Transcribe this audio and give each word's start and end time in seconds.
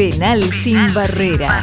Penal, 0.00 0.42
sin, 0.50 0.94
barrera. 0.94 1.62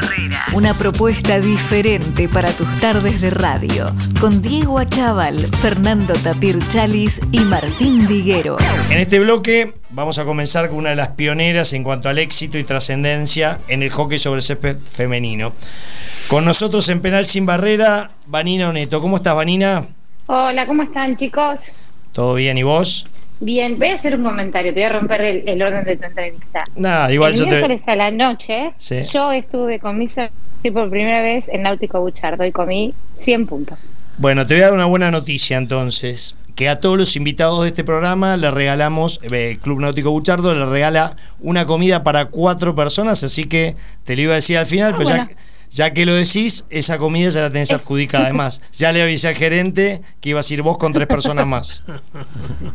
Una 0.52 0.72
propuesta 0.72 1.40
diferente 1.40 2.28
para 2.28 2.52
tus 2.52 2.68
tardes 2.78 3.20
de 3.20 3.30
radio. 3.30 3.92
Con 4.20 4.40
Diego 4.42 4.78
Achával, 4.78 5.40
Fernando 5.56 6.14
Tapir 6.14 6.56
Chalis 6.68 7.20
y 7.32 7.40
Martín 7.40 8.06
Diguero. 8.06 8.56
En 8.90 8.98
este 8.98 9.18
bloque 9.18 9.74
vamos 9.90 10.20
a 10.20 10.24
comenzar 10.24 10.68
con 10.68 10.78
una 10.78 10.90
de 10.90 10.94
las 10.94 11.08
pioneras 11.08 11.72
en 11.72 11.82
cuanto 11.82 12.08
al 12.08 12.20
éxito 12.20 12.58
y 12.58 12.62
trascendencia 12.62 13.58
en 13.66 13.82
el 13.82 13.90
hockey 13.90 14.20
sobre 14.20 14.40
césped 14.40 14.76
femenino. 14.88 15.52
Con 16.28 16.44
nosotros 16.44 16.88
en 16.90 17.00
Penal 17.00 17.26
sin 17.26 17.44
Barrera, 17.44 18.12
Vanina 18.28 18.68
Oneto. 18.68 19.00
¿Cómo 19.00 19.16
estás, 19.16 19.34
Vanina? 19.34 19.84
Hola, 20.26 20.64
¿cómo 20.64 20.84
están, 20.84 21.16
chicos? 21.16 21.72
¿Todo 22.12 22.36
bien 22.36 22.56
y 22.56 22.62
vos? 22.62 23.04
Bien, 23.40 23.78
voy 23.78 23.88
a 23.88 23.94
hacer 23.94 24.16
un 24.16 24.24
comentario, 24.24 24.74
te 24.74 24.80
voy 24.80 24.90
a 24.90 24.92
romper 24.92 25.22
el, 25.46 25.62
orden 25.62 25.84
de 25.84 25.96
tu 25.96 26.06
entrevista. 26.06 26.64
Nada, 26.76 27.12
igual 27.12 27.32
el 27.32 27.38
yo 27.38 27.46
miércoles 27.46 27.82
a 27.86 27.96
la 27.96 28.10
noche, 28.10 28.72
yo 29.12 29.32
estuve 29.32 29.78
con 29.78 29.98
mis 29.98 30.14
por 30.72 30.90
primera 30.90 31.22
vez 31.22 31.48
en 31.48 31.62
Náutico 31.62 32.00
Buchardo 32.00 32.44
y 32.44 32.52
comí 32.52 32.94
100 33.14 33.46
puntos. 33.46 33.78
Bueno, 34.18 34.46
te 34.46 34.54
voy 34.54 34.62
a 34.62 34.66
dar 34.66 34.74
una 34.74 34.86
buena 34.86 35.10
noticia 35.10 35.56
entonces. 35.56 36.34
Que 36.56 36.68
a 36.68 36.80
todos 36.80 36.98
los 36.98 37.14
invitados 37.14 37.62
de 37.62 37.68
este 37.68 37.84
programa 37.84 38.36
le 38.36 38.50
regalamos, 38.50 39.20
eh, 39.30 39.58
Club 39.62 39.80
Náutico 39.80 40.10
Buchardo 40.10 40.52
le 40.54 40.66
regala 40.66 41.14
una 41.38 41.66
comida 41.66 42.02
para 42.02 42.24
cuatro 42.24 42.74
personas, 42.74 43.22
así 43.22 43.44
que 43.44 43.76
te 44.02 44.16
lo 44.16 44.22
iba 44.22 44.32
a 44.32 44.36
decir 44.36 44.58
al 44.58 44.66
final, 44.66 44.92
ah, 44.92 44.96
pero 44.98 45.10
ya 45.10 45.28
ya 45.70 45.92
que 45.92 46.06
lo 46.06 46.14
decís, 46.14 46.64
esa 46.70 46.98
comida 46.98 47.30
ya 47.30 47.42
la 47.42 47.50
tenés 47.50 47.72
adjudicada. 47.78 48.24
Además, 48.24 48.62
ya 48.72 48.92
le 48.92 49.02
avisé 49.02 49.28
al 49.28 49.34
gerente 49.34 50.00
que 50.20 50.30
ibas 50.30 50.50
a 50.50 50.54
ir 50.54 50.62
vos 50.62 50.78
con 50.78 50.92
tres 50.92 51.06
personas 51.06 51.46
más. 51.46 51.84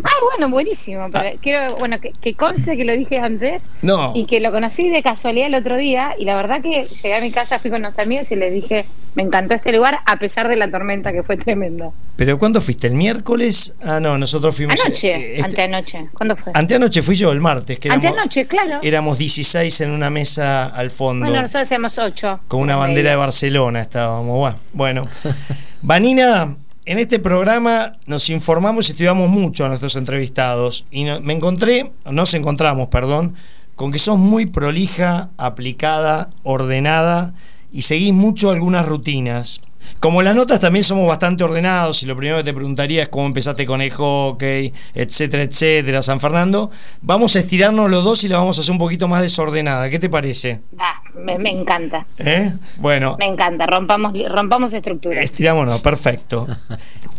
Ah, 0.04 0.12
bueno, 0.22 0.50
buenísimo. 0.50 1.10
quiero, 1.42 1.76
bueno, 1.78 1.98
que, 2.00 2.34
conste 2.34 2.76
que 2.76 2.86
lo 2.86 2.94
dije 2.94 3.20
antes. 3.20 3.62
No. 3.82 4.12
Y 4.16 4.26
que 4.26 4.40
lo 4.40 4.52
conocí 4.52 4.90
de 4.90 5.02
casualidad 5.02 5.48
el 5.48 5.56
otro 5.56 5.78
día. 5.78 6.16
Y 6.18 6.26
la 6.26 6.36
verdad 6.36 6.62
que 6.62 6.86
llegué 6.86 7.16
a 7.16 7.22
mi 7.22 7.32
casa, 7.32 7.60
fui 7.60 7.70
con 7.72 7.80
unos 7.80 7.98
amigos 8.00 8.32
y 8.32 8.36
les 8.36 8.54
dije, 8.54 8.86
me 9.16 9.24
encantó 9.24 9.54
este 9.54 9.72
lugar, 9.72 10.00
a 10.06 10.18
pesar 10.18 10.48
de 10.48 10.56
la 10.56 10.70
tormenta 10.70 11.12
que 11.12 11.24
fue 11.24 11.38
tremenda. 11.38 11.92
¿Pero 12.16 12.38
cuándo 12.38 12.62
fuiste? 12.62 12.88
¿El 12.88 12.94
miércoles? 12.94 13.76
Ah, 13.82 14.00
no, 14.00 14.18
nosotros 14.18 14.56
fuimos. 14.56 14.80
Anoche, 14.80 15.12
eh, 15.12 15.36
este 15.36 15.44
anteanoche. 15.44 16.10
¿Cuándo 16.14 16.36
fue? 16.36 16.52
Anteanoche 16.56 17.02
fui 17.02 17.16
yo, 17.16 17.32
el 17.32 17.42
martes. 17.42 17.80
Que 17.80 17.90
anteanoche, 17.90 18.46
claro. 18.46 18.80
Éramos 18.84 19.18
16 19.18 19.82
en 19.82 19.92
una 19.92 20.10
mesa 20.10 20.66
al 20.66 20.92
fondo. 20.92 21.26
Bueno, 21.26 21.42
nosotros 21.42 21.64
hacemos 21.64 21.98
8. 21.98 22.42
Con 22.48 22.62
una 22.62 22.76
bandera 22.84 23.12
de 23.12 23.16
Barcelona 23.16 23.82
estábamos. 23.82 24.56
Bueno, 24.74 25.06
Vanina, 25.82 26.58
en 26.86 27.00
este 27.00 27.20
programa 27.20 27.98
nos 28.08 28.30
informamos 28.30 28.88
y 28.88 28.92
estudiamos 28.92 29.30
mucho 29.30 29.66
a 29.66 29.70
nuestros 29.70 29.96
entrevistados. 29.96 30.86
Y 30.92 31.06
me 31.06 31.34
encontré, 31.34 31.94
nos 32.12 32.34
encontramos, 32.34 32.88
perdón, 32.88 33.36
con 33.76 33.92
que 33.92 34.00
sos 34.00 34.20
muy 34.20 34.46
prolija, 34.46 35.30
aplicada, 35.38 36.30
ordenada 36.44 37.34
y 37.72 37.84
seguís 37.84 38.14
mucho 38.14 38.52
algunas 38.52 38.86
rutinas. 38.86 39.62
Como 40.00 40.22
las 40.22 40.36
notas 40.36 40.60
también 40.60 40.84
somos 40.84 41.08
bastante 41.08 41.44
ordenados 41.44 42.04
y 42.04 42.06
lo 42.06 42.16
primero 42.16 42.38
que 42.38 42.44
te 42.44 42.54
preguntaría 42.54 43.04
es 43.04 43.10
cómo 43.10 43.26
empezaste 43.26 43.66
con 43.66 43.82
el 43.82 43.92
hockey, 43.92 44.74
etcétera, 44.94 45.44
etcétera, 45.44 46.04
San 46.04 46.20
Fernando, 46.20 46.70
vamos 47.02 47.36
a 47.36 47.40
estirarnos 47.40 47.90
los 47.90 48.04
dos 48.04 48.24
y 48.24 48.28
la 48.28 48.38
vamos 48.38 48.58
a 48.58 48.62
hacer 48.62 48.72
un 48.72 48.78
poquito 48.78 49.08
más 49.08 49.22
desordenada. 49.22 49.90
¿Qué 49.90 50.00
te 50.00 50.10
parece? 50.10 50.62
Ah, 50.78 51.02
me, 51.16 51.50
encanta. 51.50 52.06
¿Eh? 52.18 52.52
Bueno. 52.78 53.16
Me 53.20 53.28
encanta, 53.28 53.66
rompamos, 53.66 54.14
rompamos 54.30 54.74
estructura. 54.74 55.22
Estirámonos, 55.22 55.82
perfecto. 55.82 56.48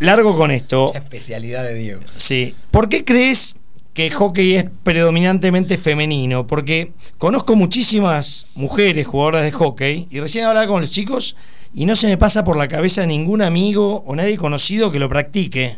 Largo 0.00 0.36
con 0.36 0.50
esto. 0.50 0.92
especialidad 0.94 1.64
de 1.64 1.74
Diego. 1.74 2.00
Sí. 2.16 2.54
¿Por 2.70 2.88
qué 2.88 3.04
crees 3.04 3.56
que 3.94 4.08
el 4.08 4.14
hockey 4.14 4.56
es 4.56 4.66
predominantemente 4.82 5.78
femenino? 5.78 6.46
Porque 6.46 6.92
conozco 7.18 7.56
muchísimas 7.56 8.46
mujeres 8.54 9.06
jugadoras 9.06 9.42
de 9.42 9.52
hockey 9.52 10.08
y 10.10 10.20
recién 10.20 10.44
hablaba 10.44 10.66
con 10.66 10.80
los 10.80 10.90
chicos 10.90 11.36
y 11.74 11.86
no 11.86 11.96
se 11.96 12.06
me 12.06 12.16
pasa 12.16 12.44
por 12.44 12.56
la 12.56 12.68
cabeza 12.68 13.04
ningún 13.04 13.42
amigo 13.42 14.04
o 14.06 14.14
nadie 14.14 14.36
conocido 14.36 14.92
que 14.92 15.00
lo 15.00 15.08
practique. 15.08 15.76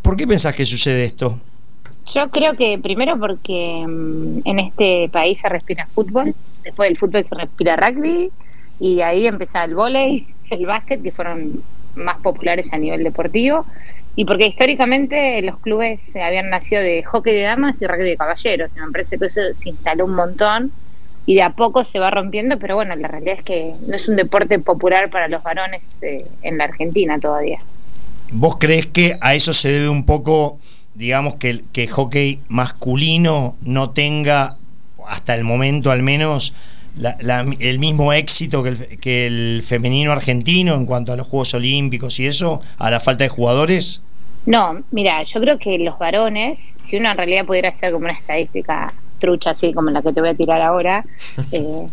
¿Por 0.00 0.16
qué 0.16 0.24
pensás 0.24 0.54
que 0.54 0.64
sucede 0.64 1.04
esto? 1.04 1.40
Yo 2.14 2.30
creo 2.30 2.54
que 2.56 2.78
primero 2.78 3.18
porque 3.18 3.84
mm, 3.86 4.42
en 4.44 4.58
este 4.60 5.08
país 5.10 5.40
se 5.40 5.48
respira 5.48 5.88
fútbol, 5.92 6.34
después 6.62 6.88
del 6.88 6.96
fútbol 6.96 7.24
se 7.24 7.34
respira 7.34 7.76
rugby 7.76 8.30
y 8.78 9.00
ahí 9.00 9.26
empieza 9.26 9.64
el 9.64 9.74
vóley, 9.74 10.28
el 10.50 10.64
básquet, 10.64 11.02
que 11.02 11.10
fueron 11.10 11.60
más 11.96 12.20
populares 12.20 12.72
a 12.72 12.78
nivel 12.78 13.02
deportivo, 13.02 13.66
y 14.14 14.24
porque 14.24 14.46
históricamente 14.46 15.42
los 15.42 15.58
clubes 15.58 16.14
habían 16.16 16.50
nacido 16.50 16.82
de 16.82 17.02
hockey 17.02 17.34
de 17.34 17.42
damas 17.42 17.82
y 17.82 17.86
rugby 17.86 18.04
de 18.04 18.16
caballeros. 18.16 18.70
Me 18.74 18.90
parece 18.92 19.18
que 19.18 19.26
eso 19.26 19.40
se 19.54 19.70
instaló 19.70 20.04
un 20.04 20.14
montón 20.14 20.72
y 21.26 21.36
de 21.36 21.42
a 21.42 21.50
poco 21.50 21.84
se 21.84 21.98
va 21.98 22.10
rompiendo, 22.10 22.58
pero 22.58 22.74
bueno, 22.74 22.96
la 22.96 23.08
realidad 23.08 23.36
es 23.38 23.44
que 23.44 23.72
no 23.86 23.94
es 23.94 24.08
un 24.08 24.16
deporte 24.16 24.58
popular 24.58 25.10
para 25.10 25.28
los 25.28 25.42
varones 25.42 25.82
eh, 26.02 26.24
en 26.42 26.58
la 26.58 26.64
Argentina 26.64 27.18
todavía. 27.20 27.60
¿Vos 28.32 28.56
crees 28.58 28.86
que 28.86 29.18
a 29.20 29.34
eso 29.34 29.52
se 29.52 29.70
debe 29.70 29.88
un 29.88 30.04
poco, 30.04 30.58
digamos, 30.94 31.34
que 31.34 31.50
el, 31.50 31.64
que 31.72 31.86
hockey 31.86 32.40
masculino 32.48 33.56
no 33.60 33.90
tenga, 33.90 34.56
hasta 35.06 35.34
el 35.34 35.44
momento 35.44 35.90
al 35.90 36.02
menos, 36.02 36.54
el 37.60 37.78
mismo 37.78 38.12
éxito 38.12 38.62
que 38.62 38.70
el, 38.70 38.98
que 38.98 39.26
el 39.26 39.62
femenino 39.64 40.12
argentino 40.12 40.74
en 40.74 40.86
cuanto 40.86 41.12
a 41.12 41.16
los 41.16 41.26
Juegos 41.26 41.54
Olímpicos 41.54 42.18
y 42.20 42.26
eso, 42.26 42.60
a 42.78 42.90
la 42.90 43.00
falta 43.00 43.24
de 43.24 43.28
jugadores? 43.28 44.02
No, 44.44 44.82
mira, 44.90 45.22
yo 45.22 45.40
creo 45.40 45.58
que 45.58 45.78
los 45.78 45.98
varones, 45.98 46.74
si 46.80 46.96
uno 46.96 47.10
en 47.10 47.16
realidad 47.16 47.46
pudiera 47.46 47.68
hacer 47.68 47.92
como 47.92 48.06
una 48.06 48.14
estadística 48.14 48.92
trucha 49.22 49.50
así 49.50 49.72
como 49.72 49.90
la 49.90 50.02
que 50.02 50.12
te 50.12 50.20
voy 50.20 50.30
a 50.30 50.34
tirar 50.34 50.60
ahora, 50.60 51.04
eh, 51.52 51.86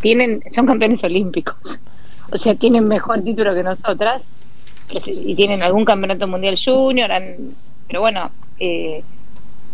tienen, 0.00 0.42
son 0.50 0.66
campeones 0.66 1.02
olímpicos. 1.02 1.80
O 2.30 2.36
sea, 2.36 2.54
tienen 2.54 2.86
mejor 2.86 3.22
título 3.24 3.54
que 3.54 3.62
nosotras 3.62 4.24
y 5.06 5.34
tienen 5.34 5.62
algún 5.62 5.84
campeonato 5.84 6.28
mundial 6.28 6.56
junior. 6.62 7.10
pero 7.86 8.00
bueno, 8.00 8.30
eh, 8.60 9.02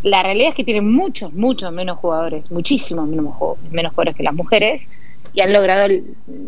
la 0.05 0.23
realidad 0.23 0.51
es 0.51 0.55
que 0.55 0.65
tienen 0.65 0.91
muchos, 0.91 1.33
muchos 1.33 1.73
menos 1.73 1.99
jugadores, 1.99 2.51
muchísimos 2.51 3.09
menos, 3.09 3.35
menos 3.71 3.93
jugadores 3.93 4.17
que 4.17 4.23
las 4.23 4.35
mujeres 4.35 4.89
y 5.33 5.41
han 5.41 5.53
logrado 5.53 5.89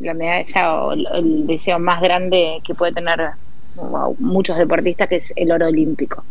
la 0.02 0.14
medalla 0.14 0.74
o 0.74 0.92
el 0.92 1.46
deseo 1.46 1.78
más 1.80 2.00
grande 2.00 2.60
que 2.64 2.74
puede 2.74 2.92
tener 2.92 3.18
muchos 4.18 4.56
deportistas, 4.56 5.08
que 5.08 5.16
es 5.16 5.32
el 5.34 5.50
oro 5.50 5.66
olímpico. 5.66 6.22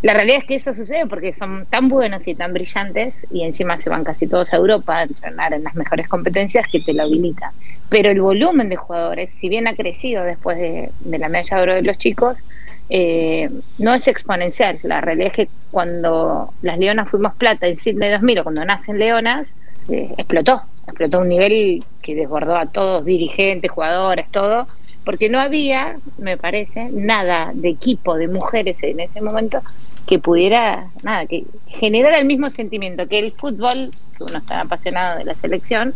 La 0.00 0.14
realidad 0.14 0.38
es 0.38 0.44
que 0.44 0.54
eso 0.54 0.74
sucede 0.74 1.06
porque 1.06 1.32
son 1.32 1.66
tan 1.66 1.88
buenos 1.88 2.28
y 2.28 2.34
tan 2.36 2.52
brillantes 2.52 3.26
y 3.32 3.42
encima 3.42 3.76
se 3.78 3.90
van 3.90 4.04
casi 4.04 4.28
todos 4.28 4.52
a 4.52 4.56
Europa 4.56 4.98
a 4.98 5.02
entrenar 5.02 5.52
en 5.52 5.64
las 5.64 5.74
mejores 5.74 6.06
competencias 6.06 6.68
que 6.70 6.80
te 6.80 6.92
lo 6.92 7.02
habilita. 7.02 7.52
Pero 7.88 8.10
el 8.10 8.20
volumen 8.20 8.68
de 8.68 8.76
jugadores, 8.76 9.30
si 9.30 9.48
bien 9.48 9.66
ha 9.66 9.74
crecido 9.74 10.22
después 10.22 10.56
de, 10.56 10.90
la 11.04 11.28
medalla 11.28 11.56
de 11.56 11.62
oro 11.62 11.74
de 11.74 11.82
los 11.82 11.98
chicos, 11.98 12.44
eh, 12.90 13.50
no 13.78 13.92
es 13.92 14.06
exponencial. 14.06 14.78
La 14.84 15.00
realidad 15.00 15.28
es 15.28 15.32
que 15.32 15.48
cuando 15.72 16.54
las 16.62 16.78
Leonas 16.78 17.10
fuimos 17.10 17.34
plata 17.34 17.66
en 17.66 17.76
Sydney 17.76 18.10
2000 18.10 18.38
o 18.38 18.42
cuando 18.44 18.64
nacen 18.64 18.98
Leonas, 19.00 19.56
eh, 19.88 20.14
explotó. 20.16 20.62
Explotó 20.86 21.20
un 21.20 21.28
nivel 21.28 21.84
que 22.02 22.14
desbordó 22.14 22.56
a 22.56 22.66
todos, 22.66 23.04
dirigentes, 23.04 23.70
jugadores, 23.70 24.28
todo 24.30 24.68
porque 25.08 25.30
no 25.30 25.40
había, 25.40 25.96
me 26.18 26.36
parece, 26.36 26.90
nada 26.92 27.52
de 27.54 27.70
equipo 27.70 28.16
de 28.16 28.28
mujeres 28.28 28.82
en 28.82 29.00
ese 29.00 29.22
momento 29.22 29.62
que 30.08 30.18
pudiera, 30.18 30.88
nada, 31.02 31.26
que 31.26 31.44
generara 31.66 32.18
el 32.18 32.24
mismo 32.24 32.48
sentimiento 32.48 33.06
que 33.08 33.18
el 33.18 33.30
fútbol, 33.30 33.90
que 34.16 34.24
uno 34.24 34.38
está 34.38 34.62
apasionado 34.62 35.18
de 35.18 35.24
la 35.24 35.34
selección, 35.34 35.94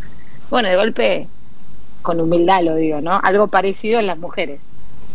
bueno, 0.51 0.69
de 0.69 0.77
golpe, 0.77 1.29
con 2.03 2.21
humildad 2.21 2.63
lo 2.63 2.75
digo, 2.75 3.01
¿no? 3.01 3.19
Algo 3.23 3.49
parecido 3.49 4.01
en 4.01 4.07
las 4.07 4.19
mujeres. 4.19 4.61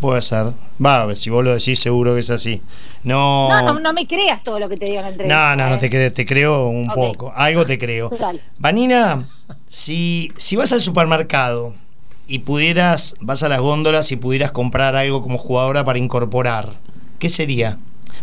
Puede 0.02 0.24
ser. 0.24 0.47
Va, 0.84 1.13
si 1.13 1.30
vos 1.30 1.46
lo 1.46 1.53
decís, 1.53 1.80
seguro 1.80 2.16
que 2.16 2.22
es 2.22 2.31
así. 2.31 2.59
No, 3.03 3.50
no, 3.62 3.80
no, 3.80 3.94
me 3.94 4.07
creas 4.07 4.44
todo 4.44 4.59
lo 4.59 4.68
que 4.68 4.78
te 4.78 4.86
digan 4.86 5.06
entre 5.06 5.28
No, 5.28 5.56
no, 5.56 5.69
no 5.69 5.75
¿eh? 5.75 5.78
te 5.78 5.91
creo, 5.91 6.12
te 6.12 6.25
creo 6.25 6.68
un 6.68 6.88
poco. 6.88 7.31
Algo 7.36 7.68
te 7.68 7.78
creo. 7.78 8.09
Vanina, 8.57 9.28
si, 9.68 10.31
si 10.36 10.56
vas 10.56 10.72
al 10.72 10.81
supermercado 10.81 11.75
y 12.27 12.39
pudieras, 12.39 13.13
vas 13.22 13.44
a 13.44 13.50
las 13.50 13.62
góndolas 13.62 14.12
y 14.12 14.16
pudieras 14.16 14.50
comprar 14.51 14.95
algo 14.95 15.22
como 15.22 15.38
jugadora 15.38 15.86
para 15.86 16.00
incorporar, 16.00 16.74
¿qué 17.19 17.30
sería? 17.30 17.77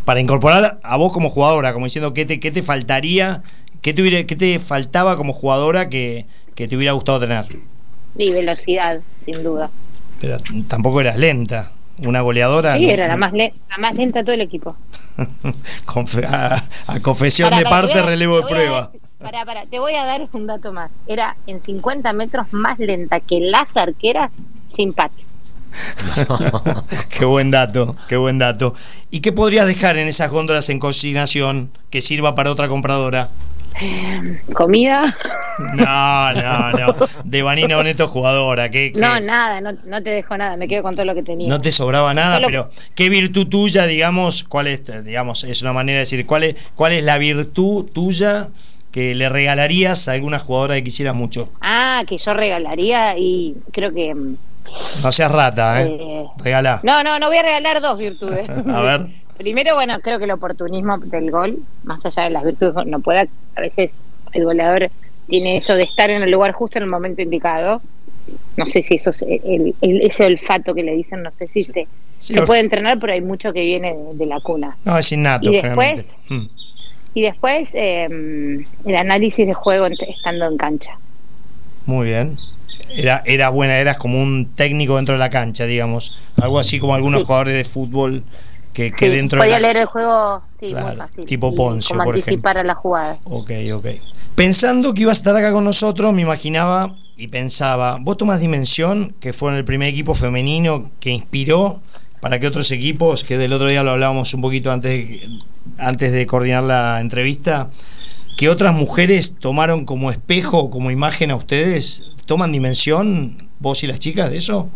Para 0.04 0.20
incorporar 0.20 0.78
a 0.82 0.96
vos 0.96 1.12
como 1.12 1.30
jugadora, 1.30 1.72
como 1.72 1.86
diciendo 1.86 2.14
qué 2.14 2.24
te, 2.26 2.40
qué 2.40 2.50
te 2.50 2.62
faltaría, 2.62 3.42
qué 3.80 3.94
te, 3.94 4.26
qué 4.26 4.36
te 4.36 4.58
faltaba 4.60 5.16
como 5.16 5.32
jugadora 5.32 5.88
que, 5.88 6.26
te 6.54 6.76
hubiera 6.76 6.92
gustado 6.92 7.20
tener. 7.20 7.46
Y 8.16 8.30
velocidad, 8.30 9.00
sin 9.20 9.42
duda. 9.42 9.70
Pero 10.20 10.38
tampoco 10.68 11.00
eras 11.00 11.16
lenta. 11.16 11.72
Una 11.98 12.22
goleadora. 12.22 12.76
Sí, 12.76 12.90
era 12.90 13.06
la 13.06 13.16
más, 13.16 13.32
la 13.32 13.52
más 13.78 13.94
lenta 13.94 14.20
de 14.20 14.24
todo 14.24 14.34
el 14.34 14.40
equipo. 14.40 14.76
a, 16.28 17.00
confesión 17.00 17.56
de 17.56 17.62
parte, 17.62 18.02
relevo 18.02 18.40
de 18.40 18.46
prueba. 18.46 18.90
Para, 19.20 19.44
para, 19.44 19.64
te 19.66 19.78
voy 19.78 19.94
a 19.94 20.04
dar 20.04 20.28
un 20.32 20.46
dato 20.46 20.72
más. 20.72 20.90
Era 21.06 21.36
en 21.46 21.60
50 21.60 22.12
metros 22.14 22.52
más 22.52 22.80
lenta 22.80 23.20
que 23.20 23.38
las 23.40 23.76
arqueras 23.76 24.34
sin 24.66 24.92
patch. 24.92 25.22
qué 27.10 27.24
buen 27.24 27.50
dato, 27.50 27.96
qué 28.08 28.16
buen 28.16 28.38
dato. 28.38 28.74
¿Y 29.10 29.20
qué 29.20 29.32
podrías 29.32 29.66
dejar 29.66 29.96
en 29.96 30.08
esas 30.08 30.30
góndolas 30.30 30.68
en 30.68 30.78
consignación 30.78 31.70
que 31.90 32.00
sirva 32.00 32.34
para 32.34 32.50
otra 32.50 32.68
compradora? 32.68 33.30
Eh, 33.80 34.40
comida. 34.54 35.16
No, 35.74 36.32
no, 36.32 36.70
no. 36.72 36.94
De 37.24 37.42
Vanina 37.42 37.76
Boneto 37.76 38.06
jugadora. 38.06 38.70
¿qué, 38.70 38.92
qué? 38.92 39.00
No, 39.00 39.18
nada, 39.20 39.60
no, 39.60 39.72
no 39.84 40.02
te 40.02 40.10
dejo 40.10 40.36
nada, 40.36 40.56
me 40.56 40.68
quedo 40.68 40.82
con 40.84 40.94
todo 40.94 41.04
lo 41.06 41.14
que 41.14 41.22
tenía. 41.24 41.48
No 41.48 41.60
te 41.60 41.72
sobraba 41.72 42.14
nada, 42.14 42.36
Solo- 42.36 42.46
pero 42.46 42.70
¿qué 42.94 43.08
virtud 43.08 43.48
tuya, 43.48 43.86
digamos, 43.86 44.44
cuál 44.44 44.68
es, 44.68 45.04
digamos, 45.04 45.42
es 45.44 45.62
una 45.62 45.72
manera 45.72 45.96
de 45.98 46.04
decir, 46.04 46.24
cuál 46.24 46.44
es, 46.44 46.56
cuál 46.76 46.92
es 46.92 47.02
la 47.02 47.18
virtud 47.18 47.86
tuya 47.92 48.48
que 48.92 49.14
le 49.16 49.28
regalarías 49.28 50.06
a 50.06 50.12
alguna 50.12 50.38
jugadora 50.38 50.76
que 50.76 50.84
quisieras 50.84 51.16
mucho? 51.16 51.50
Ah, 51.60 52.04
que 52.06 52.16
yo 52.18 52.32
regalaría 52.32 53.18
y 53.18 53.56
creo 53.72 53.92
que... 53.92 54.14
No 55.02 55.12
seas 55.12 55.30
rata, 55.30 55.82
¿eh? 55.82 55.96
Eh, 56.00 56.24
Regalá. 56.38 56.80
No, 56.82 57.02
no, 57.02 57.18
no 57.18 57.28
voy 57.28 57.36
a 57.36 57.42
regalar 57.42 57.80
dos 57.80 57.98
virtudes. 57.98 58.48
A 58.68 58.80
ver. 58.82 59.06
Primero, 59.36 59.74
bueno, 59.74 59.98
creo 60.00 60.18
que 60.18 60.24
el 60.24 60.30
oportunismo 60.30 60.98
del 60.98 61.30
gol, 61.30 61.58
más 61.82 62.04
allá 62.06 62.24
de 62.24 62.30
las 62.30 62.44
virtudes, 62.44 62.74
no 62.86 63.00
pueda, 63.00 63.26
a 63.56 63.60
veces 63.60 64.00
el 64.32 64.44
goleador 64.44 64.90
tiene 65.28 65.56
eso 65.56 65.74
de 65.74 65.82
estar 65.82 66.10
en 66.10 66.22
el 66.22 66.30
lugar 66.30 66.52
justo 66.52 66.78
en 66.78 66.84
el 66.84 66.90
momento 66.90 67.20
indicado. 67.22 67.82
No 68.56 68.66
sé 68.66 68.82
si 68.82 68.94
eso 68.94 69.10
es 69.10 69.22
el, 69.22 69.74
el- 69.80 70.00
ese 70.02 70.24
olfato 70.24 70.74
que 70.74 70.82
le 70.82 70.94
dicen, 70.94 71.22
no 71.22 71.30
sé 71.30 71.46
si 71.48 71.62
se, 71.64 71.86
Sí, 72.20 72.32
se 72.32 72.42
puede 72.42 72.60
entrenar, 72.60 72.98
pero 73.00 73.12
hay 73.12 73.20
mucho 73.20 73.52
que 73.52 73.62
viene 73.62 73.92
de, 73.94 74.14
de 74.16 74.26
la 74.26 74.40
cuna. 74.40 74.78
No, 74.84 74.96
es 74.96 75.10
innato, 75.12 75.50
Y 75.50 75.60
después-. 75.60 76.06
Mm. 76.28 76.46
Y 77.16 77.22
después, 77.22 77.70
eh, 77.74 78.06
el 78.86 78.96
análisis 78.96 79.46
de 79.46 79.52
juego 79.52 79.86
estando 79.86 80.46
en 80.46 80.56
cancha. 80.56 80.98
Muy 81.86 82.06
bien. 82.06 82.38
Era, 82.96 83.22
era 83.26 83.48
buena, 83.48 83.76
eras 83.78 83.96
como 83.96 84.20
un 84.20 84.52
técnico 84.54 84.96
dentro 84.96 85.14
de 85.14 85.18
la 85.18 85.30
cancha, 85.30 85.64
digamos. 85.66 86.12
Algo 86.40 86.58
así 86.58 86.78
como 86.78 86.94
algunos 86.94 87.20
Sí. 87.20 87.26
jugadores 87.26 87.54
de 87.56 87.64
fútbol 87.64 88.24
que, 88.72 88.90
que 88.90 89.06
Sí, 89.06 89.14
dentro 89.14 89.38
podía 89.40 89.56
de 89.56 89.60
la... 89.60 89.68
leer 89.68 89.76
el 89.78 89.86
juego, 89.86 90.42
sí, 90.58 90.70
Claro, 90.70 90.86
muy 90.88 90.96
fácil. 90.96 91.24
tipo 91.26 91.54
Poncio, 91.54 91.96
por 91.96 92.14
anticipar 92.14 92.58
a 92.58 92.64
la 92.64 92.74
jugada. 92.74 93.18
Ok, 93.24 93.50
ok. 93.74 93.86
Pensando 94.34 94.92
que 94.94 95.02
ibas 95.02 95.18
a 95.18 95.20
estar 95.20 95.36
acá 95.36 95.52
con 95.52 95.64
nosotros, 95.64 96.12
me 96.12 96.22
imaginaba 96.22 96.96
y 97.16 97.28
pensaba, 97.28 97.98
vos 98.00 98.16
tomás 98.16 98.40
Dimensión, 98.40 99.14
que 99.20 99.32
fue 99.32 99.52
en 99.52 99.56
el 99.58 99.64
primer 99.64 99.88
equipo 99.88 100.14
femenino 100.14 100.90
que 100.98 101.10
inspiró 101.10 101.80
para 102.20 102.40
que 102.40 102.46
otros 102.46 102.70
equipos, 102.72 103.22
que 103.22 103.36
del 103.38 103.52
otro 103.52 103.68
día 103.68 103.82
lo 103.84 103.92
hablábamos 103.92 104.34
un 104.34 104.40
poquito 104.40 104.72
antes 104.72 104.90
de, 104.90 105.28
antes 105.78 106.10
de 106.10 106.26
coordinar 106.26 106.62
la 106.64 106.98
entrevista, 107.00 107.70
que 108.36 108.48
otras 108.48 108.74
mujeres 108.74 109.34
tomaron 109.38 109.84
como 109.84 110.10
espejo 110.10 110.70
como 110.70 110.90
imagen 110.90 111.30
a 111.30 111.36
ustedes, 111.36 112.02
¿toman 112.26 112.52
Dimensión 112.52 113.36
vos 113.58 113.82
y 113.84 113.86
las 113.86 113.98
chicas 113.98 114.30
de 114.30 114.38
eso? 114.38 114.68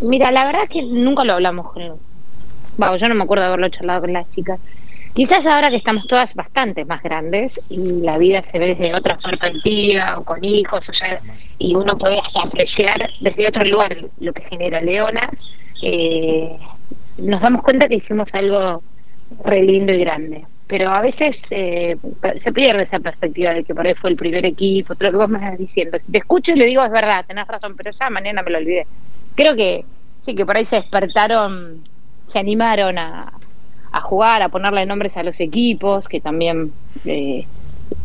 Mira, 0.00 0.30
la 0.32 0.46
verdad 0.46 0.62
es 0.64 0.70
que 0.70 0.82
nunca 0.82 1.24
lo 1.24 1.34
hablamos 1.34 1.72
con 1.72 1.98
Bueno, 2.76 2.96
yo 2.96 3.08
no 3.08 3.14
me 3.14 3.24
acuerdo 3.24 3.42
de 3.42 3.48
haberlo 3.48 3.68
charlado 3.68 4.02
con 4.02 4.12
las 4.12 4.28
chicas. 4.30 4.60
Quizás 5.14 5.44
ahora 5.44 5.70
que 5.70 5.76
estamos 5.76 6.06
todas 6.06 6.34
bastante 6.34 6.84
más 6.84 7.02
grandes 7.02 7.60
y 7.68 7.78
la 8.00 8.16
vida 8.16 8.42
se 8.42 8.58
ve 8.58 8.74
desde 8.74 8.94
otra 8.94 9.18
perspectiva 9.18 10.18
o 10.18 10.24
con 10.24 10.44
hijos 10.44 10.88
o 10.88 10.92
ya, 10.92 11.20
y 11.58 11.74
uno 11.74 11.98
puede 11.98 12.20
apreciar 12.42 13.10
desde 13.20 13.48
otro 13.48 13.64
lugar 13.64 13.96
lo 14.20 14.32
que 14.32 14.42
genera 14.42 14.80
Leona, 14.80 15.28
eh, 15.82 16.56
nos 17.18 17.40
damos 17.40 17.62
cuenta 17.62 17.88
que 17.88 17.96
hicimos 17.96 18.28
algo 18.32 18.82
re 19.44 19.62
lindo 19.62 19.92
y 19.92 19.98
grande. 19.98 20.44
Pero 20.70 20.88
a 20.88 21.00
veces 21.00 21.36
eh, 21.50 21.96
se 22.44 22.52
pierde 22.52 22.84
esa 22.84 23.00
perspectiva 23.00 23.52
de 23.52 23.64
que 23.64 23.74
por 23.74 23.84
ahí 23.84 23.94
fue 23.94 24.10
el 24.10 24.16
primer 24.16 24.46
equipo, 24.46 24.94
todo 24.94 25.06
lo 25.06 25.10
que 25.10 25.16
vos 25.16 25.28
me 25.28 25.38
estás 25.38 25.58
diciendo. 25.58 25.98
Si 26.06 26.12
te 26.12 26.18
escucho 26.18 26.52
y 26.52 26.54
le 26.54 26.66
digo 26.66 26.84
es 26.84 26.92
verdad, 26.92 27.24
tenés 27.26 27.48
razón, 27.48 27.74
pero 27.76 27.90
ya 27.90 28.08
mañana 28.08 28.42
me 28.42 28.52
lo 28.52 28.58
olvidé. 28.58 28.86
Creo 29.34 29.56
que 29.56 29.84
sí, 30.24 30.36
que 30.36 30.46
por 30.46 30.56
ahí 30.56 30.64
se 30.66 30.76
despertaron, 30.76 31.82
se 32.28 32.38
animaron 32.38 32.98
a, 32.98 33.32
a 33.90 34.00
jugar, 34.00 34.42
a 34.42 34.48
ponerle 34.48 34.86
nombres 34.86 35.16
a 35.16 35.24
los 35.24 35.40
equipos, 35.40 36.06
que 36.06 36.20
también 36.20 36.72
eh, 37.04 37.44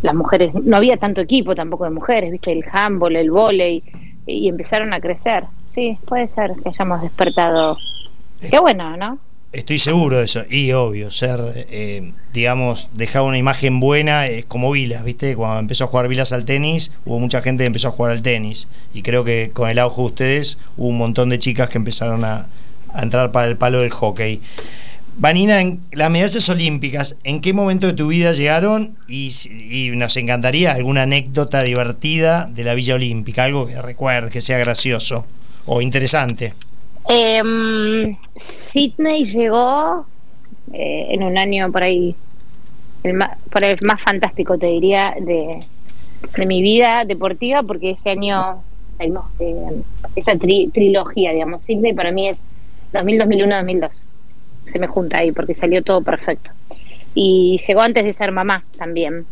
las 0.02 0.16
mujeres, 0.16 0.56
no 0.56 0.78
había 0.78 0.98
tanto 0.98 1.22
equipo 1.22 1.54
tampoco 1.54 1.84
de 1.84 1.92
mujeres, 1.92 2.32
viste, 2.32 2.52
el 2.52 2.64
handball, 2.72 3.16
el 3.16 3.30
volei, 3.30 3.84
y 4.26 4.50
empezaron 4.50 4.92
a 4.92 5.00
crecer. 5.00 5.44
Sí, 5.68 6.00
puede 6.08 6.26
ser 6.26 6.54
que 6.64 6.70
hayamos 6.70 7.04
despertado. 7.04 7.78
Qué 8.50 8.60
bueno, 8.60 8.98
¿no? 8.98 9.20
Estoy 9.56 9.80
seguro 9.80 10.18
de 10.18 10.26
eso. 10.26 10.44
Y 10.50 10.74
obvio, 10.74 11.10
ser, 11.12 11.40
eh, 11.70 12.12
digamos, 12.34 12.90
dejar 12.92 13.22
una 13.22 13.38
imagen 13.38 13.80
buena 13.80 14.28
es 14.28 14.44
como 14.44 14.70
Vilas, 14.70 15.06
¿viste? 15.06 15.34
Cuando 15.38 15.60
empezó 15.60 15.86
a 15.86 15.88
jugar 15.88 16.10
Vilas 16.10 16.34
al 16.34 16.44
tenis, 16.44 16.92
hubo 17.06 17.20
mucha 17.20 17.42
gente 17.42 17.64
que 17.64 17.68
empezó 17.68 17.88
a 17.88 17.92
jugar 17.92 18.12
al 18.12 18.22
tenis. 18.22 18.68
Y 18.94 19.02
creo 19.02 19.24
que 19.24 19.52
con 19.54 19.70
el 19.70 19.80
auge 19.80 20.02
de 20.02 20.08
ustedes 20.08 20.58
hubo 20.76 20.90
un 20.90 20.98
montón 20.98 21.30
de 21.30 21.40
chicas 21.40 21.70
que 21.70 21.78
empezaron 21.78 22.26
a, 22.26 22.48
entrar 23.02 23.32
para 23.32 23.48
el 23.48 23.56
palo 23.56 23.80
del 23.80 23.92
hockey. 23.92 24.42
Vanina, 25.18 25.62
en 25.62 25.80
las 25.94 26.12
medallas 26.12 26.50
olímpicas, 26.50 27.16
¿en 27.24 27.40
qué 27.40 27.54
momento 27.54 27.88
de 27.88 27.94
tu 27.94 28.08
vida 28.08 28.34
llegaron? 28.34 28.98
Y, 29.08 29.32
y 29.72 29.92
nos 29.96 30.18
encantaría 30.18 30.74
alguna 30.74 31.04
anécdota 31.04 31.62
divertida 31.62 32.46
de 32.48 32.66
la 32.66 32.74
Villa 32.74 32.96
Olímpica, 32.96 33.46
algo 33.46 33.68
que 33.68 33.82
recuerdes, 33.82 34.32
que 34.32 34.42
sea 34.42 34.58
gracioso 34.58 35.26
o 35.66 35.82
interesante. 35.82 36.54
Eh, 37.08 38.18
Sydney 38.36 39.26
llegó 39.26 40.08
eh, 40.74 41.08
en 41.10 41.24
un 41.24 41.38
año 41.38 41.72
por 41.72 41.84
ahí, 41.84 42.16
el 43.04 43.14
más, 43.14 43.38
por 43.52 43.64
el 43.64 43.78
más 43.82 44.02
fantástico, 44.02 44.58
te 44.58 44.68
diría, 44.68 45.14
de, 45.20 45.64
de 46.36 46.46
mi 46.46 46.62
vida 46.62 47.06
deportiva, 47.06 47.64
porque 47.64 47.92
ese 47.92 48.12
año, 48.12 48.64
salimos, 48.98 49.26
eh, 49.40 49.56
esa 50.16 50.34
tri- 50.34 50.72
trilogía, 50.72 51.32
digamos, 51.32 51.64
Sydney 51.64 51.94
para 51.94 52.12
mí 52.12 52.28
es 52.30 52.40
2000, 52.94 53.20
2001, 53.20 53.56
2002. 53.56 54.08
Se 54.66 54.80
me 54.80 54.88
junta 54.88 55.20
ahí 55.20 55.32
porque 55.32 55.54
salió 55.54 55.84
todo 55.84 56.02
perfecto. 56.02 56.50
Y 57.14 57.62
llegó 57.68 57.82
antes 57.82 58.04
de 58.04 58.14
ser 58.14 58.32
mamá 58.32 58.66
también. 58.78 59.28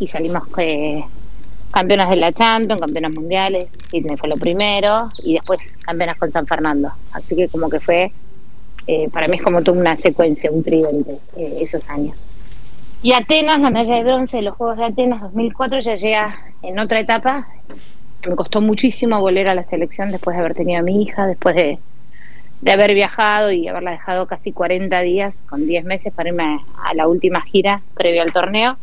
Y 0.00 0.06
salimos 0.08 0.42
eh, 0.58 1.04
campeonas 1.70 2.10
de 2.10 2.16
la 2.16 2.32
Champions, 2.32 2.80
campeonas 2.80 3.12
mundiales, 3.12 3.72
Sydney 3.72 4.16
fue 4.16 4.28
lo 4.28 4.36
primero, 4.36 5.08
y 5.22 5.34
después 5.34 5.72
campeonas 5.80 6.18
con 6.18 6.30
San 6.30 6.46
Fernando. 6.46 6.92
Así 7.12 7.36
que 7.36 7.48
como 7.48 7.68
que 7.68 7.80
fue, 7.80 8.12
eh, 8.86 9.08
para 9.12 9.28
mí 9.28 9.36
es 9.36 9.42
como 9.42 9.62
toda 9.62 9.78
una 9.78 9.96
secuencia, 9.96 10.50
un 10.50 10.62
tridente, 10.62 11.18
eh, 11.36 11.58
esos 11.60 11.88
años. 11.88 12.26
Y 13.02 13.12
Atenas, 13.12 13.60
la 13.60 13.70
medalla 13.70 13.96
de 13.96 14.04
bronce 14.04 14.38
de 14.38 14.42
los 14.42 14.56
Juegos 14.56 14.76
de 14.76 14.84
Atenas 14.84 15.22
2004 15.22 15.80
ya 15.80 15.94
llega 15.94 16.38
en 16.62 16.78
otra 16.78 17.00
etapa. 17.00 17.48
Me 18.28 18.36
costó 18.36 18.60
muchísimo 18.60 19.18
volver 19.20 19.48
a 19.48 19.54
la 19.54 19.64
selección 19.64 20.10
después 20.10 20.36
de 20.36 20.40
haber 20.40 20.54
tenido 20.54 20.80
a 20.80 20.82
mi 20.82 21.02
hija, 21.02 21.26
después 21.26 21.56
de, 21.56 21.78
haber 22.70 22.92
viajado 22.92 23.52
y 23.52 23.68
haberla 23.68 23.92
dejado 23.92 24.26
casi 24.26 24.52
40 24.52 25.00
días, 25.00 25.44
con 25.48 25.66
10 25.66 25.84
meses, 25.84 26.12
para 26.12 26.28
irme 26.28 26.44
a, 26.44 26.90
a 26.90 26.94
la 26.94 27.08
última 27.08 27.40
gira 27.40 27.80
previo 27.94 28.20
al 28.20 28.34
torneo. 28.34 28.76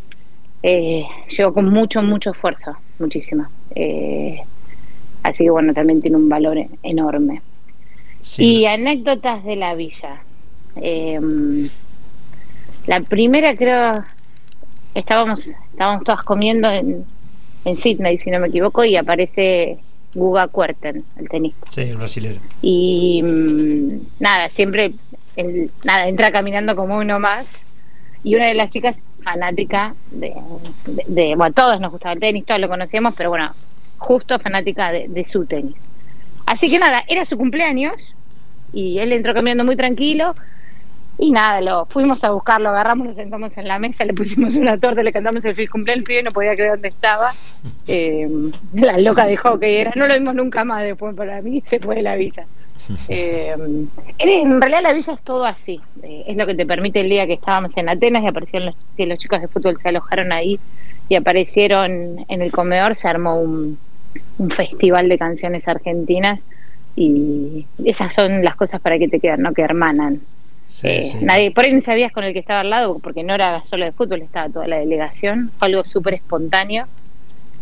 Eh, 0.70 1.06
llegó 1.30 1.54
con 1.54 1.70
mucho, 1.70 2.04
mucho 2.04 2.32
esfuerzo, 2.32 2.76
muchísimo. 3.00 3.46
Eh, 3.74 4.42
así 5.24 5.46
que 5.46 5.50
bueno, 5.50 5.74
también 5.74 6.02
tiene 6.02 6.18
un 6.18 6.28
valor 6.28 6.58
enorme. 6.84 7.42
Y 8.38 8.66
anécdotas 8.66 9.46
de 9.46 9.56
la 9.56 9.76
villa. 9.76 10.22
Eh, 10.76 11.18
la 12.86 13.00
primera 13.00 13.56
creo, 13.56 13.94
estábamos, 14.94 15.48
estábamos 15.72 16.04
todas 16.04 16.24
comiendo 16.24 16.70
en, 16.70 17.06
en 17.64 17.78
Sydney, 17.78 18.18
si 18.18 18.30
no 18.30 18.40
me 18.42 18.48
equivoco, 18.50 18.84
y 18.84 18.98
aparece 18.98 19.78
Guga 20.14 20.50
Kuerten, 20.50 21.06
el 21.16 21.30
tenista. 21.30 21.66
Sí, 21.72 21.82
el 21.82 21.96
brasilero. 21.98 22.40
Y 22.62 23.22
mm, 23.24 24.00
nada, 24.20 24.50
siempre 24.50 24.92
el- 25.38 25.72
nada, 25.86 26.10
entra 26.10 26.32
caminando 26.34 26.76
como 26.76 26.98
uno 26.98 27.20
más. 27.22 27.62
Y 28.24 28.36
una 28.36 28.48
de 28.48 28.56
las 28.56 28.70
chicas 28.70 29.00
fanática 29.32 29.94
de, 30.12 30.34
de- 30.86 31.04
de- 31.08 31.36
bueno, 31.36 31.54
todos 31.54 31.80
nos 31.82 31.92
gustaba 31.92 32.14
el 32.14 32.20
tenis, 32.20 32.46
todos 32.46 32.62
lo 32.62 32.70
conocíamos, 32.70 33.14
pero 33.16 33.30
bueno, 33.30 33.52
justo 33.98 34.40
fanática 34.40 34.92
de, 34.92 35.08
de 35.10 35.26
su 35.26 35.46
tenis. 35.46 35.90
Así 36.46 36.70
que 36.70 36.80
nada, 36.80 37.04
era 37.08 37.26
su 37.26 37.38
cumpleaños 37.38 38.16
y 38.72 39.00
él 39.00 39.12
entró 39.12 39.34
caminando 39.34 39.66
muy 39.66 39.76
tranquilo. 39.76 40.34
Y 41.20 41.32
nada, 41.32 41.62
lo 41.62 41.88
fuimos 41.88 42.24
a 42.24 42.30
buscarlo, 42.30 42.70
agarramos, 42.70 43.08
lo 43.08 43.14
sentamos 43.14 43.58
en 43.58 43.68
la 43.68 43.80
mesa, 43.80 44.06
le 44.06 44.14
pusimos 44.14 44.56
una 44.56 44.78
torta, 44.78 45.02
le 45.02 45.12
cantamos 45.12 45.44
el 45.46 45.56
feliz 45.56 45.70
cumpleaños, 45.72 46.02
el 46.02 46.04
pibe 46.06 46.22
no 46.24 46.32
podía 46.32 46.54
creer 46.56 46.72
dónde 46.74 46.88
estaba. 46.90 47.34
Eh, 47.90 48.28
la 48.74 48.98
loca 49.00 49.26
de 49.26 49.36
hockey 49.38 49.76
era, 49.78 49.92
no 49.96 50.08
lo 50.08 50.14
vimos 50.14 50.36
nunca 50.36 50.64
más 50.66 50.84
después 50.84 51.16
para 51.16 51.42
mí, 51.42 51.62
se 51.66 51.80
fue 51.80 51.96
de 51.96 52.02
la 52.02 52.16
villa. 52.16 52.46
Eh, 53.10 53.56
en 54.20 54.62
realidad 54.62 54.82
la 54.84 54.94
villa 54.94 55.14
es 55.14 55.22
todo 55.22 55.46
así, 55.46 55.80
eh, 56.04 56.24
es 56.28 56.38
lo 56.38 56.46
que 56.46 56.56
te 56.56 56.66
permite 56.66 57.02
el 57.02 57.10
día 57.10 57.28
que 57.28 57.34
estábamos 57.34 57.76
en 57.78 57.90
Atenas 57.90 58.24
y 58.24 58.28
aparecieron 58.28 58.68
los, 58.68 58.76
que 58.96 59.06
los 59.06 59.18
chicos 59.20 59.42
de 59.42 59.48
fútbol 59.48 59.78
se 59.78 59.90
alojaron 59.90 60.32
ahí 60.32 60.60
y 61.10 61.16
aparecieron 61.16 62.26
en 62.28 62.42
el 62.42 62.52
comedor, 62.52 62.96
se 62.96 63.08
armó 63.08 63.40
un, 63.40 63.78
un 64.38 64.50
festival 64.50 65.10
de 65.10 65.18
canciones 65.18 65.68
argentinas 65.68 66.46
y 66.96 67.66
esas 67.86 68.14
son 68.14 68.44
las 68.44 68.56
cosas 68.56 68.82
para 68.82 68.98
que 68.98 69.08
te 69.08 69.20
quedan, 69.20 69.42
no 69.42 69.54
que 69.54 69.62
hermanan. 69.62 70.20
Sí, 70.66 70.88
Eh, 70.88 71.04
sí. 71.04 71.18
Nadie, 71.22 71.52
por 71.52 71.64
ahí 71.64 71.72
ni 71.74 71.82
sabías 71.82 72.12
con 72.12 72.24
el 72.24 72.34
que 72.34 72.40
estaba 72.40 72.62
al 72.62 72.70
lado, 72.70 73.00
porque 73.00 73.24
no 73.24 73.34
era 73.34 73.64
solo 73.64 73.86
de 73.86 73.92
fútbol, 73.94 74.22
estaba 74.22 74.50
toda 74.50 74.68
la 74.68 74.80
delegación. 74.80 75.52
Fue 75.58 75.68
algo 75.70 75.86
súper 75.86 76.16
espontáneo 76.16 76.88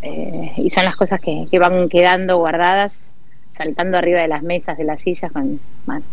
eh, 0.01 0.53
y 0.58 0.70
son 0.70 0.86
las 0.86 0.96
cosas 0.96 1.20
que, 1.22 1.48
que 1.51 1.60
van 1.60 1.89
quedando 1.89 2.38
guardadas, 2.38 3.10
saltando 3.56 3.98
arriba 3.98 4.22
de 4.22 4.28
las 4.28 4.44
mesas, 4.44 4.78
de 4.78 4.84
las 4.84 5.02
sillas, 5.02 5.32
con, 5.32 5.60
bueno, 5.86 6.04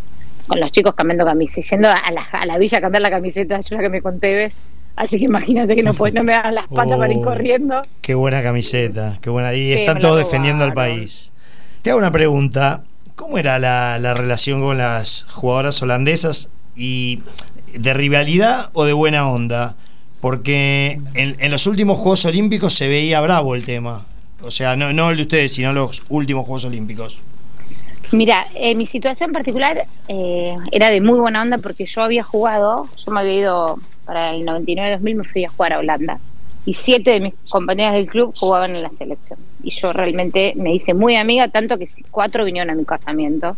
con 0.46 0.60
los 0.60 0.72
chicos 0.72 0.94
cambiando 0.94 1.24
camisetas, 1.24 1.70
yendo 1.70 1.88
a 1.88 2.10
la, 2.10 2.22
a 2.22 2.46
la 2.46 2.58
villa 2.58 2.78
a 2.78 2.80
cambiar 2.80 3.02
la 3.02 3.10
camiseta. 3.10 3.60
Yo 3.60 3.76
la 3.76 3.82
que 3.82 3.88
me 3.88 4.02
conté 4.02 4.34
ves, 4.34 4.60
Así 4.94 5.18
que 5.18 5.24
imagínate 5.24 5.74
que 5.74 5.82
no, 5.82 5.92
no 5.92 6.24
me 6.24 6.32
dan 6.32 6.54
las 6.54 6.68
patas 6.68 6.98
para 6.98 7.12
ir 7.12 7.22
corriendo. 7.22 7.82
Qué 8.02 8.14
buena 8.14 8.42
camiseta, 8.42 9.18
qué 9.22 9.30
buena. 9.30 9.54
Y 9.54 9.72
están 9.72 10.00
todos 10.00 10.18
defendiendo 10.18 10.64
al 10.64 10.74
país. 10.74 11.32
Te 11.80 11.90
hago 11.90 11.98
una 11.98 12.12
pregunta. 12.12 12.84
¿Cómo 13.16 13.38
era 13.38 13.58
la, 13.58 13.98
la 13.98 14.14
relación 14.14 14.60
con 14.60 14.78
las 14.78 15.24
jugadoras 15.24 15.80
holandesas 15.82 16.50
y 16.76 17.22
de 17.74 17.94
rivalidad 17.94 18.70
o 18.74 18.84
de 18.84 18.92
buena 18.92 19.28
onda? 19.28 19.76
Porque 20.20 21.00
en, 21.14 21.50
los 21.50 21.66
últimos 21.66 21.98
Juegos 21.98 22.24
Olímpicos 22.26 22.74
se 22.74 22.88
veía 22.88 23.20
bravo 23.20 23.54
el 23.54 23.64
tema. 23.64 24.04
O 24.42 24.50
sea, 24.50 24.76
no, 24.76 24.92
no 24.92 25.10
el 25.10 25.16
de 25.16 25.22
ustedes, 25.22 25.52
sino 25.54 25.72
los 25.72 26.02
últimos 26.08 26.44
Juegos 26.44 26.64
Olímpicos. 26.64 27.18
Mira, 28.12 28.46
eh, 28.54 28.74
mi 28.74 28.86
situación 28.86 29.32
particular 29.32 29.86
eh, 30.06 30.54
era 30.70 30.90
de 30.90 31.00
muy 31.00 31.18
buena 31.18 31.40
onda 31.40 31.56
porque 31.56 31.86
yo 31.86 32.02
había 32.02 32.22
jugado, 32.22 32.86
yo 32.94 33.10
me 33.10 33.20
había 33.20 33.34
ido 33.34 33.78
para 34.04 34.34
el 34.34 34.44
99-2000, 34.44 35.14
me 35.14 35.24
fui 35.24 35.44
a 35.46 35.48
jugar 35.48 35.72
a 35.72 35.78
Holanda. 35.78 36.20
Y 36.66 36.74
siete 36.74 37.12
de 37.12 37.20
mis 37.20 37.34
compañeras 37.48 37.94
del 37.94 38.06
club 38.06 38.34
jugaban 38.36 38.76
en 38.76 38.82
la 38.82 38.90
selección. 38.90 39.38
Y 39.62 39.70
yo 39.70 39.94
realmente 39.94 40.52
me 40.56 40.74
hice 40.74 40.92
muy 40.92 41.16
amiga, 41.16 41.48
tanto 41.48 41.78
que 41.78 41.88
cuatro 42.10 42.44
vinieron 42.44 42.68
a 42.68 42.74
mi 42.74 42.84
casamiento. 42.84 43.56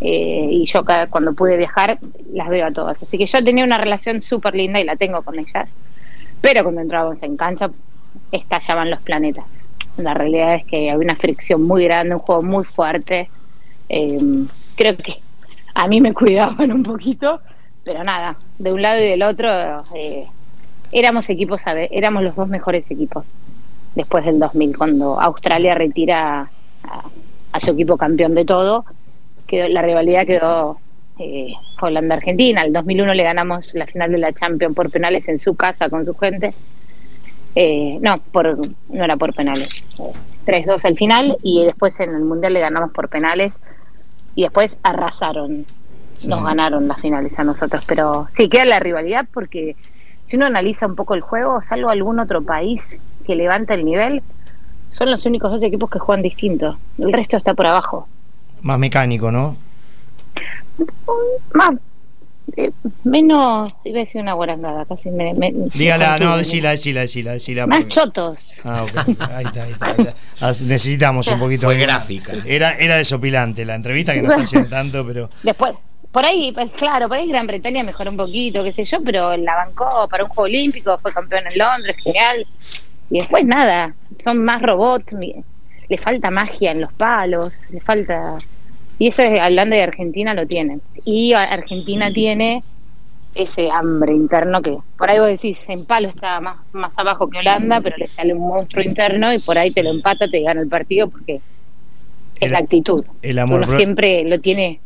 Eh, 0.00 0.48
y 0.50 0.66
yo 0.66 0.84
cada, 0.84 1.08
cuando 1.08 1.34
pude 1.34 1.56
viajar 1.56 1.98
las 2.32 2.48
veo 2.48 2.66
a 2.66 2.70
todas. 2.70 3.02
Así 3.02 3.18
que 3.18 3.26
yo 3.26 3.42
tenía 3.42 3.64
una 3.64 3.76
relación 3.76 4.20
súper 4.20 4.54
linda 4.54 4.80
y 4.80 4.84
la 4.84 4.94
tengo 4.94 5.22
con 5.22 5.36
ellas. 5.36 5.76
Pero 6.40 6.62
cuando 6.62 6.80
entrábamos 6.80 7.24
en 7.24 7.36
cancha, 7.36 7.68
estallaban 8.30 8.88
los 8.88 9.00
planetas. 9.00 9.58
La 9.96 10.14
realidad 10.14 10.54
es 10.54 10.64
que 10.64 10.90
había 10.90 11.04
una 11.04 11.16
fricción 11.16 11.64
muy 11.64 11.84
grande, 11.84 12.14
un 12.14 12.20
juego 12.20 12.42
muy 12.42 12.62
fuerte 12.62 13.28
Em, 13.92 14.46
creo 14.76 14.96
que 14.96 15.20
a 15.74 15.88
mí 15.88 16.00
me 16.00 16.14
cuidaban 16.14 16.70
un 16.70 16.84
poquito, 16.84 17.40
pero 17.82 18.04
nada, 18.04 18.36
de 18.58 18.72
un 18.72 18.80
lado 18.80 19.00
y 19.00 19.08
del 19.08 19.22
otro 19.24 19.48
eh, 19.96 20.26
éramos 20.92 21.28
equipos, 21.28 21.62
éramos 21.66 22.22
los 22.22 22.36
dos 22.36 22.48
mejores 22.48 22.88
equipos 22.92 23.32
después 23.96 24.24
del 24.24 24.38
2000, 24.38 24.78
cuando 24.78 25.20
Australia 25.20 25.74
retira 25.74 26.48
a, 27.52 27.60
su 27.60 27.70
equipo 27.70 27.96
campeón 27.96 28.36
de 28.36 28.44
todo, 28.44 28.84
quedó, 29.48 29.68
la 29.68 29.82
rivalidad 29.82 30.24
quedó 30.24 30.78
eh, 31.18 31.52
Holanda-Argentina. 31.80 32.62
El 32.62 32.72
2001 32.72 33.14
le 33.14 33.24
ganamos 33.24 33.74
la 33.74 33.86
final 33.86 34.12
de 34.12 34.18
la 34.18 34.32
Champions 34.32 34.76
por 34.76 34.88
penales 34.90 35.28
en 35.28 35.38
su 35.40 35.56
casa 35.56 35.88
con 35.88 36.04
su 36.04 36.14
gente. 36.14 36.54
Eh, 37.56 37.98
no, 38.00 38.18
por, 38.18 38.56
no 38.88 39.04
era 39.04 39.16
por 39.16 39.34
penales. 39.34 39.84
3-2 40.46 40.84
al 40.84 40.96
final 40.96 41.36
y 41.42 41.64
después 41.64 41.98
en 41.98 42.14
el 42.14 42.24
Mundial 42.24 42.54
le 42.54 42.60
ganamos 42.60 42.92
por 42.92 43.08
penales 43.08 43.60
y 44.34 44.42
después 44.42 44.78
arrasaron, 44.82 45.66
nos 46.26 46.44
ganaron 46.44 46.88
las 46.88 47.00
finales 47.00 47.38
a 47.38 47.44
nosotros. 47.44 47.84
Pero 47.86 48.26
sí, 48.30 48.48
queda 48.48 48.64
la 48.64 48.80
rivalidad 48.80 49.26
porque 49.32 49.76
si 50.22 50.36
uno 50.36 50.46
analiza 50.46 50.86
un 50.86 50.94
poco 50.94 51.14
el 51.14 51.20
juego, 51.20 51.62
salvo 51.62 51.90
algún 51.90 52.20
otro 52.20 52.42
país 52.42 52.98
que 53.24 53.36
levanta 53.36 53.74
el 53.74 53.84
nivel, 53.84 54.22
son 54.88 55.10
los 55.10 55.24
únicos 55.26 55.50
dos 55.50 55.62
equipos 55.62 55.90
que 55.90 55.98
juegan 55.98 56.22
distinto. 56.22 56.78
El 56.98 57.12
resto 57.12 57.36
está 57.36 57.54
por 57.54 57.66
abajo. 57.66 58.08
Más 58.62 58.78
mecánico, 58.78 59.30
¿no? 59.30 59.56
Más 61.54 61.72
eh, 62.56 62.70
menos, 63.04 63.72
iba 63.84 63.98
a 63.98 64.00
decir 64.00 64.20
una 64.20 64.32
guarangada, 64.32 64.84
casi 64.84 65.10
me. 65.10 65.32
Dígala, 65.74 66.18
no, 66.18 66.36
decila, 66.36 66.70
decila, 66.70 67.02
decila, 67.02 67.32
decila. 67.32 67.66
Más 67.66 67.88
chotos. 67.88 68.60
Ah, 68.64 68.82
ok. 68.82 69.20
Ahí 69.34 69.44
está, 69.44 69.62
ahí 69.62 69.72
está. 69.72 70.14
Ah, 70.40 70.52
necesitamos 70.64 71.26
un 71.28 71.38
poquito. 71.38 71.66
Fue 71.66 71.78
gráfica. 71.78 72.32
Era, 72.46 72.74
era 72.74 72.96
desopilante 72.96 73.64
la 73.64 73.74
entrevista, 73.74 74.14
que 74.14 74.22
no 74.22 74.30
está 74.30 74.42
haciendo 74.42 74.68
tanto, 74.68 75.06
pero. 75.06 75.30
Después. 75.42 75.74
Por 76.12 76.26
ahí, 76.26 76.50
pues 76.50 76.72
claro, 76.72 77.06
por 77.06 77.18
ahí 77.18 77.28
Gran 77.28 77.46
Bretaña 77.46 77.84
mejoró 77.84 78.10
un 78.10 78.16
poquito, 78.16 78.64
qué 78.64 78.72
sé 78.72 78.84
yo, 78.84 79.00
pero 79.00 79.36
la 79.36 79.54
bancó 79.54 80.08
para 80.10 80.24
un 80.24 80.28
juego 80.28 80.46
olímpico, 80.46 80.98
fue 80.98 81.12
campeón 81.12 81.44
en 81.46 81.56
Londres, 81.56 81.96
genial. 82.02 82.44
Y 83.10 83.20
después 83.20 83.44
nada, 83.44 83.94
son 84.20 84.44
más 84.44 84.60
robots, 84.60 85.14
le 85.88 85.98
falta 85.98 86.32
magia 86.32 86.72
en 86.72 86.80
los 86.80 86.92
palos, 86.94 87.70
le 87.70 87.80
falta 87.80 88.38
y 89.00 89.06
eso, 89.06 89.22
es, 89.22 89.40
hablando 89.40 89.74
de 89.74 89.82
Argentina, 89.82 90.34
lo 90.34 90.46
tienen. 90.46 90.82
Y 91.06 91.32
Argentina 91.32 92.12
tiene 92.12 92.62
ese 93.34 93.70
hambre 93.70 94.12
interno 94.12 94.60
que 94.60 94.76
por 94.98 95.08
ahí 95.08 95.18
vos 95.18 95.28
decís, 95.28 95.64
en 95.68 95.86
palo 95.86 96.08
está 96.08 96.38
más, 96.40 96.58
más 96.72 96.98
abajo 96.98 97.30
que 97.30 97.38
Holanda, 97.38 97.80
pero 97.80 97.96
le 97.96 98.08
sale 98.08 98.34
un 98.34 98.46
monstruo 98.46 98.84
interno 98.84 99.32
y 99.32 99.38
por 99.38 99.56
ahí 99.56 99.70
te 99.70 99.82
lo 99.82 99.88
empata, 99.88 100.28
te 100.28 100.42
gana 100.42 100.60
el 100.60 100.68
partido 100.68 101.08
porque 101.08 101.40
es 102.40 102.50
la 102.50 102.58
actitud. 102.58 103.02
El 103.22 103.38
amor 103.38 103.62
Uno 103.62 103.68
siempre 103.68 104.22
lo 104.24 104.38
tiene, 104.38 104.80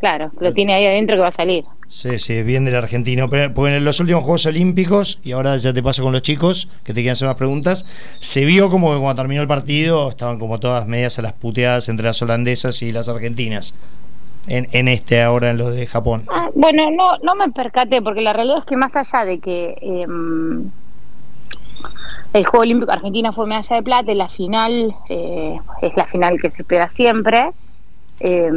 claro, 0.00 0.32
lo 0.40 0.52
tiene 0.52 0.74
ahí 0.74 0.86
adentro 0.86 1.16
que 1.16 1.22
va 1.22 1.28
a 1.28 1.32
salir. 1.32 1.64
Sí, 1.90 2.20
sí, 2.20 2.44
bien 2.44 2.64
del 2.64 2.76
argentino. 2.76 3.28
Pero, 3.28 3.66
en 3.66 3.84
los 3.84 3.98
últimos 3.98 4.22
Juegos 4.22 4.46
Olímpicos, 4.46 5.18
y 5.24 5.32
ahora 5.32 5.56
ya 5.56 5.72
te 5.72 5.82
paso 5.82 6.02
con 6.02 6.12
los 6.12 6.22
chicos 6.22 6.68
que 6.84 6.92
te 6.92 7.00
quieren 7.00 7.12
hacer 7.12 7.26
unas 7.26 7.36
preguntas, 7.36 7.84
se 8.20 8.44
vio 8.44 8.70
como 8.70 8.92
que 8.92 9.00
cuando 9.00 9.20
terminó 9.20 9.42
el 9.42 9.48
partido 9.48 10.08
estaban 10.08 10.38
como 10.38 10.60
todas 10.60 10.86
medias 10.86 11.18
a 11.18 11.22
las 11.22 11.32
puteadas 11.32 11.88
entre 11.88 12.06
las 12.06 12.22
holandesas 12.22 12.80
y 12.82 12.92
las 12.92 13.08
argentinas. 13.08 13.74
En, 14.46 14.68
en 14.72 14.88
este 14.88 15.22
ahora 15.22 15.50
en 15.50 15.58
los 15.58 15.74
de 15.74 15.86
Japón. 15.86 16.22
Ah, 16.30 16.48
bueno, 16.54 16.90
no, 16.90 17.18
no 17.18 17.34
me 17.34 17.50
percaté, 17.50 18.00
porque 18.00 18.20
la 18.20 18.32
realidad 18.32 18.58
es 18.58 18.64
que 18.64 18.76
más 18.76 18.96
allá 18.96 19.24
de 19.24 19.38
que 19.38 19.76
em, 19.82 20.70
el 22.32 22.46
Juego 22.46 22.62
Olímpico 22.62 22.92
Argentina 22.92 23.32
fue 23.32 23.46
medalla 23.46 23.76
de 23.76 23.82
plata 23.82 24.12
y 24.12 24.14
la 24.14 24.28
final 24.28 24.94
eh, 25.08 25.58
es 25.82 25.96
la 25.96 26.06
final 26.06 26.38
que 26.40 26.50
se 26.50 26.62
espera 26.62 26.88
siempre. 26.88 27.50
Eh, 28.20 28.50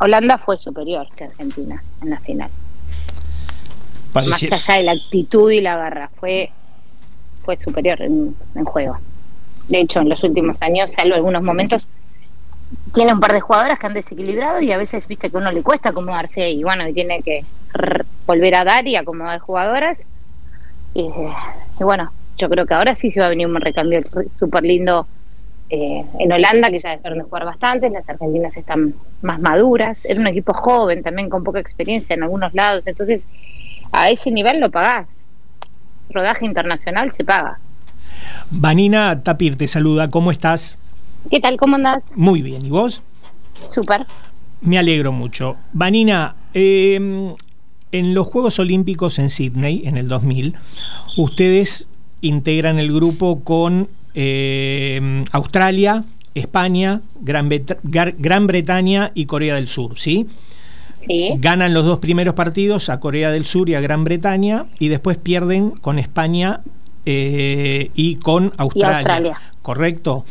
Holanda 0.00 0.38
fue 0.38 0.58
superior 0.58 1.06
que 1.14 1.24
Argentina 1.24 1.82
en 2.02 2.10
la 2.10 2.18
final. 2.18 2.50
Más 4.14 4.42
allá 4.42 4.74
de 4.74 4.82
la 4.82 4.92
actitud 4.92 5.50
y 5.50 5.60
la 5.60 5.76
garra, 5.76 6.10
fue, 6.18 6.50
fue 7.44 7.56
superior 7.56 8.02
en, 8.02 8.34
juego. 8.64 8.98
De 9.68 9.80
hecho, 9.80 10.00
en 10.00 10.08
los 10.08 10.22
últimos 10.24 10.60
años, 10.60 10.90
salvo 10.90 11.14
algunos 11.14 11.42
momentos, 11.42 11.88
tiene 12.92 13.14
un 13.14 13.20
par 13.20 13.32
de 13.32 13.40
jugadoras 13.40 13.78
que 13.78 13.86
han 13.86 13.94
desequilibrado 13.94 14.60
y 14.60 14.72
a 14.72 14.76
veces, 14.76 15.06
viste, 15.06 15.30
que 15.30 15.36
a 15.36 15.40
uno 15.40 15.52
le 15.52 15.62
cuesta 15.62 15.90
acomodarse 15.90 16.50
y 16.50 16.62
bueno, 16.62 16.86
y 16.86 16.92
tiene 16.92 17.22
que 17.22 17.44
volver 18.26 18.54
a 18.56 18.64
dar 18.64 18.86
y 18.86 18.96
acomodar 18.96 19.38
jugadoras. 19.38 20.06
Y, 20.92 21.02
y, 21.02 21.84
bueno, 21.84 22.12
yo 22.36 22.50
creo 22.50 22.66
que 22.66 22.74
ahora 22.74 22.94
sí 22.94 23.10
se 23.10 23.20
va 23.20 23.26
a 23.26 23.30
venir 23.30 23.46
un 23.46 23.60
recambio 23.60 24.02
súper 24.30 24.64
lindo 24.64 25.06
eh, 25.74 26.04
en 26.18 26.30
Holanda, 26.30 26.68
que 26.68 26.80
ya 26.80 26.90
dejaron 26.90 27.16
de 27.16 27.24
jugar 27.24 27.46
bastante, 27.46 27.88
las 27.88 28.06
argentinas 28.06 28.54
están 28.58 28.94
más 29.22 29.40
maduras, 29.40 30.04
era 30.04 30.20
un 30.20 30.26
equipo 30.26 30.52
joven 30.52 31.02
también 31.02 31.30
con 31.30 31.42
poca 31.44 31.60
experiencia 31.60 32.12
en 32.12 32.22
algunos 32.22 32.52
lados, 32.52 32.86
entonces 32.86 33.26
a 33.90 34.10
ese 34.10 34.30
nivel 34.30 34.60
lo 34.60 34.70
pagás. 34.70 35.28
Rodaje 36.10 36.44
internacional 36.44 37.10
se 37.10 37.24
paga. 37.24 37.58
Vanina 38.50 39.22
Tapir 39.22 39.56
te 39.56 39.66
saluda, 39.66 40.10
¿cómo 40.10 40.30
estás? 40.30 40.76
¿Qué 41.30 41.40
tal? 41.40 41.56
¿Cómo 41.56 41.76
andás? 41.76 42.04
Muy 42.14 42.42
bien, 42.42 42.66
¿y 42.66 42.68
vos? 42.68 43.02
Súper. 43.70 44.04
Me 44.60 44.76
alegro 44.76 45.10
mucho. 45.10 45.56
Vanina, 45.72 46.36
em, 46.52 47.34
en 47.92 48.12
los 48.12 48.26
Juegos 48.26 48.58
Olímpicos 48.58 49.18
en 49.18 49.30
Sydney, 49.30 49.84
en 49.86 49.96
el 49.96 50.06
2000, 50.06 50.54
ustedes 51.16 51.88
integran 52.20 52.78
el 52.78 52.92
grupo 52.92 53.40
con 53.42 53.88
eh, 54.14 55.24
Australia, 55.32 56.04
España, 56.34 57.00
Gran, 57.20 57.50
Gran, 57.82 58.46
Bretaña 58.46 59.12
y 59.14 59.26
Corea 59.26 59.56
del 59.56 59.68
Sur, 59.68 59.98
¿sí? 59.98 60.26
Sí. 60.96 61.30
Ganan 61.38 61.74
los 61.74 61.84
dos 61.84 61.98
primeros 61.98 62.34
partidos 62.34 62.88
a 62.88 63.00
Corea 63.00 63.30
del 63.30 63.44
Sur 63.44 63.68
y 63.68 63.74
a 63.74 63.80
Gran 63.80 64.04
Bretaña 64.04 64.66
y 64.78 64.88
después 64.88 65.18
pierden 65.18 65.70
con 65.70 65.98
España 65.98 66.60
eh, 67.04 67.90
y 67.94 68.16
con 68.16 68.52
Australia. 68.56 69.36
¿Correcto? 69.62 70.24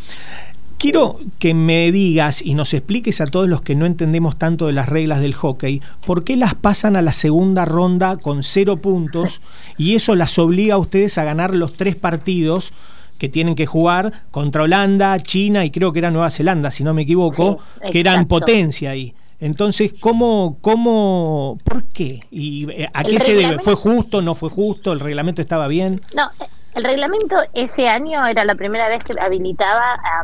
Quiero 0.82 1.18
que 1.38 1.54
me 1.54 1.92
digas 1.92 2.42
y 2.42 2.56
nos 2.56 2.74
expliques 2.74 3.22
a 3.22 3.28
todos 3.28 3.48
los 3.48 3.62
que 3.62 3.76
no 3.76 3.86
entendemos 3.86 4.40
tanto 4.40 4.66
de 4.66 4.74
las 4.74 4.90
reglas 4.90 5.22
del 5.22 5.36
hockey, 5.36 5.80
por 6.08 6.24
qué 6.24 6.36
las 6.36 6.56
pasan 6.56 6.96
a 6.96 7.04
la 7.04 7.14
segunda 7.14 7.66
ronda 7.66 8.18
con 8.18 8.42
cero 8.42 8.78
puntos 8.78 9.42
y 9.78 9.94
eso 9.94 10.16
las 10.16 10.40
obliga 10.40 10.76
a 10.76 10.80
ustedes 10.80 11.20
a 11.20 11.24
ganar 11.24 11.54
los 11.54 11.74
tres 11.74 11.96
partidos 11.96 12.74
que 13.22 13.30
tienen 13.30 13.54
que 13.54 13.68
jugar 13.68 14.12
contra 14.32 14.64
Holanda, 14.64 15.20
China 15.20 15.64
y 15.64 15.70
creo 15.70 15.94
que 15.94 16.00
era 16.00 16.10
Nueva 16.10 16.32
Zelanda, 16.32 16.72
si 16.72 16.84
no 16.84 16.96
me 16.96 17.04
equivoco, 17.04 17.60
que 17.92 18.00
eran 18.00 18.26
potencia 18.28 18.90
ahí. 18.90 19.14
Entonces, 19.40 19.94
¿cómo, 20.00 20.58
cómo, 20.60 21.60
por 21.64 21.84
qué? 21.84 22.22
¿Y 22.32 22.68
eh, 22.72 22.90
a 22.92 23.04
qué 23.04 23.20
se 23.20 23.36
debe? 23.36 23.60
¿Fue 23.60 23.76
justo, 23.76 24.24
no 24.24 24.34
fue 24.34 24.50
justo? 24.50 24.92
¿El 24.92 25.00
reglamento 25.00 25.40
estaba 25.40 25.68
bien? 25.68 26.02
No, 26.16 26.32
el 26.74 26.84
reglamento 26.84 27.36
ese 27.54 27.88
año 27.88 28.26
era 28.26 28.44
la 28.44 28.56
primera 28.56 28.90
vez 28.90 29.04
que 29.04 29.14
habilitaba 29.22 29.94
a 29.94 30.24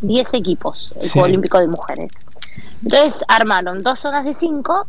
10 0.00 0.32
equipos, 0.32 0.94
el 1.02 1.10
Juego 1.10 1.26
Olímpico 1.26 1.58
de 1.58 1.66
Mujeres. 1.66 2.12
Entonces 2.82 3.22
armaron 3.28 3.82
dos 3.82 3.98
zonas 3.98 4.24
de 4.24 4.32
5 4.32 4.86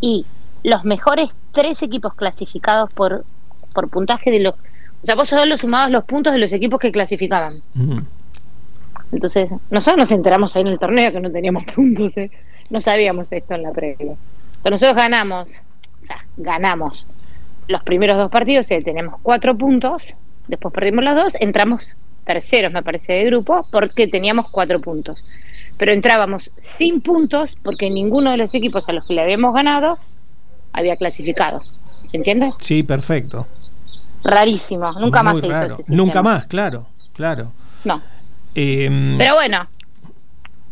y 0.00 0.26
los 0.64 0.82
mejores 0.82 1.28
tres 1.52 1.84
equipos 1.84 2.14
clasificados 2.14 2.92
por, 2.92 3.24
por 3.72 3.88
puntaje 3.88 4.32
de 4.32 4.40
los 4.40 4.56
o 5.06 5.08
sea, 5.08 5.14
vos 5.14 5.28
solo 5.28 5.56
sumabas 5.56 5.88
los 5.92 6.04
puntos 6.04 6.32
de 6.32 6.40
los 6.40 6.52
equipos 6.52 6.80
que 6.80 6.90
clasificaban. 6.90 7.62
Entonces, 9.12 9.54
nosotros 9.70 9.98
nos 9.98 10.10
enteramos 10.10 10.56
ahí 10.56 10.62
en 10.62 10.66
el 10.66 10.80
torneo 10.80 11.12
que 11.12 11.20
no 11.20 11.30
teníamos 11.30 11.62
puntos, 11.74 12.16
¿eh? 12.16 12.28
no 12.70 12.80
sabíamos 12.80 13.30
esto 13.30 13.54
en 13.54 13.62
la 13.62 13.70
previa. 13.70 14.16
Pero 14.64 14.74
nosotros 14.74 14.96
ganamos, 14.96 15.60
o 16.00 16.02
sea, 16.02 16.26
ganamos 16.36 17.06
los 17.68 17.84
primeros 17.84 18.16
dos 18.16 18.32
partidos 18.32 18.68
eh, 18.72 18.82
tenemos 18.82 19.20
cuatro 19.22 19.56
puntos, 19.56 20.12
después 20.48 20.74
perdimos 20.74 21.04
los 21.04 21.14
dos, 21.14 21.36
entramos 21.38 21.96
terceros, 22.24 22.72
me 22.72 22.82
parece, 22.82 23.12
de 23.12 23.26
grupo, 23.26 23.64
porque 23.70 24.08
teníamos 24.08 24.50
cuatro 24.50 24.80
puntos. 24.80 25.24
Pero 25.78 25.92
entrábamos 25.92 26.52
sin 26.56 27.00
puntos 27.00 27.56
porque 27.62 27.90
ninguno 27.90 28.32
de 28.32 28.38
los 28.38 28.54
equipos 28.54 28.88
a 28.88 28.92
los 28.92 29.06
que 29.06 29.14
le 29.14 29.22
habíamos 29.22 29.54
ganado 29.54 29.98
había 30.72 30.96
clasificado. 30.96 31.62
¿Se 32.06 32.16
entiende? 32.16 32.52
Sí, 32.58 32.82
perfecto. 32.82 33.46
Rarísimo, 34.26 34.92
nunca 34.92 35.22
más 35.22 35.38
se 35.38 35.46
hizo 35.46 35.78
Nunca 35.88 36.22
más, 36.22 36.46
claro, 36.46 36.86
claro. 37.14 37.52
No. 37.84 38.02
Em, 38.54 39.18
Pero 39.18 39.34
bueno, 39.34 39.66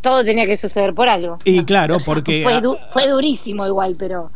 todo 0.01 0.25
tenía 0.25 0.47
que 0.47 0.57
suceder 0.57 0.95
por 0.95 1.09
algo. 1.09 1.39
Y 1.45 1.65
claro, 1.65 1.99
porque... 2.05 2.43
Fue, 2.43 2.61
fue 2.93 3.11
durísimo 3.11 3.67
igual, 3.67 3.97
pero 3.99 4.31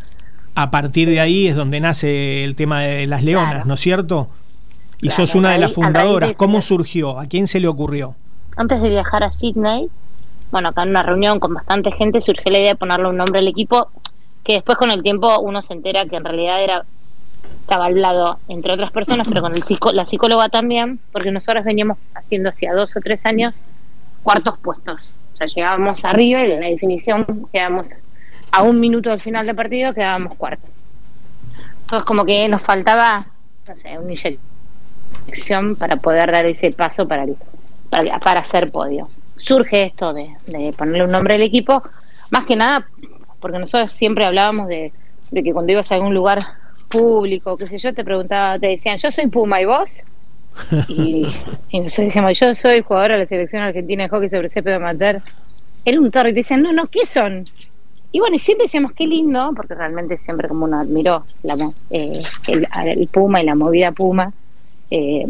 a 0.59 0.73
partir 0.73 1.09
de 1.09 1.21
ahí 1.21 1.47
es 1.47 1.55
donde 1.55 1.79
nace 1.79 2.43
el 2.43 2.57
tema 2.57 2.81
de 2.81 3.07
las 3.07 3.23
leonas, 3.23 3.65
¿no 3.65 3.75
es 3.75 3.81
cierto? 3.81 4.27
Y 5.01 5.11
sos 5.11 5.37
una 5.37 5.53
de 5.53 5.59
las 5.59 5.73
fundadoras. 5.73 6.37
¿Cómo 6.37 6.61
surgió? 6.63 7.21
¿A 7.21 7.27
quién 7.27 7.47
se 7.47 7.61
le 7.61 7.69
ocurrió? 7.69 8.17
Antes 8.57 8.83
de 8.83 8.89
viajar 8.89 9.23
a 9.23 9.31
Sydney, 9.31 9.89
bueno, 10.51 10.71
acá 10.71 10.83
en 10.83 10.89
una 10.89 11.05
reunión 11.05 11.39
con 11.39 11.55
bastante 11.55 11.93
gente 11.93 12.21
surgió 12.21 12.51
la 12.51 12.59
idea 12.59 12.71
de 12.71 12.77
ponerle 12.77 13.09
un 13.09 13.17
nombre 13.17 13.39
al 13.39 13.47
equipo, 13.47 13.89
que 14.43 14.55
después 14.55 14.77
con 14.77 14.91
el 14.91 15.01
tiempo 15.03 15.39
uno 15.39 15.63
se 15.63 15.75
entera 15.75 16.07
que 16.07 16.17
en 16.17 16.25
realidad 16.25 16.61
era 16.61 16.85
estaba 17.69 17.85
hablado 17.85 18.39
entre 18.49 18.73
otras 18.73 18.91
personas, 18.93 19.29
pero 19.29 19.43
con 19.43 19.53
el 19.55 19.63
la 19.93 20.07
psicóloga 20.07 20.49
también, 20.49 20.99
porque 21.13 21.31
nosotros 21.31 21.65
veníamos 21.67 21.99
haciendo 22.15 22.49
hacía 22.49 22.73
dos 22.73 22.97
o 22.97 23.01
tres 23.01 23.27
años 23.27 23.61
cuartos 24.23 24.59
puestos. 24.59 25.15
O 25.35 25.37
sea, 25.37 25.47
llegábamos 25.47 26.03
arriba 26.07 26.47
y 26.47 26.53
en 26.53 26.61
la 26.61 26.69
definición 26.69 27.47
quedamos 27.53 27.91
a 28.53 28.63
un 28.63 28.81
minuto 28.81 29.11
del 29.11 29.21
final 29.21 29.45
del 29.45 29.55
partido 29.55 29.93
quedábamos 29.93 30.35
cuartos. 30.37 30.71
Entonces 31.83 32.07
como 32.07 32.25
que 32.25 32.49
nos 32.49 32.63
faltaba, 32.63 33.27
no 33.67 33.75
sé, 33.75 33.99
una 33.99 34.15
inyección 35.27 35.77
para 35.77 35.97
poder 35.97 36.33
dar 36.33 36.47
ese 36.47 36.73
paso 36.73 37.07
para, 37.07 37.27
para, 37.91 38.19
para, 38.19 38.41
hacer 38.41 38.73
podio. 38.73 39.11
Surge 39.37 39.85
esto 39.85 40.15
de, 40.15 40.31
ponerle 40.75 41.05
un 41.05 41.11
nombre 41.11 41.35
al 41.35 41.43
equipo, 41.43 41.83
más 42.31 42.47
que 42.47 42.57
nada 42.57 42.89
porque 43.41 43.59
nosotros 43.59 43.93
siempre 43.93 44.25
hablábamos 44.25 44.69
de, 44.69 44.91
que 45.35 45.53
cuando 45.53 45.73
ibas 45.73 45.93
a 45.93 45.97
algún 45.97 46.15
lugar 46.15 46.47
público, 46.89 47.57
qué 47.57 47.69
sé 47.69 47.79
yo, 47.79 47.93
te 47.93 48.05
preguntaba, 48.05 48.59
te 48.59 48.69
decían, 48.69 48.99
yo 48.99 49.11
soy 49.11 49.27
Puma 49.29 49.61
y 49.61 49.65
vos. 49.67 50.03
Y, 50.89 51.27
nosotros 51.73 52.07
decíamos, 52.07 52.39
yo 52.39 52.55
soy 52.55 52.81
jugadora 52.81 53.15
de 53.15 53.21
la 53.21 53.27
selección 53.27 53.63
argentina 53.63 54.05
de 54.05 54.09
hockey 54.09 54.29
sobre 54.29 54.49
césped 54.49 54.73
amateur. 54.73 55.21
Era 55.85 56.01
un 56.01 56.11
toro 56.11 56.29
y 56.29 56.33
te 56.33 56.41
decían, 56.41 56.63
no, 56.63 56.73
no, 56.73 56.87
¿qué 56.87 57.07
son? 57.07 57.45
Y 58.11 58.21
bueno, 58.21 58.37
y 58.37 58.39
siempre 58.39 58.65
decíamos 58.65 58.93
qué 58.93 59.07
lindo, 59.07 59.53
porque 59.55 59.75
realmente 59.75 60.17
siempre 60.17 60.49
como 60.49 60.65
uno 60.65 60.81
admiró 60.81 61.25
la, 61.43 61.73
eh, 61.91 62.21
el, 62.49 63.09
Puma 63.09 63.43
y 63.43 63.45
la 63.45 63.55
movida 63.55 63.93
Puma. 63.93 64.33
Eh, 64.91 65.25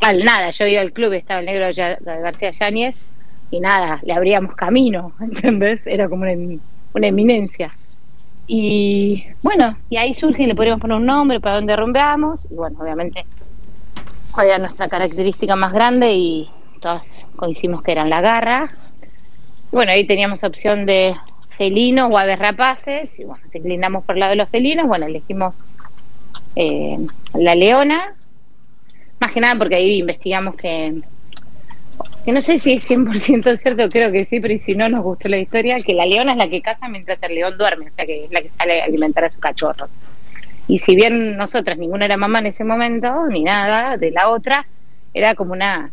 al 0.00 0.24
nada, 0.24 0.50
yo 0.50 0.66
iba 0.66 0.80
al 0.80 0.92
club 0.92 1.12
y 1.12 1.16
estaba 1.16 1.40
el 1.40 1.46
negro 1.46 1.66
García 2.04 2.50
Yáñez 2.50 3.02
y 3.50 3.60
nada, 3.60 4.00
le 4.02 4.12
abríamos 4.12 4.54
camino, 4.56 5.12
¿entendés? 5.20 5.86
Era 5.86 6.08
como 6.08 6.24
una, 6.24 7.06
eminencia. 7.06 7.70
Y 8.46 9.24
bueno, 9.42 9.78
y 9.88 9.96
ahí 9.96 10.14
surge 10.14 10.42
y 10.42 10.46
le 10.46 10.54
podríamos 10.54 10.80
poner 10.80 10.98
un 10.98 11.06
nombre 11.06 11.40
para 11.40 11.56
donde 11.56 11.76
rumbeamos. 11.76 12.46
Y 12.50 12.54
bueno, 12.54 12.78
obviamente, 12.80 13.24
cuál 14.32 14.48
era 14.48 14.58
nuestra 14.58 14.88
característica 14.88 15.56
más 15.56 15.72
grande 15.72 16.12
y 16.12 16.50
todos 16.80 17.26
coincidimos 17.36 17.82
que 17.82 17.92
eran 17.92 18.10
la 18.10 18.20
garra. 18.20 18.72
Bueno, 19.70 19.92
ahí 19.92 20.06
teníamos 20.06 20.44
opción 20.44 20.84
de 20.84 21.16
felinos 21.56 22.10
o 22.10 22.18
aves 22.18 22.38
rapaces, 22.38 23.18
y 23.20 23.24
bueno, 23.24 23.42
nos 23.42 23.54
inclinamos 23.54 24.04
por 24.04 24.16
el 24.16 24.20
lado 24.20 24.30
de 24.30 24.36
los 24.36 24.48
felinos, 24.48 24.86
bueno, 24.86 25.06
elegimos 25.06 25.64
eh, 26.56 26.98
la 27.32 27.54
leona, 27.54 28.14
más 29.20 29.32
que 29.32 29.40
nada 29.40 29.56
porque 29.56 29.76
ahí 29.76 29.98
investigamos 29.98 30.56
que, 30.56 31.00
que 32.24 32.32
no 32.32 32.40
sé 32.40 32.58
si 32.58 32.72
es 32.72 32.90
100% 32.90 33.56
cierto, 33.56 33.88
creo 33.88 34.10
que 34.10 34.24
sí, 34.24 34.40
pero 34.40 34.56
si 34.58 34.74
no 34.74 34.88
nos 34.88 35.02
gustó 35.02 35.28
la 35.28 35.38
historia, 35.38 35.82
que 35.82 35.94
la 35.94 36.06
leona 36.06 36.32
es 36.32 36.38
la 36.38 36.48
que 36.48 36.62
caza 36.62 36.88
mientras 36.88 37.18
el 37.22 37.34
león 37.34 37.58
duerme, 37.58 37.88
o 37.88 37.92
sea 37.92 38.06
que 38.06 38.24
es 38.24 38.30
la 38.30 38.40
que 38.40 38.48
sale 38.48 38.82
a 38.82 38.84
alimentar 38.86 39.24
a 39.24 39.30
su 39.30 39.40
cachorro. 39.40 39.88
Y 40.66 40.78
si 40.78 40.96
bien 40.96 41.36
nosotras, 41.36 41.76
ninguna 41.76 42.06
era 42.06 42.16
mamá 42.16 42.38
en 42.38 42.46
ese 42.46 42.64
momento, 42.64 43.26
ni 43.28 43.42
nada 43.42 43.98
de 43.98 44.10
la 44.10 44.30
otra, 44.30 44.66
era 45.12 45.34
como 45.34 45.52
una, 45.52 45.90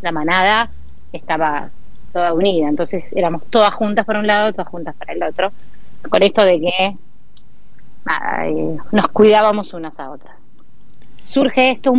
la 0.00 0.12
manada 0.12 0.70
estaba 1.12 1.70
toda 2.12 2.32
unida. 2.32 2.68
Entonces 2.68 3.04
éramos 3.12 3.42
todas 3.50 3.74
juntas 3.74 4.04
por 4.06 4.16
un 4.16 4.26
lado, 4.26 4.52
todas 4.52 4.68
juntas 4.68 4.94
para 4.96 5.12
el 5.12 5.22
otro, 5.22 5.52
con 6.08 6.22
esto 6.22 6.44
de 6.44 6.60
que 6.60 6.96
eh, 8.44 8.76
nos 8.92 9.08
cuidábamos 9.08 9.72
unas 9.74 9.98
a 9.98 10.10
otras. 10.10 10.36
Surge 11.24 11.72
esto 11.72 11.92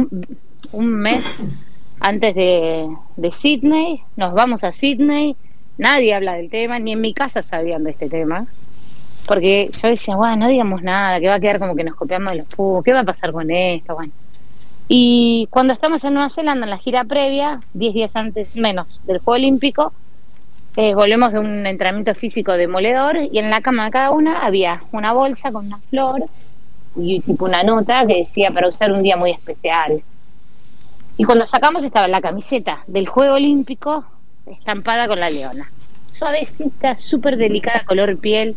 un, 0.71 0.89
mes 0.91 1.39
antes 1.99 2.35
de, 2.35 2.88
de 3.17 3.31
Sydney, 3.31 4.01
nos 4.15 4.33
vamos 4.33 4.63
a 4.63 4.71
Sydney, 4.71 5.35
nadie 5.77 6.13
habla 6.13 6.33
del 6.33 6.49
tema, 6.49 6.79
ni 6.79 6.93
en 6.93 7.01
mi 7.01 7.13
casa 7.13 7.43
sabían 7.43 7.83
de 7.83 7.91
este 7.91 8.09
tema. 8.09 8.47
Porque 9.27 9.69
yo 9.81 9.88
decía, 9.89 10.15
bueno, 10.15 10.38
no 10.38 10.47
digamos 10.47 10.81
nada, 10.81 11.19
que 11.19 11.27
va 11.27 11.35
a 11.35 11.39
quedar 11.39 11.59
como 11.59 11.75
que 11.75 11.83
nos 11.83 11.95
copiamos 11.95 12.31
de 12.31 12.39
los 12.39 12.47
pubos, 12.47 12.83
¿qué 12.83 12.93
va 12.93 13.01
a 13.01 13.05
pasar 13.05 13.31
con 13.31 13.51
esto? 13.51 13.95
Bueno. 13.95 14.12
Y 14.88 15.47
cuando 15.51 15.71
estamos 15.71 16.03
en 16.03 16.15
Nueva 16.15 16.29
Zelanda, 16.29 16.65
en 16.65 16.71
la 16.71 16.79
gira 16.79 17.03
previa, 17.03 17.59
10 17.73 17.93
días 17.93 18.15
antes 18.15 18.55
menos 18.55 19.01
del 19.05 19.19
Juego 19.19 19.35
Olímpico, 19.35 19.93
eh, 20.77 20.95
volvemos 20.95 21.31
de 21.31 21.39
un 21.39 21.67
entrenamiento 21.67 22.15
físico 22.15 22.53
demoledor 22.53 23.17
y 23.31 23.38
en 23.38 23.51
la 23.51 23.62
cama 23.62 23.85
de 23.85 23.91
cada 23.91 24.12
una 24.12 24.45
había 24.45 24.81
una 24.91 25.13
bolsa 25.13 25.51
con 25.51 25.67
una 25.67 25.77
flor 25.89 26.23
y 26.95 27.19
tipo 27.19 27.45
una 27.45 27.63
nota 27.63 28.05
que 28.07 28.17
decía 28.17 28.51
para 28.51 28.67
usar 28.67 28.91
un 28.91 29.03
día 29.03 29.15
muy 29.15 29.31
especial. 29.31 30.01
Y 31.19 31.25
cuando 31.25 31.45
sacamos 31.45 31.84
estaba 31.84 32.08
la 32.08 32.21
camiseta 32.21 32.82
del 32.88 33.05
Juego 33.05 33.36
Olímpico 33.36 34.05
estampada 34.45 35.05
con 35.05 35.19
la 35.19 35.29
leona. 35.29 35.69
Suavecita, 36.12 36.95
súper 36.95 37.36
delicada, 37.36 37.84
color 37.86 38.17
piel. 38.19 38.55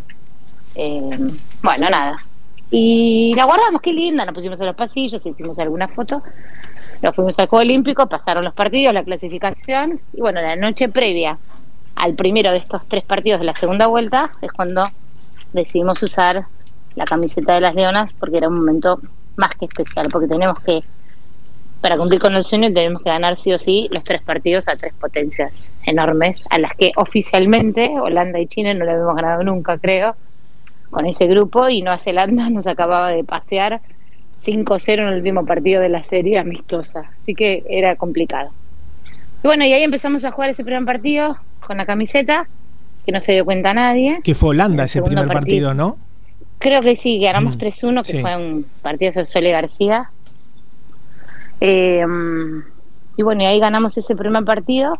Eh, 0.76 1.18
bueno, 1.60 1.90
nada. 1.90 2.24
Y 2.70 3.34
la 3.34 3.46
guardamos, 3.46 3.82
qué 3.82 3.92
linda, 3.92 4.24
nos 4.24 4.32
pusimos 4.32 4.60
en 4.60 4.66
los 4.66 4.76
pasillos, 4.76 5.26
hicimos 5.26 5.58
alguna 5.58 5.88
foto. 5.88 6.22
Nos 7.02 7.16
fuimos 7.16 7.36
al 7.40 7.48
Juego 7.48 7.62
Olímpico, 7.62 8.08
pasaron 8.08 8.44
los 8.44 8.54
partidos, 8.54 8.94
la 8.94 9.02
clasificación. 9.02 10.00
Y 10.12 10.20
bueno, 10.20 10.40
la 10.40 10.54
noche 10.54 10.88
previa 10.88 11.38
al 11.96 12.14
primero 12.14 12.52
de 12.52 12.58
estos 12.58 12.86
tres 12.86 13.02
partidos 13.02 13.40
de 13.40 13.46
la 13.46 13.56
segunda 13.56 13.88
vuelta 13.88 14.30
es 14.40 14.52
cuando 14.52 14.88
decidimos 15.52 16.00
usar 16.00 16.46
la 16.94 17.06
camiseta 17.06 17.54
de 17.54 17.60
las 17.60 17.74
Leonas 17.74 18.12
porque 18.12 18.36
era 18.36 18.46
un 18.46 18.54
momento 18.54 19.00
más 19.34 19.52
que 19.56 19.64
especial, 19.64 20.06
porque 20.12 20.28
tenemos 20.28 20.60
que, 20.60 20.84
para 21.82 21.96
cumplir 21.96 22.20
con 22.20 22.34
el 22.34 22.44
sueño, 22.44 22.72
tenemos 22.72 23.02
que 23.02 23.10
ganar 23.10 23.36
sí 23.36 23.52
o 23.52 23.58
sí 23.58 23.88
los 23.90 24.04
tres 24.04 24.22
partidos 24.22 24.68
a 24.68 24.76
tres 24.76 24.94
potencias 24.94 25.70
enormes, 25.84 26.44
a 26.48 26.58
las 26.58 26.74
que 26.76 26.92
oficialmente 26.96 27.90
Holanda 28.00 28.38
y 28.38 28.46
China 28.46 28.72
no 28.72 28.84
le 28.84 28.92
habíamos 28.92 29.16
ganado 29.16 29.42
nunca, 29.42 29.76
creo, 29.78 30.14
con 30.90 31.06
ese 31.06 31.26
grupo, 31.26 31.68
y 31.68 31.82
Nueva 31.82 31.98
Zelanda 31.98 32.48
nos 32.50 32.68
acababa 32.68 33.10
de 33.10 33.24
pasear 33.24 33.80
5-0 34.40 34.92
en 34.92 35.08
el 35.08 35.14
último 35.16 35.44
partido 35.44 35.82
de 35.82 35.88
la 35.88 36.04
serie 36.04 36.38
amistosa, 36.38 37.10
así 37.20 37.34
que 37.34 37.64
era 37.68 37.96
complicado. 37.96 38.50
Y 39.42 39.48
bueno, 39.48 39.64
y 39.64 39.72
ahí 39.72 39.82
empezamos 39.82 40.24
a 40.24 40.30
jugar 40.30 40.50
ese 40.50 40.62
primer 40.62 40.84
partido, 40.84 41.36
con 41.66 41.78
la 41.78 41.84
camiseta, 41.84 42.48
que 43.04 43.10
no 43.10 43.18
se 43.18 43.32
dio 43.32 43.44
cuenta 43.44 43.74
nadie. 43.74 44.20
Que 44.22 44.36
fue 44.36 44.50
Holanda 44.50 44.84
ese 44.84 45.02
primer 45.02 45.26
partido, 45.26 45.74
¿no? 45.74 45.98
Creo 46.58 46.80
que 46.80 46.94
sí, 46.94 47.18
ganamos 47.18 47.58
3-1, 47.58 48.00
mm, 48.00 48.04
que 48.04 48.20
fue 48.20 48.36
un 48.36 48.66
partido 48.82 49.10
de 49.10 49.24
Sole 49.24 49.50
García. 49.50 50.10
Eh, 51.64 52.04
y 53.16 53.22
bueno, 53.22 53.42
y 53.42 53.46
ahí 53.46 53.60
ganamos 53.60 53.96
ese 53.96 54.16
primer 54.16 54.44
partido. 54.44 54.98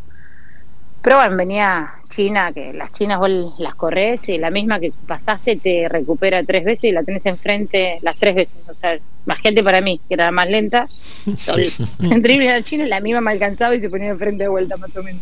Pero 1.01 1.17
bueno, 1.17 1.35
venía 1.35 1.95
China, 2.07 2.53
que 2.53 2.71
las 2.71 2.93
chinas 2.93 3.19
vos 3.19 3.29
las 3.57 3.75
corres 3.75 4.29
y 4.29 4.37
la 4.37 4.49
misma 4.49 4.79
que 4.79 4.93
pasaste 5.05 5.57
te 5.57 5.89
recupera 5.89 6.41
tres 6.45 6.63
veces 6.63 6.85
y 6.85 6.91
la 6.93 7.03
tenés 7.03 7.25
enfrente 7.25 7.99
las 8.01 8.15
tres 8.15 8.33
veces. 8.33 8.57
O 8.69 8.75
sea, 8.75 8.97
más 9.25 9.41
gente 9.41 9.61
para 9.61 9.81
mí, 9.81 9.99
que 10.07 10.13
era 10.13 10.25
la 10.25 10.31
más 10.31 10.49
lenta. 10.49 10.87
Entre 11.99 12.37
la 12.37 12.63
China, 12.63 12.85
la 12.85 13.01
misma 13.01 13.19
me 13.19 13.31
alcanzaba 13.31 13.75
y 13.75 13.81
se 13.81 13.89
ponía 13.89 14.11
enfrente 14.11 14.43
de 14.43 14.49
vuelta 14.49 14.77
más 14.77 14.95
o 14.95 15.03
menos. 15.03 15.21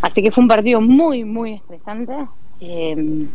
Así 0.00 0.22
que 0.22 0.30
fue 0.30 0.40
un 0.40 0.48
partido 0.48 0.80
muy, 0.80 1.24
muy 1.24 1.52
estresante. 1.52 2.14
Eh, 2.62 3.26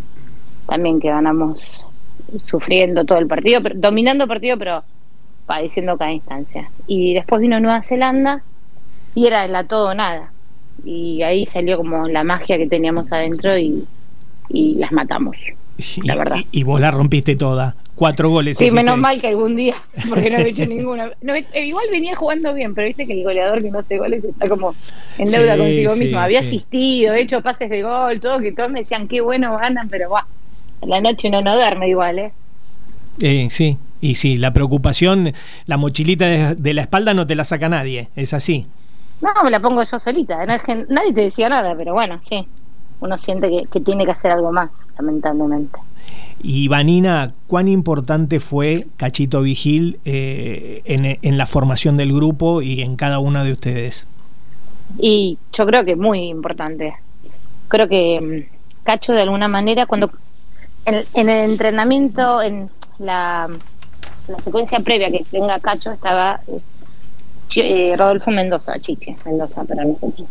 también 0.65 0.99
que 0.99 1.09
ganamos 1.09 1.85
sufriendo 2.41 3.05
todo 3.05 3.19
el 3.19 3.27
partido, 3.27 3.61
dominando 3.75 4.23
el 4.23 4.27
partido, 4.27 4.57
pero 4.57 4.83
padeciendo 5.45 5.97
cada 5.97 6.11
instancia. 6.11 6.69
Y 6.87 7.13
después 7.13 7.41
vino 7.41 7.59
Nueva 7.59 7.81
Zelanda 7.81 8.43
y 9.15 9.27
era 9.27 9.47
la 9.47 9.65
todo 9.65 9.89
o 9.89 9.93
nada. 9.93 10.31
Y 10.83 11.21
ahí 11.23 11.45
salió 11.45 11.77
como 11.77 12.07
la 12.07 12.23
magia 12.23 12.57
que 12.57 12.67
teníamos 12.67 13.11
adentro 13.11 13.57
y, 13.57 13.85
las 14.49 14.91
matamos. 14.91 15.37
La 16.03 16.15
verdad. 16.15 16.37
y 16.51 16.63
vos 16.63 16.79
la 16.79 16.91
rompiste 16.91 17.35
toda 17.35 17.75
cuatro 18.01 18.29
goles. 18.29 18.57
Sí, 18.57 18.71
menos 18.71 18.97
mal 18.97 19.21
que 19.21 19.27
algún 19.27 19.55
día, 19.55 19.75
porque 20.09 20.31
no 20.31 20.37
he 20.37 20.49
hecho 20.49 20.65
ninguna. 20.65 21.11
Eh, 21.53 21.65
igual 21.67 21.85
venía 21.91 22.15
jugando 22.15 22.51
bien, 22.51 22.73
pero 22.73 22.87
viste 22.87 23.05
que 23.05 23.13
el 23.13 23.23
goleador 23.23 23.61
que 23.61 23.69
no 23.69 23.77
hace 23.77 23.99
goles 23.99 24.23
está 24.23 24.49
como 24.49 24.73
en 25.19 25.29
deuda 25.29 25.55
consigo 25.55 25.95
mismo. 25.95 26.17
Había 26.17 26.39
asistido, 26.39 27.13
hecho 27.13 27.41
pases 27.41 27.69
de 27.69 27.83
gol, 27.83 28.19
todo, 28.19 28.39
que 28.39 28.53
todos 28.53 28.71
me 28.71 28.79
decían 28.79 29.07
qué 29.07 29.21
bueno 29.21 29.55
ganan, 29.55 29.87
pero 29.87 30.09
va, 30.09 30.25
la 30.81 30.99
noche 30.99 31.27
uno 31.27 31.41
no 31.41 31.53
duerme 31.55 31.89
igual, 31.89 32.17
¿eh? 32.17 32.31
eh 33.21 33.47
sí, 33.51 33.77
Y 34.01 34.15
sí, 34.15 34.37
la 34.37 34.51
preocupación, 34.51 35.31
la 35.67 35.77
mochilita 35.77 36.55
de, 36.55 36.73
la 36.73 36.81
espalda 36.81 37.13
no 37.13 37.27
te 37.27 37.35
la 37.35 37.43
saca 37.43 37.69
nadie, 37.69 38.09
es 38.15 38.33
así. 38.33 38.65
No, 39.21 39.29
me 39.43 39.51
la 39.51 39.59
pongo 39.59 39.83
yo 39.83 39.99
solita, 39.99 40.43
no 40.45 40.53
es 40.53 40.63
que 40.63 40.85
nadie 40.89 41.13
te 41.13 41.21
decía 41.21 41.47
nada, 41.47 41.75
pero 41.77 41.93
bueno, 41.93 42.19
sí, 42.27 42.47
uno 42.99 43.17
siente 43.19 43.67
que, 43.69 43.79
tiene 43.79 44.05
que 44.05 44.11
hacer 44.11 44.31
algo 44.31 44.51
más, 44.51 44.87
lamentablemente. 44.97 45.77
Y 46.41 46.67
Vanina, 46.67 47.31
¿cuán 47.45 47.67
importante 47.67 48.39
fue 48.39 48.87
Cachito 48.97 49.41
Vigil 49.41 49.99
eh, 50.05 50.81
en, 50.85 51.19
en, 51.21 51.37
la 51.37 51.45
formación 51.45 51.97
del 51.97 52.11
grupo 52.11 52.63
y 52.63 52.81
en 52.81 52.95
cada 52.95 53.19
una 53.19 53.43
de 53.43 53.51
ustedes? 53.51 54.07
Y 54.97 55.37
yo 55.53 55.67
creo 55.67 55.85
que 55.85 55.95
muy 55.95 56.29
importante. 56.29 56.95
Creo 57.67 57.87
que 57.87 58.47
mm, 58.49 58.83
Cacho 58.83 59.13
de 59.13 59.21
alguna 59.21 59.47
manera, 59.47 59.85
cuando 59.85 60.09
en, 60.85 61.03
en 61.13 61.29
el 61.29 61.51
entrenamiento, 61.51 62.41
en 62.41 62.69
la 62.97 63.47
la 64.27 64.39
secuencia 64.39 64.79
previa 64.79 65.11
que 65.11 65.23
tenga 65.29 65.59
Cacho 65.59 65.91
estaba 65.91 66.41
eh, 66.47 66.59
eh, 67.55 67.95
Rodolfo 67.97 68.31
Mendoza, 68.31 68.79
Chiche, 68.79 69.15
Mendoza 69.25 69.63
para 69.63 69.83
nosotros, 69.83 70.29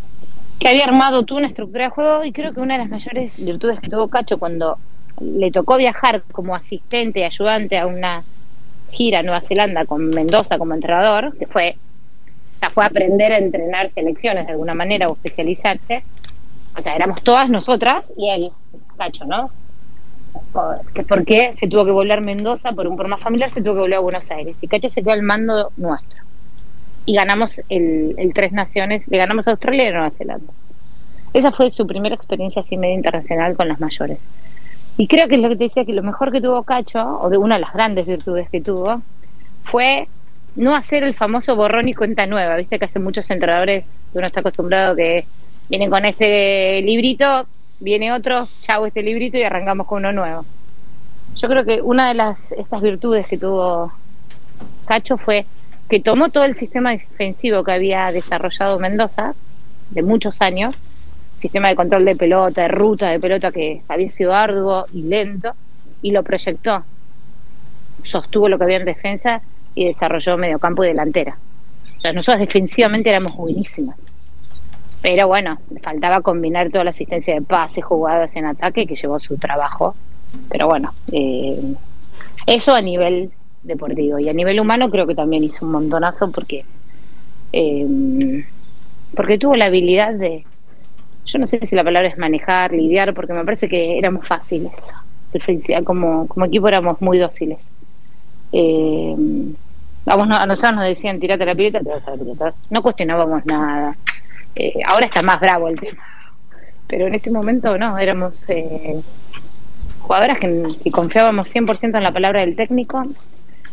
que 0.59 0.69
había 0.69 0.85
armado 0.85 1.23
tú 1.25 1.37
una 1.37 1.49
estructura 1.49 1.85
de 1.85 1.91
juego 1.91 2.25
y 2.25 2.33
creo 2.33 2.53
que 2.53 2.61
una 2.61 2.75
de 2.75 2.81
las 2.81 2.91
mayores 2.91 3.45
virtudes 3.45 3.81
que 3.81 3.89
tuvo 3.89 4.09
Cacho 4.09 4.39
cuando 4.39 4.79
le 5.21 5.51
tocó 5.51 5.77
viajar 5.77 6.23
como 6.33 6.55
asistente, 6.55 7.25
ayudante 7.25 7.79
a 7.79 7.87
una 7.87 8.23
gira 8.91 9.21
a 9.21 9.23
Nueva 9.23 9.41
Zelanda 9.41 9.85
con 9.85 10.09
Mendoza 10.11 10.59
como 10.59 10.75
entrenador, 10.75 11.37
que 11.37 11.47
fue, 11.47 11.77
o 12.57 12.61
sea, 12.61 12.71
fue 12.71 12.85
aprender 12.85 13.33
a 13.33 13.39
entrenar 13.39 13.91
selecciones 13.91 14.47
de 14.47 14.53
alguna 14.53 14.75
manera 14.75 15.07
o 15.09 15.13
especializarse. 15.13 16.03
O 16.77 16.81
sea, 16.81 16.95
éramos 16.95 17.23
todas 17.23 17.51
nosotras 17.51 18.05
y 18.17 18.31
él, 18.31 18.53
Cacho, 18.97 19.25
¿no? 19.27 19.51
Que 20.95 21.03
por 21.05 21.25
qué 21.25 21.53
se 21.53 21.69
tuvo 21.69 21.85
que 21.85 21.91
volver 21.91 22.21
Mendoza, 22.21 22.73
por 22.73 22.87
un 22.87 22.97
más 23.09 23.21
familiar 23.21 23.51
se 23.51 23.63
tuvo 23.63 23.75
que 23.75 23.81
volver 23.81 23.99
a 23.99 24.01
Buenos 24.01 24.31
Aires. 24.31 24.63
Y 24.63 24.69
Cacho 24.69 24.89
se 24.89 25.03
quedó 25.03 25.13
al 25.13 25.23
mando 25.23 25.73
nuestro. 25.77 26.21
Y 27.07 27.15
ganamos 27.15 27.63
el, 27.69 28.33
Tres 28.35 28.53
Naciones, 28.53 29.07
le 29.09 29.19
ganamos 29.19 29.49
a 29.49 29.53
Australia 29.53 29.85
y 29.85 29.89
a 29.89 29.93
Nueva 29.93 30.11
Zelanda. 30.11 30.53
Esa 31.33 31.53
fue 31.53 31.71
su 31.71 31.87
primera 31.87 32.15
experiencia 32.15 32.61
así 32.61 32.77
media 32.77 32.95
internacional 32.95 33.57
con 33.57 33.69
las 33.69 33.81
mayores. 33.81 34.29
Y 34.97 35.07
creo 35.07 35.29
que 35.29 35.37
es 35.37 35.41
lo 35.41 35.49
que 35.49 35.57
te 35.57 35.65
decía, 35.65 35.85
que 35.85 35.93
lo 35.93 36.03
mejor 36.03 36.33
que 36.33 36.41
tuvo 36.41 36.63
Cacho, 36.65 37.07
o 37.21 37.31
de 37.31 37.39
una 37.39 37.55
de 37.55 37.63
las 37.63 37.73
grandes 37.73 38.07
virtudes 38.07 38.49
que 38.51 38.61
tuvo, 38.61 39.03
fue 39.65 40.09
no 40.57 40.75
hacer 40.75 41.05
el 41.05 41.15
famoso 41.15 41.57
borrón 41.57 41.89
y 41.89 41.95
cuenta 41.95 42.27
nueva. 42.27 42.57
Viste 42.57 42.79
que 42.79 42.85
hace 42.85 42.99
muchos 42.99 43.31
entrenadores, 43.31 44.01
uno 44.13 44.27
está 44.27 44.41
acostumbrado 44.41 44.97
que 44.97 45.27
vienen 45.69 45.91
con 45.91 46.05
este 46.05 46.83
librito, 46.83 47.47
viene 47.81 48.13
otro, 48.13 48.49
chau 48.61 48.87
este 48.87 49.03
librito 49.03 49.39
y 49.39 49.43
arrancamos 49.43 49.87
con 49.87 50.01
uno 50.01 50.13
nuevo. 50.13 50.45
Yo 51.37 51.49
creo 51.49 51.65
que 51.65 51.81
una 51.83 52.09
de 52.09 52.15
las 52.15 52.53
estas 52.53 52.83
virtudes 52.83 53.27
que 53.27 53.39
tuvo 53.39 53.93
Cacho 54.87 55.17
fue 55.17 55.47
que 55.89 56.01
tomó 56.01 56.29
todo 56.29 56.45
el 56.45 56.55
sistema 56.55 56.91
defensivo 56.93 57.65
que 57.65 57.73
había 57.73 58.13
desarrollado 58.13 58.79
Mendoza 58.79 59.35
de 59.91 60.03
muchos 60.03 60.41
años, 60.41 60.85
sistema 61.35 61.69
de 61.69 61.77
control 61.77 62.05
de 62.05 62.15
pelota, 62.15 62.63
de 62.63 62.69
ruta 62.69 63.11
de 63.11 63.19
pelota 63.19 63.51
que 63.51 63.83
había 63.89 64.09
sido 64.09 64.35
arduo 64.35 64.87
y 64.93 65.03
lento, 65.03 65.55
y 66.03 66.13
lo 66.13 66.23
proyectó. 66.23 66.85
Sostuvo 68.03 68.49
lo 68.49 68.59
que 68.59 68.65
había 68.65 68.77
en 68.77 68.85
defensa 68.85 69.43
y 69.75 69.87
desarrolló 69.87 70.37
mediocampo 70.37 70.85
y 70.85 70.89
delantera. 70.89 71.39
O 71.97 72.01
sea, 72.01 72.13
nosotros 72.13 72.41
defensivamente 72.41 73.11
éramos 73.11 73.37
buenísimas. 73.37 74.13
Pero 75.03 75.29
bueno, 75.29 75.59
faltaba 75.83 76.21
combinar 76.21 76.71
toda 76.71 76.85
la 76.85 76.91
asistencia 76.91 77.35
de 77.35 77.43
pase, 77.43 77.81
jugadas 77.81 78.37
en 78.37 78.47
ataque, 78.47 78.87
que 78.87 78.97
llevó 78.97 79.19
su 79.19 79.37
trabajo. 79.39 79.95
Pero 80.51 80.69
bueno, 80.69 80.93
eh, 81.13 81.75
eso 82.47 82.75
a 82.75 82.83
nivel 82.83 83.31
deportivo. 83.63 84.19
Y 84.19 84.29
a 84.29 84.33
nivel 84.33 84.61
humano 84.61 84.91
creo 84.91 85.07
que 85.07 85.15
también 85.15 85.45
hizo 85.45 85.65
un 85.65 85.73
montonazo 85.73 86.31
porque, 86.31 86.65
eh, 87.53 88.45
porque 89.15 89.39
tuvo 89.39 89.57
la 89.57 89.67
habilidad 89.67 90.15
de, 90.15 90.45
yo 91.27 91.39
no 91.39 91.47
sé 91.47 91.65
si 91.65 91.77
la 91.77 91.85
palabra 91.85 92.09
es 92.09 92.19
manejar, 92.19 92.73
lidiar, 92.73 93.15
porque 93.15 93.33
me 93.33 93.45
parece 93.45 93.69
que 93.69 93.99
éramos 93.99 94.27
fáciles. 94.27 94.93
Como, 95.85 96.27
como 96.27 96.47
equipo 96.47 96.67
éramos 96.67 97.01
muy 97.01 97.19
dóciles. 97.19 97.73
Eh, 98.53 99.15
vamos, 100.05 100.29
a 100.37 100.45
nosotros 100.45 100.75
nos 100.75 100.85
decían, 100.85 101.21
tirate 101.21 101.47
la 101.47 101.55
pileta, 101.55 101.79
te 101.79 101.89
vas 101.89 102.07
a 102.07 102.11
la 102.11 102.17
pileta. 102.17 102.55
No 102.69 102.83
cuestionábamos 102.83 103.47
nada. 103.47 103.97
Eh, 104.57 104.75
ahora 104.85 105.07
está 105.07 105.23
más 105.23 105.41
bravo 105.41 105.69
el 105.69 105.79
tema. 105.79 106.03
Pero 106.87 107.07
en 107.07 107.15
ese 107.15 107.31
momento 107.31 107.79
no, 107.79 107.99
éramos 107.99 108.49
eh, 108.49 109.01
jugadoras 110.01 110.39
que, 110.39 110.91
confiábamos 110.91 111.55
100% 111.55 111.97
en 111.97 112.03
la 112.03 112.13
palabra 112.13 112.41
del 112.41 112.57
técnico. 112.57 113.03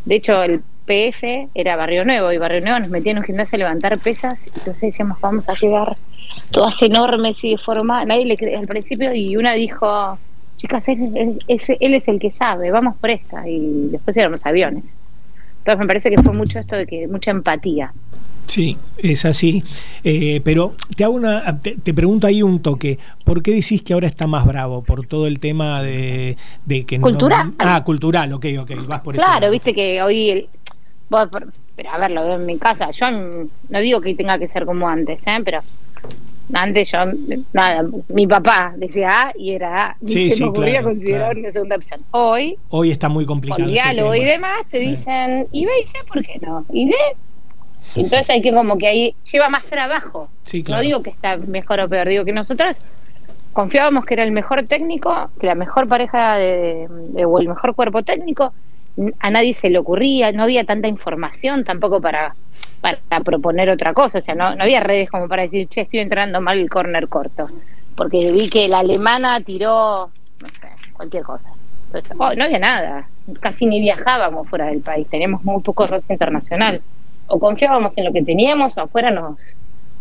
De 0.05 0.15
hecho, 0.15 0.43
el 0.43 0.61
PF 0.85 1.49
era 1.53 1.75
Barrio 1.75 2.05
Nuevo 2.05 2.31
y 2.31 2.37
Barrio 2.37 2.61
Nuevo 2.61 2.79
nos 2.79 2.89
metía 2.89 3.11
en 3.11 3.17
un 3.17 3.23
gimnasio 3.23 3.55
a 3.55 3.59
levantar 3.59 3.97
pesas 3.99 4.47
y 4.47 4.51
entonces 4.51 4.81
decíamos, 4.81 5.19
vamos 5.19 5.49
a 5.49 5.53
llegar 5.53 5.97
todas 6.51 6.81
enormes 6.81 7.43
y 7.43 7.51
de 7.51 7.57
forma... 7.57 8.05
Nadie 8.05 8.25
le 8.25 8.37
creía 8.37 8.59
al 8.59 8.67
principio 8.67 9.13
y 9.13 9.35
una 9.35 9.53
dijo, 9.53 10.17
chicas, 10.57 10.87
él, 10.87 11.39
él 11.47 11.93
es 11.93 12.07
el 12.07 12.19
que 12.19 12.31
sabe, 12.31 12.71
vamos 12.71 12.95
por 12.95 13.09
esta. 13.09 13.47
Y 13.49 13.89
después 13.91 14.15
éramos 14.15 14.45
aviones. 14.45 14.97
Entonces 15.59 15.79
me 15.79 15.87
parece 15.87 16.09
que 16.09 16.21
fue 16.21 16.33
mucho 16.33 16.59
esto 16.59 16.75
de 16.75 16.85
que 16.85 17.07
mucha 17.07 17.31
empatía. 17.31 17.91
Sí, 18.47 18.77
es 18.97 19.25
así. 19.25 19.63
Eh, 20.03 20.41
pero 20.43 20.73
te 20.95 21.03
hago 21.03 21.13
una, 21.13 21.59
te, 21.61 21.93
pregunto 21.93 22.27
ahí 22.27 22.41
un 22.41 22.61
toque. 22.61 22.97
¿Por 23.23 23.43
qué 23.43 23.51
decís 23.51 23.83
que 23.83 23.93
ahora 23.93 24.07
está 24.07 24.25
más 24.25 24.45
bravo? 24.45 24.83
Por 24.83 25.05
todo 25.05 25.27
el 25.27 25.39
tema 25.39 25.83
de, 25.83 26.37
de 26.65 26.85
que 26.85 26.99
cultural. 26.99 27.53
ah, 27.59 27.83
cultural. 27.83 28.31
Ok, 28.33 28.45
ok. 28.59 28.71
Vas 28.87 29.01
por 29.01 29.15
claro, 29.15 29.51
viste 29.51 29.73
que 29.73 30.01
hoy 30.01 30.29
el, 30.29 30.49
pero 31.75 31.91
a 31.91 31.97
ver, 31.97 32.11
lo 32.11 32.23
veo 32.23 32.35
en 32.35 32.45
mi 32.45 32.57
casa. 32.57 32.91
Yo 32.91 33.05
no 33.11 33.79
digo 33.79 34.01
que 34.01 34.15
tenga 34.15 34.39
que 34.39 34.47
ser 34.47 34.65
como 34.65 34.87
antes, 34.87 35.25
¿eh? 35.27 35.39
Pero 35.43 35.59
antes 36.53 36.91
yo, 36.91 36.99
nada, 37.53 37.85
mi 38.07 38.27
papá 38.27 38.73
decía 38.77 39.27
A 39.27 39.33
y 39.37 39.51
era 39.51 39.89
A. 39.89 39.97
Sí, 40.05 40.31
se 40.31 40.43
me 40.43 40.49
ocurría 40.49 40.81
considerar 40.81 41.37
una 41.37 41.51
segunda 41.51 41.75
opción. 41.75 42.01
Hoy. 42.11 42.57
Hoy 42.69 42.91
está 42.91 43.09
muy 43.09 43.25
complicado. 43.25 43.63
Con 43.63 43.71
diálogo 43.71 44.15
y 44.15 44.23
demás 44.23 44.61
te 44.71 44.79
dicen, 44.79 45.47
y 45.51 45.65
ve 45.65 45.71
y 45.81 46.07
por 46.07 46.23
qué 46.23 46.39
no. 46.41 46.65
Y 46.71 46.87
ve 46.87 46.95
entonces 47.95 48.29
hay 48.29 48.41
que 48.41 48.53
como 48.53 48.77
que 48.77 48.87
ahí 48.87 49.15
lleva 49.31 49.49
más 49.49 49.65
trabajo. 49.65 50.29
No 50.69 50.79
digo 50.81 51.03
que 51.03 51.09
está 51.09 51.37
mejor 51.37 51.79
o 51.79 51.89
peor, 51.89 52.07
digo 52.07 52.25
que 52.25 52.33
nosotros 52.33 52.81
confiábamos 53.53 54.05
que 54.05 54.13
era 54.13 54.23
el 54.23 54.31
mejor 54.31 54.63
técnico, 54.67 55.31
que 55.39 55.47
la 55.47 55.55
mejor 55.55 55.87
pareja 55.87 56.35
de, 56.35 56.87
o 57.25 57.39
el 57.39 57.47
mejor 57.47 57.73
cuerpo 57.75 58.03
técnico, 58.03 58.53
a 59.19 59.31
nadie 59.31 59.53
se 59.53 59.69
le 59.69 59.79
ocurría, 59.79 60.31
no 60.31 60.43
había 60.43 60.63
tanta 60.63 60.87
información 60.87 61.63
tampoco 61.63 62.01
para, 62.01 62.35
para 62.81 63.23
proponer 63.23 63.69
otra 63.69 63.93
cosa, 63.93 64.19
o 64.19 64.21
sea, 64.21 64.35
no, 64.35 64.55
no 64.55 64.63
había 64.63 64.79
redes 64.79 65.09
como 65.09 65.27
para 65.27 65.43
decir, 65.43 65.67
che, 65.67 65.81
estoy 65.81 65.99
entrando 65.99 66.41
mal 66.41 66.59
el 66.59 66.69
corner 66.69 67.07
corto, 67.07 67.47
porque 67.95 68.31
vi 68.31 68.49
que 68.49 68.67
la 68.67 68.79
alemana 68.79 69.41
tiró, 69.41 70.11
no 70.39 70.49
sé, 70.49 70.69
cualquier 70.93 71.23
cosa. 71.23 71.51
Entonces, 71.87 72.11
oh, 72.17 72.33
no 72.35 72.43
había 72.43 72.59
nada, 72.59 73.07
casi 73.39 73.65
ni 73.65 73.79
viajábamos 73.79 74.47
fuera 74.49 74.67
del 74.67 74.81
país, 74.81 75.07
teníamos 75.07 75.43
muy 75.43 75.61
poco 75.61 75.87
roce 75.87 76.13
internacional 76.13 76.81
o 77.27 77.39
confiábamos 77.39 77.93
en 77.97 78.05
lo 78.05 78.13
que 78.13 78.23
teníamos 78.23 78.77
o 78.77 78.81
afuera 78.81 79.11
nos, 79.11 79.55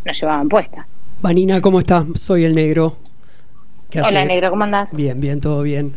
nos 0.04 0.20
llevaban 0.20 0.48
puesta. 0.48 0.86
Vanina, 1.20 1.60
¿cómo 1.60 1.80
estás? 1.80 2.06
Soy 2.14 2.44
el 2.44 2.54
negro. 2.54 2.96
Hola, 3.94 4.24
negro, 4.24 4.50
¿cómo 4.50 4.64
andás? 4.64 4.92
Bien, 4.92 5.18
bien, 5.18 5.40
todo 5.40 5.62
bien. 5.62 5.92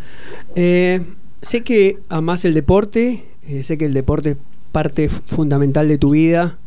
Eh, 0.56 1.02
sé 1.42 1.64
que 1.64 2.00
amás 2.08 2.46
el 2.46 2.54
deporte, 2.54 3.26
eh, 3.48 3.64
sé 3.64 3.78
que 3.78 3.86
el 3.86 3.94
deporte 3.94 4.32
es 4.32 4.38
parte 4.72 5.10
fundamental 5.10 5.88
de 5.88 5.98
tu 5.98 6.12
vida 6.12 6.58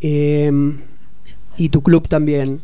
eh, 0.00 0.50
y 1.56 1.68
tu 1.68 1.82
club 1.82 2.08
también. 2.08 2.60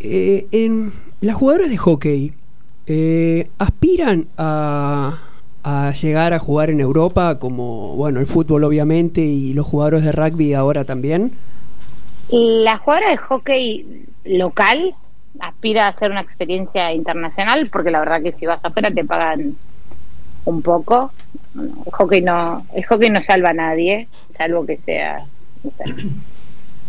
en 0.00 0.92
las 1.20 1.36
jugadoras 1.36 1.70
de 1.70 1.76
hockey 1.76 2.32
aspiran 3.58 4.26
a 4.38 5.18
a 5.62 5.92
llegar 5.92 6.32
a 6.32 6.38
jugar 6.38 6.70
en 6.70 6.80
Europa, 6.80 7.38
como 7.38 7.94
bueno, 7.96 8.20
el 8.20 8.26
fútbol 8.26 8.64
obviamente 8.64 9.20
y 9.20 9.52
los 9.52 9.66
jugadores 9.66 10.04
de 10.04 10.12
rugby 10.12 10.54
ahora 10.54 10.84
también? 10.84 11.32
La 12.30 12.78
jugadora 12.78 13.10
de 13.10 13.16
hockey 13.16 14.06
local 14.24 14.94
aspira 15.40 15.86
a 15.86 15.88
hacer 15.88 16.10
una 16.10 16.20
experiencia 16.20 16.92
internacional, 16.92 17.68
porque 17.70 17.90
la 17.90 18.00
verdad 18.00 18.22
que 18.22 18.32
si 18.32 18.46
vas 18.46 18.64
afuera 18.64 18.90
te 18.92 19.04
pagan 19.04 19.56
un 20.44 20.62
poco. 20.62 21.12
El 21.54 21.92
hockey 21.92 22.22
no, 22.22 22.64
hockey 22.88 23.10
no 23.10 23.22
salva 23.22 23.50
a 23.50 23.54
nadie, 23.54 24.08
salvo 24.28 24.64
que 24.64 24.76
sea, 24.76 25.24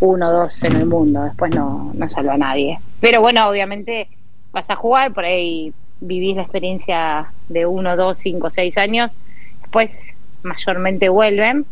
uno 0.00 0.28
o 0.28 0.32
dos 0.32 0.62
en 0.62 0.76
el 0.76 0.86
mundo, 0.86 1.22
después 1.22 1.54
no, 1.54 1.92
no 1.94 2.08
salva 2.08 2.34
a 2.34 2.38
nadie. 2.38 2.78
Pero 3.00 3.20
bueno, 3.20 3.48
obviamente 3.48 4.08
vas 4.52 4.70
a 4.70 4.76
jugar, 4.76 5.12
por 5.12 5.24
ahí 5.24 5.72
vivís 6.02 6.36
la 6.36 6.42
experiencia 6.42 7.32
de 7.48 7.66
uno, 7.66 7.96
dos, 7.96 8.18
cinco, 8.18 8.50
seis 8.50 8.76
años, 8.76 9.16
después 9.60 10.12
mayormente 10.42 11.08
vuelven. 11.08 11.64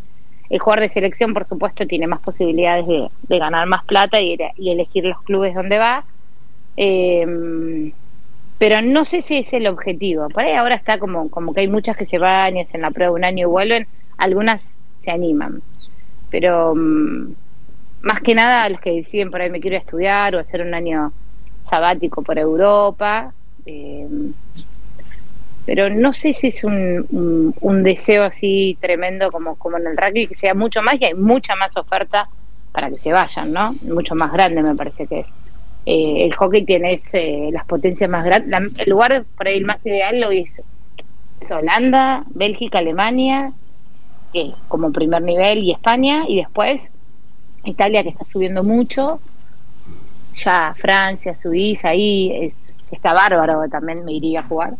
El 0.48 0.58
jugador 0.58 0.80
de 0.80 0.88
selección, 0.88 1.32
por 1.32 1.46
supuesto, 1.46 1.86
tiene 1.86 2.06
más 2.06 2.20
posibilidades 2.20 2.86
de, 2.86 3.38
ganar 3.38 3.66
más 3.66 3.84
plata 3.84 4.20
y, 4.20 4.36
elegir 4.58 5.04
los 5.04 5.22
clubes 5.22 5.54
donde 5.54 5.78
va. 5.78 6.04
Em, 6.76 7.92
pero 8.58 8.82
no 8.82 9.04
sé 9.04 9.22
si 9.22 9.38
es 9.38 9.52
el 9.52 9.66
objetivo. 9.66 10.28
Por 10.28 10.44
ahí 10.44 10.54
ahora 10.54 10.74
está 10.74 10.98
como, 10.98 11.30
como 11.30 11.54
que 11.54 11.60
hay 11.60 11.68
muchas 11.68 11.96
que 11.96 12.04
se 12.04 12.18
van 12.18 12.56
y 12.56 12.62
hacen 12.62 12.82
la 12.82 12.90
prueba 12.90 13.12
un 13.14 13.24
año 13.24 13.46
y 13.46 13.50
vuelven. 13.50 13.86
algunas 14.18 14.78
se 14.96 15.10
animan, 15.10 15.62
pero 16.30 16.74
mm, 16.74 17.32
más 18.02 18.20
que 18.20 18.34
nada 18.34 18.68
los 18.68 18.80
que 18.80 18.90
deciden 18.90 19.30
por 19.30 19.40
ahí 19.40 19.48
me 19.50 19.60
quiero 19.60 19.76
estudiar 19.76 20.34
o 20.34 20.38
hacer 20.38 20.60
un 20.60 20.74
año 20.74 21.12
sabático 21.62 22.22
por 22.22 22.38
Europa. 22.38 23.32
Eh, 23.70 24.06
pero 25.66 25.88
no 25.88 26.12
sé 26.12 26.32
si 26.32 26.48
es 26.48 26.64
un, 26.64 27.82
deseo 27.84 28.24
así 28.24 28.76
tremendo 28.80 29.30
como, 29.30 29.54
como 29.54 29.78
en 29.78 29.86
el 29.86 29.96
rugby, 29.96 30.26
que 30.26 30.34
sea 30.34 30.54
mucho 30.54 30.82
más 30.82 30.96
y 31.00 31.04
hay 31.04 31.14
mucha 31.14 31.54
más 31.54 31.76
oferta 31.76 32.28
para 32.72 32.90
que 32.90 32.96
se 32.96 33.12
vayan, 33.12 33.52
¿no? 33.52 33.74
Mucho 33.82 34.16
más 34.16 34.32
grande 34.32 34.62
me 34.62 34.74
parece 34.74 35.06
que 35.06 35.20
es. 35.20 35.34
Eh, 35.86 36.24
el 36.24 36.34
hockey 36.34 36.64
tiene 36.64 36.98
las 37.52 37.64
potencias 37.66 38.10
más 38.10 38.24
grandes. 38.24 38.78
el 38.78 38.90
lugar 38.90 39.24
por 39.36 39.46
ahí 39.46 39.60
más 39.60 39.78
ideal 39.84 40.20
lo 40.20 40.30
es, 40.30 40.60
Holanda, 41.48 42.24
Bélgica, 42.34 42.78
Alemania, 42.78 43.52
como 44.68 44.92
primer 44.92 45.22
nivel, 45.22 45.58
y 45.60 45.72
España, 45.72 46.24
y 46.28 46.36
después 46.36 46.94
Italia 47.64 48.02
que 48.02 48.10
está 48.10 48.24
subiendo 48.24 48.64
mucho, 48.64 49.20
ya 50.34 50.74
Francia, 50.76 51.34
Suiza, 51.34 51.90
ahí 51.90 52.32
es, 52.42 52.74
está 52.90 53.12
bárbaro, 53.12 53.68
también 53.68 54.04
me 54.04 54.12
iría 54.12 54.40
a 54.40 54.44
jugar, 54.44 54.74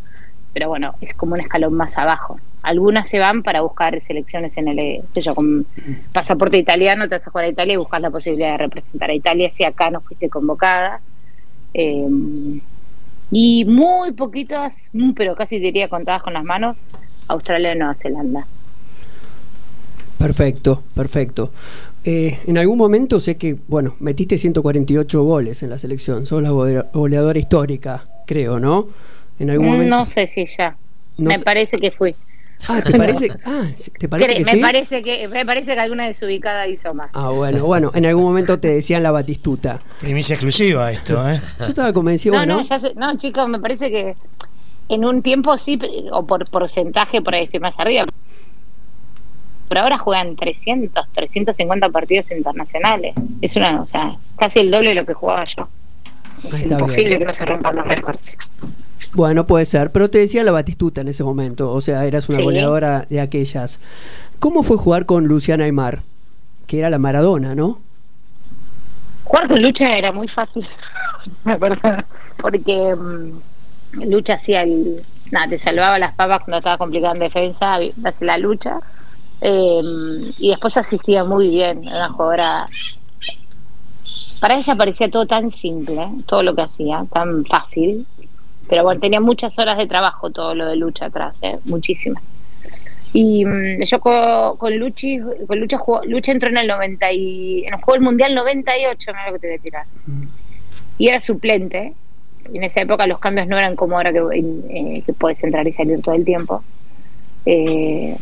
pero 0.52 0.68
bueno, 0.68 0.94
es 1.00 1.14
como 1.14 1.34
un 1.34 1.40
escalón 1.40 1.74
más 1.74 1.98
abajo. 1.98 2.38
Algunas 2.62 3.08
se 3.08 3.18
van 3.18 3.42
para 3.42 3.62
buscar 3.62 3.98
selecciones 4.00 4.56
en 4.58 4.68
el, 4.68 5.02
yo, 5.14 5.34
con 5.34 5.66
pasaporte 6.12 6.58
italiano, 6.58 7.08
te 7.08 7.14
vas 7.14 7.26
a 7.26 7.30
jugar 7.30 7.46
a 7.46 7.48
Italia 7.48 7.74
y 7.74 7.76
buscas 7.78 8.02
la 8.02 8.10
posibilidad 8.10 8.52
de 8.52 8.58
representar 8.58 9.10
a 9.10 9.14
Italia 9.14 9.48
si 9.48 9.64
acá 9.64 9.90
no 9.90 10.00
fuiste 10.02 10.28
convocada. 10.28 11.00
Eh, 11.72 12.06
y 13.30 13.64
muy 13.64 14.12
poquitas, 14.12 14.90
mm, 14.92 15.12
pero 15.12 15.34
casi 15.34 15.58
diría 15.58 15.88
contadas 15.88 16.22
con 16.22 16.34
las 16.34 16.44
manos, 16.44 16.82
Australia 17.28 17.74
y 17.74 17.78
Nueva 17.78 17.94
Zelanda. 17.94 18.46
Perfecto, 20.20 20.83
perfecto. 20.94 21.50
Eh, 22.04 22.38
en 22.46 22.59
algún 22.59 22.76
momento 22.76 23.18
sé 23.20 23.38
que, 23.38 23.56
bueno, 23.68 23.96
metiste 24.00 24.37
148 24.37 25.22
goles 25.22 25.62
en 25.62 25.70
la 25.70 25.78
selección, 25.78 26.26
sos 26.26 26.42
la 26.42 26.50
goleadora 26.50 27.38
histórica, 27.38 28.04
creo, 28.26 28.61
¿no? 28.61 28.88
En 29.38 29.48
algún 29.48 29.68
momento. 29.68 29.96
No 29.96 30.04
sé 30.04 30.26
si 30.26 30.44
ya. 30.44 30.76
me 31.16 31.38
parece 31.38 31.78
que 31.78 31.90
fui. 31.90 32.14
Ah, 32.68 32.83
¿te 32.85 32.98
parece, 32.98 33.30
ah, 33.46 33.64
¿te 33.98 34.09
parece 34.11 34.35
que 34.35 34.44
me 34.44 34.61
Parece 34.61 35.02
que, 35.02 35.26
me 35.28 35.46
parece 35.46 35.72
que 35.72 35.80
alguna 35.80 36.06
desubicada 36.06 36.68
hizo 36.68 36.92
más. 36.92 37.09
Ah, 37.14 37.30
bueno, 37.30 37.64
bueno, 37.64 37.90
en 37.94 38.04
algún 38.04 38.24
momento 38.24 38.61
te 38.61 38.68
decían 38.68 39.02
la 39.02 39.12
batistuta. 39.12 39.80
Primicia 40.00 40.35
exclusiva 40.35 40.92
esto, 40.92 41.26
¿eh? 41.30 41.40
Yo 41.61 41.64
estaba 41.64 41.94
convencido. 41.94 42.35
No, 42.35 42.44
no, 42.44 42.62
ya 42.62 42.78
no, 42.94 43.16
chicos, 43.16 43.48
me 43.48 43.59
parece 43.59 43.90
que 43.90 44.16
en 44.90 45.06
un 45.06 45.22
tiempo 45.22 45.56
sí, 45.56 45.78
o 46.12 46.26
por 46.26 46.50
porcentaje 46.50 47.22
por 47.22 47.35
ahí 47.35 47.44
estoy 47.44 47.61
más 47.61 47.78
arriba. 47.78 48.04
Pero 49.70 49.83
ahora 49.83 49.98
juegan 49.98 50.35
300, 50.35 51.11
350 51.12 51.90
partidos 51.90 52.33
internacionales. 52.33 53.14
Es 53.40 53.54
una, 53.54 53.80
o 53.80 53.87
sea, 53.87 54.16
casi 54.37 54.59
el 54.59 54.72
doble 54.72 54.88
de 54.88 54.94
lo 54.96 55.06
que 55.06 55.14
jugaba 55.14 55.44
yo. 55.44 55.68
Es 56.52 56.64
imposible 56.64 57.20
que 57.20 57.24
no 57.24 57.33
se 57.33 57.44
rompan 57.44 57.76
los 57.76 57.87
récords. 57.87 58.37
Bueno, 59.12 59.46
puede 59.46 59.66
ser, 59.66 59.92
pero 59.92 60.11
te 60.11 60.18
decía 60.18 60.42
la 60.42 60.50
Batistuta 60.50 61.02
en 61.02 61.09
ese 61.09 61.22
momento, 61.22 61.72
o 61.72 61.80
sea, 61.80 62.04
eras 62.04 62.28
una 62.28 62.42
goleadora 62.42 63.06
de 63.09 63.20
aquellas. 63.20 63.80
¿Cómo 64.40 64.64
fue 64.64 64.76
jugar 64.76 65.06
con 65.06 65.28
Luciana 65.28 65.66
Aymar? 65.66 66.00
Que 66.66 66.80
era 66.80 66.90
la 66.90 66.98
Maradona, 66.98 67.54
¿no? 67.54 67.78
Jugar 69.22 69.46
con 69.46 69.62
Lucha 69.62 69.88
era 69.90 70.11
muy 70.11 70.26
fácil, 70.26 70.66
me 71.44 71.56
porque 72.42 72.96
mm, 72.96 74.11
Lucha 74.11 74.35
hacía 74.35 74.62
el... 74.62 75.00
Nada, 75.30 75.46
te 75.46 75.61
salvaba 75.61 75.96
las 76.00 76.16
papas 76.16 76.38
cuando 76.38 76.59
estaba 76.59 76.76
complicada 76.76 77.14
en 77.14 77.20
defensa, 77.20 77.76
hace 77.76 78.24
la 78.24 78.37
lucha. 78.37 78.80
Eh, 79.42 79.81
y 80.38 80.50
después 80.50 80.76
asistía 80.76 81.24
muy 81.24 81.48
bien, 81.48 81.87
era 81.87 82.07
una 82.07 82.09
jugadora 82.11 82.66
para 84.40 84.57
ella 84.57 84.74
parecía 84.74 85.11
todo 85.11 85.26
tan 85.26 85.50
simple, 85.50 86.09
todo 86.26 86.42
lo 86.42 86.55
que 86.55 86.62
hacía, 86.62 87.05
tan 87.12 87.44
fácil, 87.44 88.07
pero 88.68 88.85
bueno, 88.85 89.00
tenía 89.00 89.20
muchas 89.20 89.59
horas 89.59 89.76
de 89.76 89.87
trabajo 89.87 90.31
todo 90.31 90.55
lo 90.55 90.66
de 90.66 90.76
lucha 90.76 91.07
atrás, 91.07 91.40
¿eh? 91.42 91.59
muchísimas. 91.64 92.22
Y 93.12 93.44
mm, 93.44 93.83
yo 93.83 94.00
con, 94.00 94.57
con, 94.57 94.79
Luchi, 94.79 95.20
con 95.46 95.61
Lucha, 95.61 95.76
jugó, 95.76 96.05
Lucha 96.05 96.33
entró 96.33 96.48
en 96.48 96.57
el 96.57 96.68
90 96.68 97.12
y 97.12 97.64
en 97.66 97.74
el 97.74 97.81
juego 97.81 97.92
del 97.94 98.03
Mundial 98.03 98.35
98, 98.35 99.12
no 99.12 99.18
es 99.18 99.26
lo 99.26 99.33
que 99.33 99.38
te 99.40 99.46
voy 99.48 99.57
a 99.57 99.61
tirar. 99.61 99.87
Y 100.96 101.09
era 101.09 101.20
suplente. 101.20 101.92
En 102.55 102.62
esa 102.62 102.81
época 102.81 103.07
los 103.07 103.18
cambios 103.18 103.46
no 103.46 103.59
eran 103.59 103.76
como 103.76 103.96
ahora 103.96 104.12
que, 104.12 104.20
eh, 104.33 105.03
que 105.05 105.12
puedes 105.12 105.42
entrar 105.44 105.66
y 105.66 105.72
salir 105.72 106.00
todo 106.00 106.14
el 106.14 106.24
tiempo. 106.24 106.62
Eh, 107.44 108.16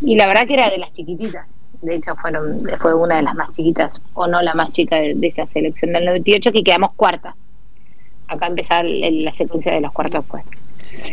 y 0.00 0.16
la 0.16 0.26
verdad 0.26 0.46
que 0.46 0.54
era 0.54 0.70
de 0.70 0.78
las 0.78 0.92
chiquititas. 0.92 1.46
De 1.82 1.96
hecho, 1.96 2.14
fueron, 2.16 2.62
fue 2.80 2.94
una 2.94 3.16
de 3.16 3.22
las 3.22 3.34
más 3.34 3.52
chiquitas, 3.52 4.00
o 4.14 4.26
no 4.26 4.40
la 4.40 4.54
más 4.54 4.72
chica 4.72 4.96
de, 4.96 5.14
de 5.14 5.26
esa 5.26 5.46
selección 5.46 5.92
del 5.92 6.06
98, 6.06 6.52
que 6.52 6.64
quedamos 6.64 6.94
cuartas 6.94 7.34
acá 8.28 8.46
empezar 8.46 8.84
la 8.84 9.32
secuencia 9.32 9.72
de 9.72 9.80
los 9.80 9.92
cuartos 9.92 10.24
puestos. 10.26 10.72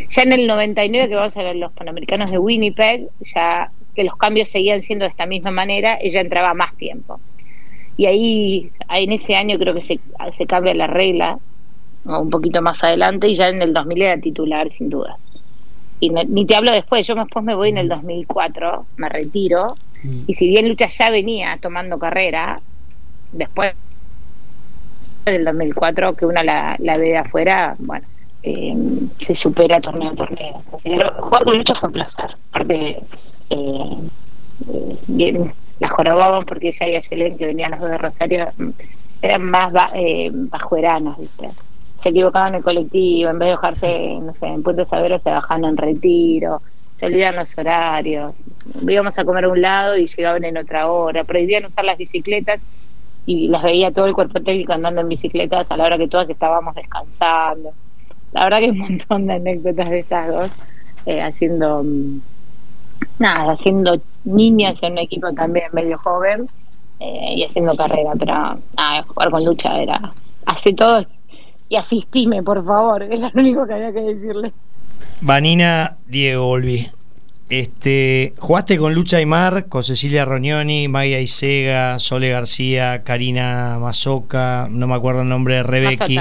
Ya 0.10 0.24
en 0.24 0.34
el 0.34 0.48
99 0.48 1.10
que 1.10 1.16
vamos 1.16 1.36
a 1.38 1.44
ver 1.44 1.56
los 1.56 1.72
Panamericanos 1.74 2.32
de 2.32 2.38
Winnipeg, 2.38 3.10
ya 3.22 3.72
que 3.96 4.04
los 4.04 4.16
cambios 4.16 4.50
seguían 4.50 4.82
siendo 4.82 5.06
de 5.06 5.10
esta 5.10 5.26
misma 5.26 5.52
manera, 5.52 5.98
ella 6.02 6.22
entraba 6.22 6.54
más 6.54 6.76
tiempo. 6.78 7.20
Y 7.96 8.08
ahí, 8.08 8.72
en 8.90 9.12
ese 9.12 9.36
año 9.36 9.60
creo 9.60 9.74
que 9.74 9.82
se, 9.82 10.00
se 10.32 10.46
cambia 10.48 10.74
la 10.74 10.88
regla, 10.88 11.38
un 12.06 12.30
poquito 12.30 12.62
más 12.62 12.84
adelante, 12.84 13.28
y 13.28 13.36
ya 13.36 13.50
en 13.50 13.62
el 13.62 13.74
2000 13.74 14.02
era 14.02 14.20
titular, 14.20 14.72
sin 14.72 14.90
dudas. 14.90 15.30
Y 16.04 16.10
ni 16.10 16.46
te 16.46 16.56
hablo 16.58 16.74
después, 16.74 17.08
yo 17.08 17.16
después 17.16 17.46
me 17.46 17.56
voy 17.56 17.70
en 17.70 17.78
el 17.78 17.88
2004, 17.88 18.86
me 18.98 19.08
retiro, 19.08 19.78
mm. 20.04 20.24
y 20.28 20.34
si 20.34 20.50
bien 20.50 20.68
Lucha 20.68 20.90
ya 20.90 21.10
venía 21.10 21.58
tomando 21.62 21.98
carrera, 21.98 22.60
después 23.32 23.74
del 25.24 25.46
2004 25.46 26.14
que 26.16 26.26
una 26.26 26.44
la, 26.44 26.76
la 26.80 26.98
ve 26.98 27.10
de 27.10 27.18
afuera, 27.20 27.76
bueno, 27.80 28.06
eh, 28.44 28.76
se 29.20 29.34
supera 29.34 29.80
torneo 29.80 30.12
a 30.12 30.16
torneo. 30.16 30.62
jugar 31.20 31.46
con 31.46 31.58
lucha 31.58 31.74
fue 31.74 31.88
un 31.88 31.94
placer. 31.94 32.36
Aparte, 32.50 33.02
eh, 33.50 33.98
eh, 34.68 34.98
bien, 35.08 35.54
la 35.80 35.88
jorobábamos 35.88 36.44
porque 36.44 36.76
ella 36.78 36.88
y 36.90 36.96
excelente 36.96 37.38
que 37.38 37.46
venían 37.46 37.72
los 37.72 37.80
dos 37.80 37.92
de 37.92 37.98
Rosario, 37.98 38.52
eran 39.22 39.44
más 39.44 39.72
eh, 39.96 40.30
bajueranos, 40.34 41.18
¿viste? 41.18 41.50
Se 42.04 42.10
equivocaban 42.10 42.50
en 42.50 42.56
el 42.56 42.64
colectivo, 42.64 43.30
en 43.30 43.40
vez 43.40 43.48
de 43.48 43.56
bajarse, 43.56 44.20
no 44.22 44.34
sé, 44.34 44.46
en 44.46 44.62
Puente 44.62 44.86
Saberos 44.86 45.24
se 45.24 45.30
bajaban 45.30 45.64
en 45.64 45.78
retiro, 45.78 46.62
se 47.00 47.06
olvidaban 47.06 47.38
los 47.38 47.58
horarios, 47.58 48.34
íbamos 48.88 49.18
a 49.18 49.24
comer 49.24 49.46
a 49.46 49.50
un 49.50 49.62
lado 49.62 49.98
y 49.98 50.08
llegaban 50.08 50.44
en 50.44 50.58
otra 50.58 50.92
hora, 50.92 51.24
prohibían 51.24 51.66
usar 51.66 51.86
las 51.86 51.98
bicicletas 51.98 52.62
y 53.26 53.48
las 53.48 53.64
veía 53.64 53.92
todo 53.92 54.06
el 54.06 54.14
cuerpo 54.14 54.42
técnico 54.42 54.74
andando 54.74 55.02
en 55.02 55.10
bicicletas 55.10 55.72
a 55.72 55.78
la 55.78 55.86
hora 55.86 55.98
que 55.98 56.10
todas 56.10 56.30
estábamos 56.30 56.76
descansando. 56.76 57.72
La 58.34 58.44
verdad 58.44 58.60
que 58.60 58.66
hay 58.66 58.72
un 58.72 58.80
montón 58.80 59.28
de 59.28 59.34
anécdotas 59.34 59.90
de 59.90 60.00
estas 60.00 60.28
dos, 60.28 60.52
eh, 61.06 61.22
haciendo 61.22 61.84
mm, 61.84 62.22
nada, 63.20 63.54
haciendo 63.54 64.02
niñas 64.26 64.82
en 64.84 64.94
un 64.94 64.98
equipo 65.00 65.32
también 65.34 65.66
medio 65.72 65.98
joven 65.98 66.50
eh, 67.00 67.36
y 67.36 67.44
haciendo 67.44 67.76
carrera, 67.76 68.12
pero 68.20 68.60
jugar 69.08 69.32
con 69.32 69.46
lucha 69.46 69.82
era 69.82 70.14
hace 70.46 70.74
todo 70.74 71.06
y 71.70 71.76
asistime, 71.76 72.44
por 72.44 72.66
favor, 72.66 73.04
es 73.04 73.20
lo 73.20 73.32
único 73.34 73.66
que 73.66 73.74
había 73.74 73.94
que 73.94 74.02
decirle. 74.02 74.54
Vanina 75.22 75.98
Diego 76.08 76.48
Olvi, 76.48 76.90
este, 77.50 78.34
jugaste 78.38 78.78
con 78.78 78.94
Lucha 78.94 79.18
Aymar, 79.18 79.68
con 79.68 79.84
Cecilia 79.84 80.26
Rognoni, 80.26 80.88
Maya 80.88 81.20
Isega, 81.20 82.00
Sole 82.00 82.30
García, 82.30 83.04
Karina 83.04 83.78
Mazoca, 83.80 84.68
no 84.72 84.88
me 84.88 84.96
acuerdo 84.96 85.22
el 85.22 85.30
nombre 85.30 85.56
de 85.56 85.64
Rebecki. 85.64 86.20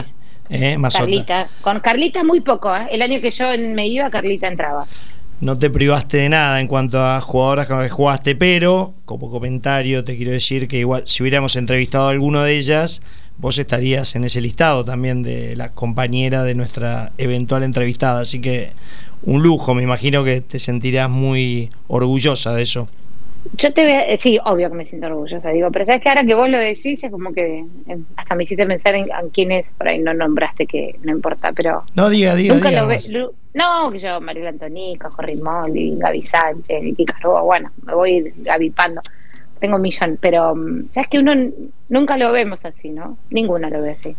Eh, 0.51 0.77
Carlita. 0.93 1.49
Con 1.63 1.81
Carlita 1.81 2.23
muy 2.25 2.41
poco, 2.41 2.77
¿eh? 2.77 2.87
el 2.91 3.01
año 3.01 3.21
que 3.23 3.31
yo 3.31 3.47
me 3.75 3.87
iba, 3.87 4.11
Carlita 4.11 4.49
entraba. 4.49 4.87
No 5.41 5.59
te 5.59 5.71
privaste 5.71 6.19
de 6.19 6.29
nada 6.29 6.61
en 6.61 6.67
cuanto 6.67 7.03
a 7.03 7.21
jugadoras 7.21 7.67
con 7.67 7.79
las 7.79 7.87
que 7.87 7.93
jugaste, 7.93 8.37
pero 8.37 8.93
como 9.07 9.31
comentario 9.31 10.05
te 10.05 10.17
quiero 10.17 10.33
decir 10.33 10.69
que 10.69 10.79
igual 10.79 11.05
si 11.07 11.23
hubiéramos 11.23 11.57
entrevistado 11.57 12.09
a 12.09 12.11
alguno 12.11 12.43
de 12.43 12.59
ellas, 12.59 13.01
vos 13.39 13.59
estarías 13.59 14.15
en 14.17 14.25
ese 14.25 14.41
listado 14.41 14.85
también 14.85 15.23
de 15.23 15.57
la 15.57 15.73
compañera 15.73 16.43
de 16.45 16.55
nuestra 16.55 17.13
eventual 17.19 17.63
entrevistada. 17.63 18.21
Así 18.21 18.41
que 18.41 18.71
un 19.23 19.43
lujo, 19.43 19.75
me 19.75 19.83
imagino 19.83 20.25
que 20.25 20.41
te 20.41 20.59
sentirás 20.59 21.11
muy 21.11 21.71
orgullosa 21.89 22.55
de 22.55 22.63
eso. 22.63 22.89
Yo 23.57 23.73
te 23.73 23.85
veo, 23.85 24.03
sí, 24.19 24.39
obvio 24.45 24.71
que 24.71 24.77
me 24.77 24.85
siento 24.85 25.09
orgullosa, 25.09 25.51
digo, 25.51 25.71
pero 25.73 25.85
sabes 25.85 26.01
que 26.01 26.09
ahora 26.09 26.25
que 26.25 26.35
vos 26.35 26.49
lo 26.49 26.59
decís 26.59 27.03
es 27.03 27.11
como 27.11 27.33
que 27.33 27.65
eh, 27.89 27.99
hasta 28.15 28.37
me 28.37 28.45
hiciste 28.45 28.65
pensar 28.67 28.95
en, 28.95 29.09
quiénes 29.33 29.69
por 29.77 29.89
ahí 29.89 29.99
no 29.99 30.15
nombraste 30.15 30.67
que 30.67 30.97
no 31.03 31.11
importa, 31.11 31.53
pero 31.53 31.83
no 31.95 32.09
diga, 32.09 32.37
diga, 32.37 32.55
nunca 32.55 32.71
lo 32.71 32.87
ve, 32.87 33.01
no, 33.55 33.91
que 33.91 33.99
yo, 33.99 34.21
Mariela 34.21 34.51
Antonica, 34.51 35.11
Jorri 35.11 35.37
Molli, 35.37 35.97
Gaby 35.99 36.23
Sánchez, 36.23 36.83
Vicky 36.83 37.05
Carboa, 37.05 37.43
bueno, 37.43 37.73
me 37.85 37.95
voy 37.95 38.33
gavipando, 38.39 39.01
tengo 39.63 39.79
millón, 39.79 40.19
pero 40.21 40.57
mm, 40.57 40.89
sabes 40.91 41.09
que 41.09 41.21
uno 41.21 41.33
nunca 41.89 42.17
lo 42.19 42.33
vemos 42.33 42.65
así, 42.65 42.91
¿no? 42.91 43.17
Ninguno 43.31 43.71
lo 43.71 43.81
ve 43.81 43.91
así. 43.93 44.17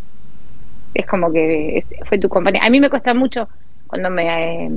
Es 0.93 1.05
como 1.05 1.31
que 1.31 1.83
fue 2.05 2.17
tu 2.17 2.29
compañía. 2.29 2.61
A 2.63 2.69
mí 2.69 2.79
me 2.79 2.89
cuesta 2.89 3.13
mucho 3.13 3.49
cuando 3.87 4.09
me 4.09 4.65
eh, 4.65 4.71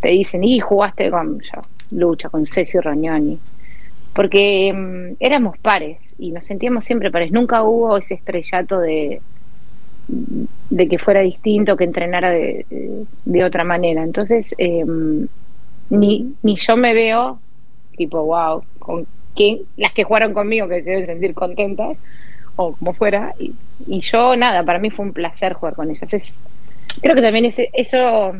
te 0.00 0.08
dicen, 0.08 0.42
y 0.44 0.58
jugaste 0.60 1.10
con 1.10 1.38
yo, 1.40 1.62
lucha, 1.92 2.30
con 2.30 2.44
Ceci 2.46 2.80
Rognoni. 2.80 3.38
porque 4.12 4.72
mm, 4.74 5.16
éramos 5.20 5.58
pares 5.58 6.14
y 6.18 6.32
nos 6.32 6.44
sentíamos 6.46 6.84
siempre 6.84 7.10
pares. 7.12 7.30
Nunca 7.32 7.62
hubo 7.62 7.96
ese 7.96 8.14
estrellato 8.14 8.80
de, 8.80 9.22
de 10.70 10.88
que 10.88 10.98
fuera 10.98 11.20
distinto, 11.20 11.76
que 11.76 11.84
entrenara 11.84 12.30
de, 12.30 12.66
de 13.24 13.44
otra 13.44 13.64
manera. 13.64 14.02
Entonces, 14.02 14.54
em, 14.58 15.28
ni, 15.90 16.36
ni 16.42 16.56
yo 16.56 16.76
me 16.76 16.94
veo 16.94 17.40
tipo, 17.96 18.24
wow, 18.24 18.64
con 18.78 19.06
las 19.76 19.92
que 19.92 20.04
jugaron 20.04 20.34
conmigo 20.34 20.68
que 20.68 20.82
se 20.82 20.90
deben 20.90 21.06
sentir 21.06 21.34
contentas, 21.34 21.98
o 22.56 22.72
como 22.72 22.92
fuera, 22.92 23.34
y, 23.38 23.54
yo 24.00 24.36
nada, 24.36 24.64
para 24.64 24.78
mí 24.78 24.90
fue 24.90 25.06
un 25.06 25.12
placer 25.12 25.52
jugar 25.52 25.74
con 25.74 25.90
ellas. 25.90 26.12
Es, 26.12 26.40
creo 27.00 27.14
que 27.14 27.22
también 27.22 27.44
ese, 27.44 27.70
eso 27.72 28.34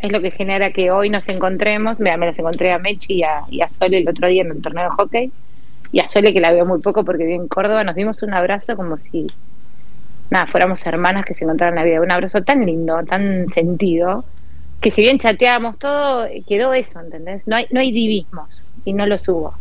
es 0.00 0.12
lo 0.12 0.20
que 0.22 0.30
genera 0.30 0.72
que 0.72 0.90
hoy 0.90 1.10
nos 1.10 1.28
encontremos. 1.28 2.00
Mira, 2.00 2.16
me 2.16 2.26
las 2.26 2.38
encontré 2.38 2.72
a 2.72 2.78
Mechi 2.78 3.22
y 3.50 3.60
a, 3.60 3.68
Sole 3.68 3.98
el 3.98 4.08
otro 4.08 4.28
día 4.28 4.42
en 4.42 4.52
el 4.52 4.62
torneo 4.62 4.84
de 4.84 4.90
hockey. 4.90 5.32
Y 5.92 6.00
a 6.00 6.08
Sole, 6.08 6.32
que 6.32 6.40
la 6.40 6.52
veo 6.52 6.64
muy 6.64 6.80
poco 6.80 7.04
porque 7.04 7.24
vive 7.24 7.36
en 7.36 7.48
Córdoba, 7.48 7.84
nos 7.84 7.94
dimos 7.94 8.22
un 8.22 8.32
abrazo 8.32 8.76
como 8.76 8.96
si 8.96 9.26
nada, 10.30 10.46
fuéramos 10.46 10.84
hermanas 10.86 11.24
que 11.24 11.34
se 11.34 11.44
encontraran 11.44 11.74
en 11.76 11.84
la 11.84 11.90
vida. 11.90 12.00
Un 12.00 12.10
abrazo 12.10 12.42
tan 12.42 12.64
lindo, 12.64 13.02
tan 13.04 13.50
sentido, 13.50 14.24
que 14.80 14.90
si 14.90 15.02
bien 15.02 15.18
chateamos 15.18 15.78
todo, 15.78 16.26
quedó 16.46 16.72
eso, 16.74 17.00
¿entendés? 17.00 17.46
No 17.46 17.56
hay, 17.56 17.66
no 17.70 17.80
hay 17.80 17.92
divismos 17.92 18.64
y 18.84 18.92
no 18.92 19.06
lo 19.06 19.18
subo. 19.18 19.54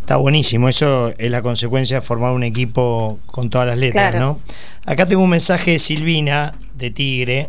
Está 0.00 0.16
buenísimo, 0.16 0.68
eso 0.68 1.12
es 1.18 1.30
la 1.30 1.40
consecuencia 1.42 1.96
de 2.00 2.02
formar 2.02 2.32
un 2.32 2.42
equipo 2.42 3.20
con 3.26 3.48
todas 3.48 3.66
las 3.68 3.78
letras, 3.78 4.10
Claro. 4.10 4.26
¿no? 4.26 4.40
Acá 4.90 5.06
tengo 5.06 5.22
un 5.22 5.30
mensaje 5.30 5.72
de 5.72 5.78
Silvina, 5.78 6.50
de 6.74 6.90
Tigre, 6.90 7.48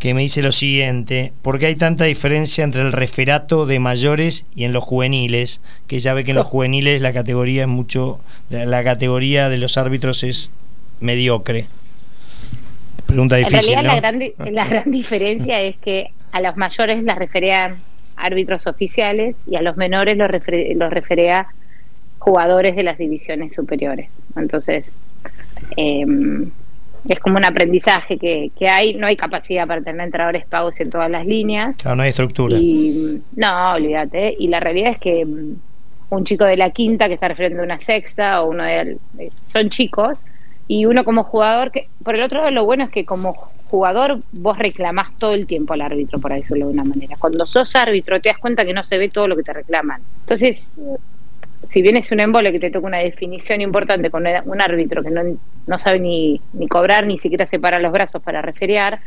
que 0.00 0.12
me 0.12 0.22
dice 0.22 0.42
lo 0.42 0.50
siguiente, 0.52 1.32
¿por 1.42 1.58
qué 1.60 1.66
hay 1.66 1.76
tanta 1.76 2.04
diferencia 2.04 2.64
entre 2.64 2.82
el 2.82 2.92
referato 2.92 3.66
de 3.66 3.78
mayores 3.78 4.46
y 4.54 4.64
en 4.64 4.72
los 4.72 4.82
juveniles? 4.82 5.60
Que 5.86 6.00
ya 6.00 6.12
ve 6.12 6.24
que 6.24 6.32
en 6.32 6.36
los 6.38 6.46
juveniles 6.46 7.00
la 7.00 7.12
categoría 7.12 7.62
es 7.62 7.68
mucho, 7.68 8.20
la 8.50 8.82
categoría 8.82 9.48
de 9.48 9.58
los 9.58 9.78
árbitros 9.78 10.22
es 10.24 10.50
mediocre. 11.00 11.66
Pregunta 13.06 13.38
En 13.38 13.44
difícil, 13.44 13.74
realidad 13.76 13.82
¿no? 13.82 13.88
la, 13.94 14.00
gran, 14.00 14.54
la 14.54 14.66
gran 14.66 14.90
diferencia 14.90 15.60
es 15.62 15.76
que 15.76 16.10
a 16.32 16.40
los 16.40 16.56
mayores 16.56 17.02
las 17.04 17.16
referían 17.16 17.76
árbitros 18.16 18.66
oficiales 18.66 19.36
y 19.48 19.56
a 19.56 19.62
los 19.62 19.76
menores 19.76 20.16
los, 20.16 20.28
refer- 20.28 20.74
los 20.76 20.90
refería 20.92 21.46
jugadores 22.26 22.74
de 22.74 22.82
las 22.82 22.98
divisiones 22.98 23.54
superiores. 23.54 24.10
Entonces, 24.34 24.98
eh, 25.76 26.04
es 27.08 27.20
como 27.20 27.36
un 27.36 27.44
aprendizaje 27.44 28.18
que, 28.18 28.50
que 28.58 28.68
hay, 28.68 28.94
no 28.94 29.06
hay 29.06 29.16
capacidad 29.16 29.64
para 29.64 29.80
tener 29.80 30.00
entrenadores 30.00 30.44
pagos 30.44 30.80
en 30.80 30.90
todas 30.90 31.08
las 31.08 31.24
líneas. 31.24 31.76
Claro, 31.76 31.94
no 31.94 32.02
hay 32.02 32.08
estructura. 32.08 32.56
Y 32.56 33.22
no, 33.36 33.74
olvídate. 33.74 34.34
Y 34.36 34.48
la 34.48 34.58
realidad 34.58 34.90
es 34.90 34.98
que 34.98 35.24
mm, 35.24 35.54
un 36.10 36.24
chico 36.24 36.44
de 36.44 36.56
la 36.56 36.70
quinta 36.70 37.06
que 37.06 37.14
está 37.14 37.28
refiriendo 37.28 37.62
a 37.62 37.64
una 37.64 37.78
sexta 37.78 38.42
o 38.42 38.50
uno 38.50 38.64
de 38.64 38.98
eh, 39.18 39.30
son 39.44 39.70
chicos 39.70 40.24
y 40.66 40.86
uno 40.86 41.04
como 41.04 41.22
jugador 41.22 41.70
que 41.70 41.88
por 42.02 42.16
el 42.16 42.24
otro 42.24 42.38
lado 42.38 42.50
lo 42.50 42.64
bueno 42.64 42.82
es 42.82 42.90
que 42.90 43.04
como 43.04 43.34
jugador 43.70 44.20
vos 44.32 44.58
reclamás 44.58 45.16
todo 45.16 45.34
el 45.34 45.46
tiempo 45.46 45.74
al 45.74 45.82
árbitro 45.82 46.18
por 46.18 46.32
decirlo 46.32 46.66
de 46.66 46.72
una 46.72 46.82
manera. 46.82 47.14
Cuando 47.20 47.46
sos 47.46 47.76
árbitro 47.76 48.20
te 48.20 48.30
das 48.30 48.38
cuenta 48.38 48.64
que 48.64 48.72
no 48.72 48.82
se 48.82 48.98
ve 48.98 49.10
todo 49.10 49.28
lo 49.28 49.36
que 49.36 49.44
te 49.44 49.52
reclaman. 49.52 50.02
Entonces 50.22 50.76
si 51.66 51.82
bien 51.82 51.96
es 51.96 52.12
un 52.12 52.20
embole 52.20 52.52
que 52.52 52.60
te 52.60 52.70
toca 52.70 52.86
una 52.86 53.00
definición 53.00 53.60
importante 53.60 54.10
con 54.10 54.24
un 54.26 54.60
árbitro 54.62 55.02
que 55.02 55.10
no, 55.10 55.22
no 55.66 55.78
sabe 55.78 56.00
ni, 56.00 56.42
ni 56.52 56.68
cobrar, 56.68 57.06
ni 57.06 57.18
siquiera 57.18 57.46
se 57.46 57.58
para 57.60 57.80
los 57.80 57.92
brazos 57.92 58.22
para 58.22 58.42
referiar, 58.42 59.00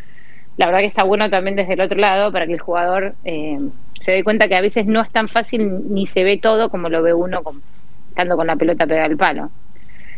la 0.58 0.66
verdad 0.68 0.80
que 0.82 0.86
está 0.88 1.04
bueno 1.04 1.30
también 1.30 1.56
desde 1.56 1.74
el 1.74 1.82
otro 1.82 1.98
lado 1.98 2.32
para 2.32 2.46
que 2.48 2.54
el 2.54 2.60
jugador 2.60 3.18
eh, 3.24 3.58
se 3.94 4.12
dé 4.14 4.24
cuenta 4.24 4.48
que 4.48 4.56
a 4.56 4.62
veces 4.62 4.86
no 4.88 5.02
es 5.02 5.12
tan 5.12 5.30
fácil 5.30 5.70
ni 5.90 6.06
se 6.08 6.24
ve 6.24 6.38
todo 6.38 6.70
como 6.70 6.90
lo 6.90 7.02
ve 7.04 7.14
uno 7.14 7.44
con- 7.44 7.64
estando 8.10 8.36
con 8.38 8.48
la 8.48 8.56
pelota 8.58 8.88
pegada 8.88 9.06
al 9.08 9.18
palo. 9.18 9.52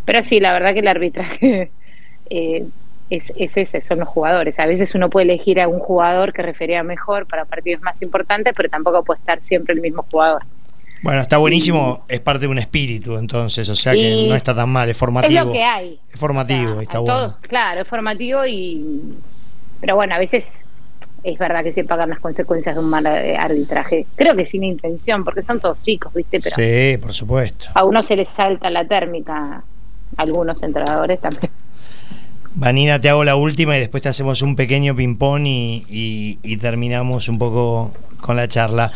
Pero 0.05 0.23
sí, 0.23 0.39
la 0.39 0.53
verdad 0.53 0.73
que 0.73 0.79
el 0.79 0.87
arbitraje 0.87 1.73
eh, 2.29 2.69
es, 3.09 3.33
es 3.35 3.57
ese, 3.57 3.81
son 3.81 3.99
los 3.99 4.09
jugadores. 4.09 4.59
A 4.59 4.65
veces 4.67 4.95
uno 4.95 5.09
puede 5.09 5.25
elegir 5.25 5.59
a 5.61 5.67
un 5.67 5.79
jugador 5.79 6.33
que 6.33 6.41
refería 6.43 6.83
mejor 6.83 7.27
para 7.27 7.45
partidos 7.45 7.81
más 7.81 8.01
importantes, 8.01 8.53
pero 8.55 8.69
tampoco 8.69 9.03
puede 9.03 9.19
estar 9.19 9.41
siempre 9.41 9.75
el 9.75 9.81
mismo 9.81 10.03
jugador. 10.11 10.43
Bueno, 11.03 11.19
está 11.21 11.37
buenísimo, 11.37 12.05
es 12.07 12.19
parte 12.19 12.41
de 12.41 12.47
un 12.47 12.59
espíritu 12.59 13.17
entonces, 13.17 13.67
o 13.69 13.75
sea 13.75 13.93
que 13.93 14.27
no 14.29 14.35
está 14.35 14.53
tan 14.55 14.69
mal, 14.69 14.87
es 14.89 14.95
formativo. 14.97 15.39
Es 15.39 15.45
lo 15.47 15.51
que 15.51 15.63
hay. 15.63 15.99
Es 16.13 16.19
formativo, 16.19 16.71
O 16.71 16.73
sea, 16.75 16.81
está 16.83 16.99
bueno. 16.99 17.15
todos, 17.15 17.35
claro, 17.41 17.81
es 17.81 17.87
formativo 17.87 18.45
y. 18.45 18.83
Pero 19.79 19.95
bueno, 19.95 20.13
a 20.13 20.19
veces 20.19 20.45
es 21.23 21.37
verdad 21.39 21.63
que 21.63 21.73
se 21.73 21.83
pagan 21.83 22.09
las 22.11 22.19
consecuencias 22.19 22.75
de 22.75 22.81
un 22.81 22.89
mal 22.89 23.05
arbitraje. 23.07 24.05
Creo 24.15 24.35
que 24.35 24.45
sin 24.45 24.63
intención, 24.63 25.23
porque 25.23 25.41
son 25.41 25.59
todos 25.59 25.81
chicos, 25.81 26.13
¿viste? 26.13 26.39
Pero 26.39 26.55
Sí, 26.55 26.97
por 26.99 27.13
supuesto. 27.13 27.65
a 27.73 27.83
uno 27.83 28.03
se 28.03 28.15
les 28.15 28.29
salta 28.29 28.69
la 28.69 28.87
térmica, 28.87 29.33
a 29.35 29.63
algunos 30.21 30.61
entrenadores 30.61 31.19
también. 31.19 31.51
Vanina, 32.53 32.99
te 32.99 33.09
hago 33.09 33.23
la 33.23 33.35
última 33.35 33.77
y 33.77 33.79
después 33.79 34.03
te 34.03 34.09
hacemos 34.09 34.41
un 34.41 34.55
pequeño 34.55 34.95
ping-pong 34.95 35.47
y, 35.47 35.85
y- 35.89 36.39
y 36.43 36.57
terminamos 36.57 37.29
un 37.29 37.37
poco 37.37 37.93
con 38.19 38.35
la 38.35 38.47
charla. 38.47 38.91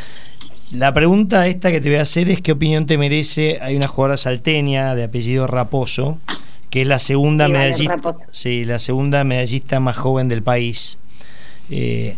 La 0.76 0.94
pregunta 0.94 1.48
esta 1.48 1.72
que 1.72 1.80
te 1.80 1.90
voy 1.90 2.00
a 2.00 2.02
hacer 2.02 2.30
es 2.30 2.42
qué 2.42 2.52
opinión 2.52 2.86
te 2.86 2.98
merece. 2.98 3.60
Hay 3.62 3.76
una 3.76 3.88
jugadora 3.88 4.18
salteña 4.18 4.94
de 4.96 5.04
apellido 5.04 5.48
Raposo, 5.48 6.20
que 6.70 6.82
es 6.82 6.88
la 6.88 7.00
segunda 7.00 7.48
medallista, 7.48 7.96
sí, 8.32 8.66
la 8.66 8.80
segunda 8.80 9.24
medallista 9.24 9.80
más 9.80 9.96
joven 9.98 10.28
del 10.28 10.44
país. 10.44 10.98
Eh, 11.70 12.18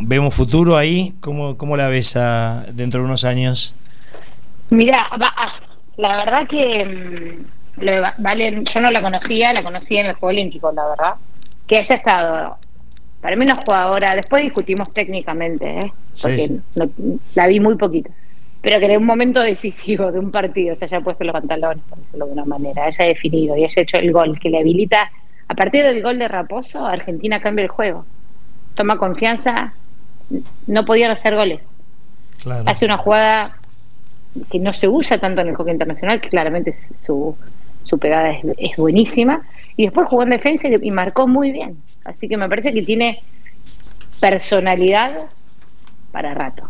¿Vemos 0.00 0.34
futuro 0.34 0.76
ahí? 0.76 1.14
¿Cómo, 1.20 1.56
cómo 1.56 1.76
la 1.76 1.88
ves 1.88 2.16
a- 2.16 2.64
dentro 2.72 3.00
de 3.00 3.06
unos 3.06 3.24
años? 3.24 3.74
Mira, 4.70 5.08
va- 5.20 5.32
ah, 5.36 5.52
la 5.96 6.16
verdad 6.24 6.46
que 6.48 6.84
mm, 6.84 7.54
Valen, 8.18 8.64
yo 8.72 8.80
no 8.80 8.90
la 8.90 9.02
conocía, 9.02 9.52
la 9.52 9.62
conocí 9.62 9.96
en 9.96 10.06
el 10.06 10.12
Juego 10.14 10.28
Olímpico, 10.28 10.70
la 10.72 10.86
verdad. 10.88 11.14
Que 11.66 11.78
haya 11.78 11.94
estado, 11.96 12.56
para 13.24 13.36
mí 13.36 13.44
una 13.46 13.56
jugadora, 13.56 14.14
después 14.14 14.42
discutimos 14.42 14.92
técnicamente, 14.92 15.66
¿eh? 15.80 15.92
porque 16.20 16.36
Sí, 16.36 16.46
sí. 16.48 16.60
no- 16.74 16.90
la 17.34 17.46
vi 17.46 17.58
muy 17.58 17.74
poquito, 17.76 18.10
pero 18.60 18.78
que 18.78 18.84
en 18.84 18.98
un 18.98 19.06
momento 19.06 19.40
decisivo 19.40 20.12
de 20.12 20.18
un 20.18 20.30
partido 20.30 20.76
se 20.76 20.84
haya 20.84 21.00
puesto 21.00 21.24
los 21.24 21.32
pantalones, 21.32 21.82
por 21.88 21.98
decirlo 22.00 22.26
de 22.26 22.32
una 22.32 22.44
manera, 22.44 22.84
haya 22.84 23.06
definido 23.06 23.56
y 23.56 23.64
haya 23.64 23.80
hecho 23.82 23.96
el 23.96 24.12
gol 24.12 24.38
que 24.38 24.50
le 24.50 24.58
habilita. 24.58 25.10
A 25.48 25.54
partir 25.54 25.84
del 25.84 26.02
gol 26.02 26.18
de 26.18 26.28
Raposo, 26.28 26.84
Argentina 26.84 27.40
cambia 27.40 27.62
el 27.62 27.68
juego. 27.70 28.04
Toma 28.74 28.98
confianza, 28.98 29.72
no 30.66 30.84
podían 30.84 31.10
hacer 31.10 31.34
goles 31.34 31.72
Claro. 32.42 32.64
hace 32.66 32.84
una 32.84 32.98
jugada 32.98 33.56
que 34.50 34.58
no 34.58 34.74
se 34.74 34.86
usa 34.86 35.16
tanto 35.16 35.40
en 35.40 35.48
el 35.48 35.54
hockey 35.54 35.72
internacional, 35.72 36.20
que 36.20 36.28
claramente 36.28 36.74
su, 36.74 37.34
su 37.84 37.98
pegada 37.98 38.32
es, 38.32 38.44
es 38.58 38.76
buenísima, 38.76 39.42
y 39.76 39.84
después 39.84 40.06
jugó 40.08 40.22
en 40.22 40.30
defensa 40.30 40.68
y, 40.68 40.76
y 40.82 40.90
marcó 40.90 41.26
muy 41.28 41.52
bien. 41.52 41.76
Así 42.04 42.28
que 42.28 42.36
me 42.36 42.48
parece 42.48 42.72
que 42.72 42.82
tiene 42.82 43.20
personalidad 44.20 45.12
para 46.12 46.34
rato. 46.34 46.68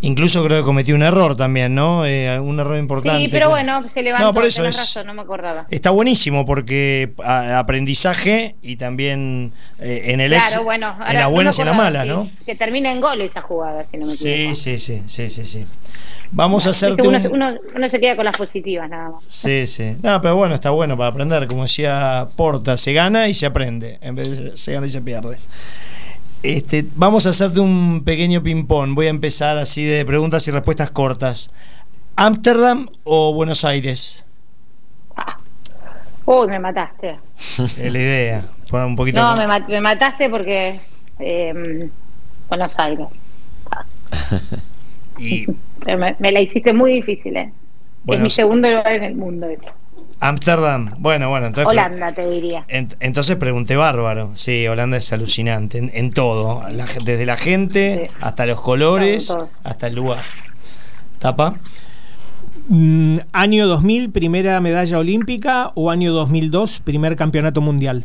Incluso 0.00 0.44
creo 0.44 0.58
que 0.60 0.64
cometió 0.64 0.94
un 0.94 1.02
error 1.02 1.36
también, 1.36 1.74
¿no? 1.74 2.06
Eh, 2.06 2.38
un 2.38 2.60
error 2.60 2.78
importante. 2.78 3.18
Sí, 3.20 3.28
pero 3.32 3.46
que- 3.46 3.50
bueno, 3.50 3.88
se 3.88 4.00
levantó, 4.04 4.26
No, 4.26 4.32
por 4.32 4.44
eso 4.44 4.62
tenés 4.62 4.76
es- 4.76 4.80
razón, 4.82 5.08
no 5.08 5.14
me 5.14 5.22
acordaba. 5.22 5.66
Está 5.70 5.90
buenísimo 5.90 6.46
porque 6.46 7.14
a- 7.24 7.58
aprendizaje 7.58 8.54
y 8.62 8.76
también 8.76 9.52
eh, 9.80 10.02
en 10.06 10.20
el 10.20 10.30
claro, 10.30 10.52
ex, 10.54 10.62
bueno, 10.62 10.86
en 10.94 11.02
ahora 11.02 11.12
las 11.14 11.22
no 11.24 11.30
buenas 11.30 11.58
me 11.58 11.64
y 11.64 11.68
en 11.68 11.76
malas, 11.76 12.02
sí, 12.04 12.08
¿no? 12.10 12.30
Que 12.46 12.54
termina 12.54 12.92
en 12.92 13.00
gol 13.00 13.20
esa 13.22 13.42
jugada, 13.42 13.82
si 13.82 13.96
no 13.96 14.06
me 14.06 14.12
Sí, 14.14 14.28
equivoco. 14.32 14.54
sí, 14.54 14.78
sí, 14.78 15.02
sí, 15.08 15.30
sí, 15.30 15.44
sí. 15.44 15.66
Vamos 16.30 16.66
a 16.66 16.70
hacerte 16.70 17.06
uno, 17.06 17.18
un... 17.18 17.26
uno- 17.32 17.58
uno 17.74 17.88
se 17.88 18.00
queda 18.00 18.14
con 18.16 18.24
las 18.26 18.36
positivas 18.36 18.88
nada 18.90 19.10
más. 19.10 19.22
Sí, 19.28 19.66
sí. 19.66 19.96
No, 20.02 20.20
pero 20.20 20.36
bueno, 20.36 20.54
está 20.54 20.70
bueno 20.70 20.96
para 20.96 21.10
aprender. 21.10 21.46
Como 21.46 21.62
decía 21.62 22.28
Porta, 22.36 22.76
se 22.76 22.92
gana 22.92 23.28
y 23.28 23.34
se 23.34 23.46
aprende. 23.46 23.98
En 24.02 24.14
vez 24.14 24.30
de 24.30 24.56
se 24.56 24.72
gana 24.72 24.86
y 24.86 24.90
se 24.90 25.00
pierde. 25.00 25.38
Este, 26.42 26.84
vamos 26.94 27.26
a 27.26 27.30
hacerte 27.30 27.60
un 27.60 28.02
pequeño 28.04 28.42
ping-pong. 28.42 28.94
Voy 28.94 29.06
a 29.06 29.10
empezar 29.10 29.56
así 29.58 29.84
de 29.84 30.04
preguntas 30.04 30.46
y 30.46 30.50
respuestas 30.50 30.90
cortas. 30.90 31.50
¿Ámsterdam 32.16 32.88
o 33.04 33.32
Buenos 33.34 33.64
Aires? 33.64 34.24
Uy, 36.26 36.46
me 36.48 36.58
mataste. 36.58 37.16
Es 37.58 37.92
la 37.92 37.98
idea. 37.98 38.44
Poner 38.70 38.86
un 38.86 38.96
poquito. 38.96 39.20
No, 39.22 39.30
con- 39.30 39.38
me, 39.38 39.46
mat- 39.46 39.68
me 39.68 39.80
mataste 39.80 40.28
porque 40.28 40.78
eh, 41.18 41.88
Buenos 42.48 42.78
Aires. 42.78 43.06
Y 45.18 45.46
me, 45.86 46.16
me 46.18 46.32
la 46.32 46.40
hiciste 46.40 46.72
muy 46.72 46.92
difícil, 46.92 47.36
¿eh? 47.36 47.52
Bueno, 48.04 48.20
es 48.20 48.24
mi 48.24 48.30
segundo 48.30 48.68
lugar 48.68 48.92
en 48.92 49.02
el 49.04 49.14
mundo. 49.16 49.46
eso. 49.48 49.70
Ámsterdam. 50.20 50.94
Bueno, 50.98 51.28
bueno, 51.28 51.46
entonces. 51.46 51.66
Holanda, 51.68 52.12
te 52.12 52.28
diría. 52.28 52.64
En- 52.68 52.88
entonces 53.00 53.36
pregunté 53.36 53.76
bárbaro. 53.76 54.30
Sí, 54.34 54.66
Holanda 54.66 54.96
es 54.96 55.12
alucinante 55.12 55.78
en, 55.78 55.90
en 55.94 56.10
todo. 56.10 56.62
La 56.70 56.86
desde 57.04 57.24
la 57.26 57.36
gente 57.36 58.08
Sí. 58.08 58.14
hasta 58.20 58.46
los 58.46 58.60
colores, 58.60 59.36
hasta 59.62 59.86
el 59.86 59.94
lugar. 59.94 60.22
¿Tapa? 61.20 61.54
Mm, 62.68 63.18
año 63.32 63.66
2000, 63.66 64.10
primera 64.10 64.60
medalla 64.60 64.98
olímpica 64.98 65.72
o 65.74 65.90
año 65.90 66.12
2002, 66.12 66.80
primer 66.80 67.16
campeonato 67.16 67.60
mundial. 67.60 68.04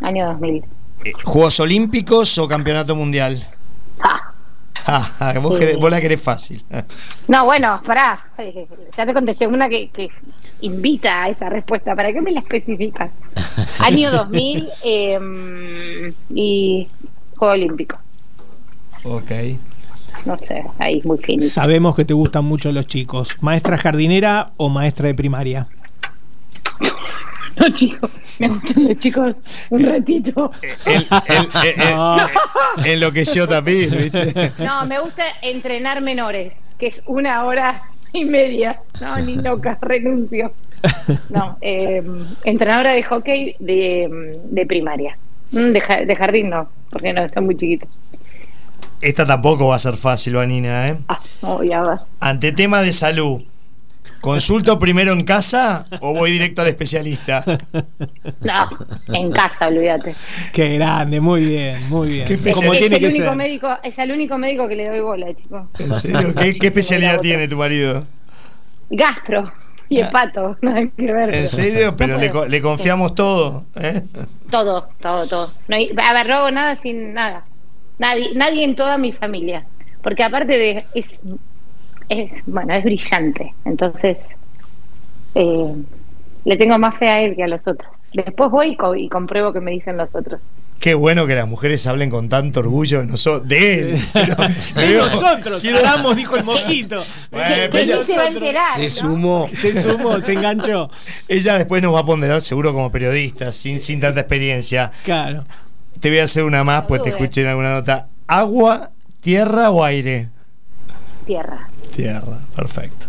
Año 0.00 0.26
2000. 0.32 0.64
Eh, 1.04 1.12
¿Juegos 1.24 1.60
Olímpicos 1.60 2.38
o 2.38 2.48
Campeonato 2.48 2.94
Mundial? 2.96 3.44
Ah, 4.86 5.12
Ah, 5.20 5.38
vos, 5.38 5.60
vos, 5.78 5.90
la 5.90 6.00
querés 6.00 6.20
fácil. 6.20 6.64
No, 7.28 7.44
bueno, 7.44 7.80
pará. 7.86 8.26
Ya 8.96 9.06
te 9.06 9.14
contesté 9.14 9.46
una 9.46 9.68
que, 9.68 10.10
invita 10.60 11.24
a 11.24 11.28
esa 11.28 11.48
respuesta. 11.48 11.94
¿Para 11.94 12.12
qué 12.12 12.20
me 12.20 12.32
la 12.32 12.40
especificas? 12.40 13.10
Año 13.80 14.10
2000 14.10 14.68
em, 14.84 16.12
y 16.34 16.88
Juego 17.36 17.54
Olímpico. 17.54 17.98
Ok. 19.04 19.30
No 20.24 20.38
sé, 20.38 20.64
ahí 20.78 20.98
es 20.98 21.04
muy 21.04 21.18
finito. 21.18 21.48
Sabemos 21.48 21.96
que 21.96 22.04
te 22.04 22.14
gustan 22.14 22.44
mucho 22.44 22.70
los 22.70 22.86
chicos. 22.86 23.36
¿Maestra 23.40 23.76
jardinera 23.76 24.52
o 24.56 24.68
maestra 24.68 25.08
de 25.08 25.14
primaria? 25.14 25.68
No, 27.56 27.68
chicos, 27.68 28.10
me 28.38 28.48
gustan 28.48 28.88
los 28.88 28.98
chicos 28.98 29.36
un 29.70 29.84
ratito. 29.84 30.50
El, 30.86 31.06
enloqueció 32.84 33.46
también, 33.46 33.90
¿viste? 33.90 34.52
No, 34.58 34.86
me 34.86 34.98
gusta 35.00 35.24
entrenar 35.42 36.00
menores, 36.00 36.54
que 36.78 36.86
es 36.88 37.02
una 37.06 37.44
hora 37.44 37.82
y 38.12 38.24
media. 38.24 38.78
No, 39.00 39.18
ni 39.18 39.36
loca, 39.36 39.78
renuncio. 39.80 40.52
No, 41.30 41.58
eh, 41.60 42.02
entrenadora 42.44 42.92
de 42.92 43.02
hockey 43.02 43.56
de, 43.58 44.38
de 44.44 44.66
primaria. 44.66 45.16
Mm, 45.52 45.72
de, 45.72 46.04
de, 46.06 46.16
jardín 46.16 46.50
no, 46.50 46.68
porque 46.90 47.12
no, 47.12 47.24
está 47.24 47.40
muy 47.40 47.56
chiquito. 47.56 47.86
Esta 49.00 49.26
tampoco 49.26 49.68
va 49.68 49.76
a 49.76 49.80
ser 49.80 49.96
fácil, 49.96 50.34
Vanina, 50.34 50.88
¿eh? 50.88 50.98
Ah, 51.08 51.20
no, 51.42 51.62
ya 51.62 51.82
va. 51.82 52.06
Ante 52.20 52.52
tema 52.52 52.82
de 52.82 52.92
salud, 52.92 53.42
¿Consulto 54.22 54.78
primero 54.78 55.12
en 55.12 55.24
casa 55.24 55.84
o 56.00 56.14
voy 56.14 56.30
directo 56.30 56.62
al 56.62 56.68
especialista? 56.68 57.44
No, 58.40 58.68
en 59.08 59.32
casa, 59.32 59.66
olvídate. 59.66 60.14
Qué 60.52 60.74
grande, 60.74 61.20
muy 61.20 61.44
bien, 61.44 61.88
muy 61.88 62.08
bien. 62.08 62.28
es, 62.30 62.60
tiene 62.78 62.96
el 62.98 63.04
único 63.04 63.34
Médico, 63.34 63.78
es 63.82 63.98
el 63.98 64.12
único 64.12 64.38
médico 64.38 64.68
que 64.68 64.76
le 64.76 64.88
doy 64.88 65.00
bola, 65.00 65.34
chico. 65.34 65.68
¿En 65.76 65.92
serio? 65.92 66.34
¿Qué, 66.36 66.50
especialidad 66.50 67.18
tiene 67.20 67.48
tu 67.48 67.56
marido? 67.56 68.06
Gastro 68.90 69.52
y 69.88 69.98
hepato, 69.98 70.56
nada 70.62 70.82
que 70.96 71.12
ver. 71.12 71.34
¿En 71.34 71.48
serio? 71.48 71.96
Pero 71.96 72.16
le, 72.16 72.62
confiamos 72.62 73.16
todo, 73.16 73.66
¿eh? 73.74 74.02
Todo, 74.52 74.88
todo, 75.00 75.26
todo. 75.26 75.52
No 75.66 75.76
a 75.76 76.12
ver, 76.12 76.28
no 76.28 76.34
hago 76.34 76.50
nada 76.52 76.76
sin 76.76 77.12
nada. 77.12 77.42
Nadie, 77.98 78.36
nadie 78.36 78.62
en 78.62 78.76
toda 78.76 78.98
mi 78.98 79.12
familia. 79.12 79.66
Porque 80.00 80.22
aparte 80.22 80.56
de 80.56 80.84
es 80.94 81.22
es, 82.08 82.42
bueno, 82.46 82.74
es 82.74 82.84
brillante. 82.84 83.54
Entonces, 83.64 84.18
eh, 85.34 85.74
le 86.44 86.56
tengo 86.56 86.78
más 86.78 86.98
fe 86.98 87.08
a 87.08 87.20
él 87.20 87.36
que 87.36 87.44
a 87.44 87.48
los 87.48 87.66
otros. 87.66 87.90
Después 88.12 88.50
voy 88.50 88.76
y, 88.96 89.08
compruebo 89.08 89.52
que 89.52 89.60
me 89.60 89.70
dicen 89.70 89.96
los 89.96 90.14
otros. 90.14 90.46
Qué 90.80 90.94
bueno 90.94 91.26
que 91.26 91.34
las 91.34 91.48
mujeres 91.48 91.86
hablen 91.86 92.10
con 92.10 92.28
tanto 92.28 92.60
orgullo 92.60 93.00
de, 93.00 93.06
nosotros, 93.06 93.48
de 93.48 93.78
él. 93.78 94.00
de 94.74 94.94
nosotros, 94.94 95.62
damos, 95.62 96.16
dijo 96.16 96.36
el 96.36 96.44
mosquito. 96.44 97.02
se, 98.76 98.90
sumó. 98.90 99.48
Se 99.54 99.80
sumó, 99.80 100.20
se 100.20 100.34
enganchó. 100.34 100.90
Ella 101.28 101.56
después 101.56 101.82
nos 101.82 101.94
va 101.94 102.00
a 102.00 102.06
ponderar 102.06 102.42
seguro 102.42 102.74
como 102.74 102.90
periodista, 102.90 103.52
sin, 103.52 103.80
sin 103.80 104.00
tanta 104.00 104.20
experiencia. 104.20 104.90
Claro. 105.04 105.44
Te 106.00 106.10
voy 106.10 106.18
a 106.18 106.24
hacer 106.24 106.42
una 106.42 106.64
más, 106.64 106.82
pues 106.82 107.02
te 107.02 107.10
escuché 107.10 107.42
en 107.42 107.48
alguna 107.48 107.74
nota. 107.74 108.08
¿Agua, 108.26 108.90
tierra 109.20 109.70
o 109.70 109.84
aire? 109.84 110.28
Tierra. 111.26 111.68
Tierra, 111.94 112.38
perfecto. 112.56 113.06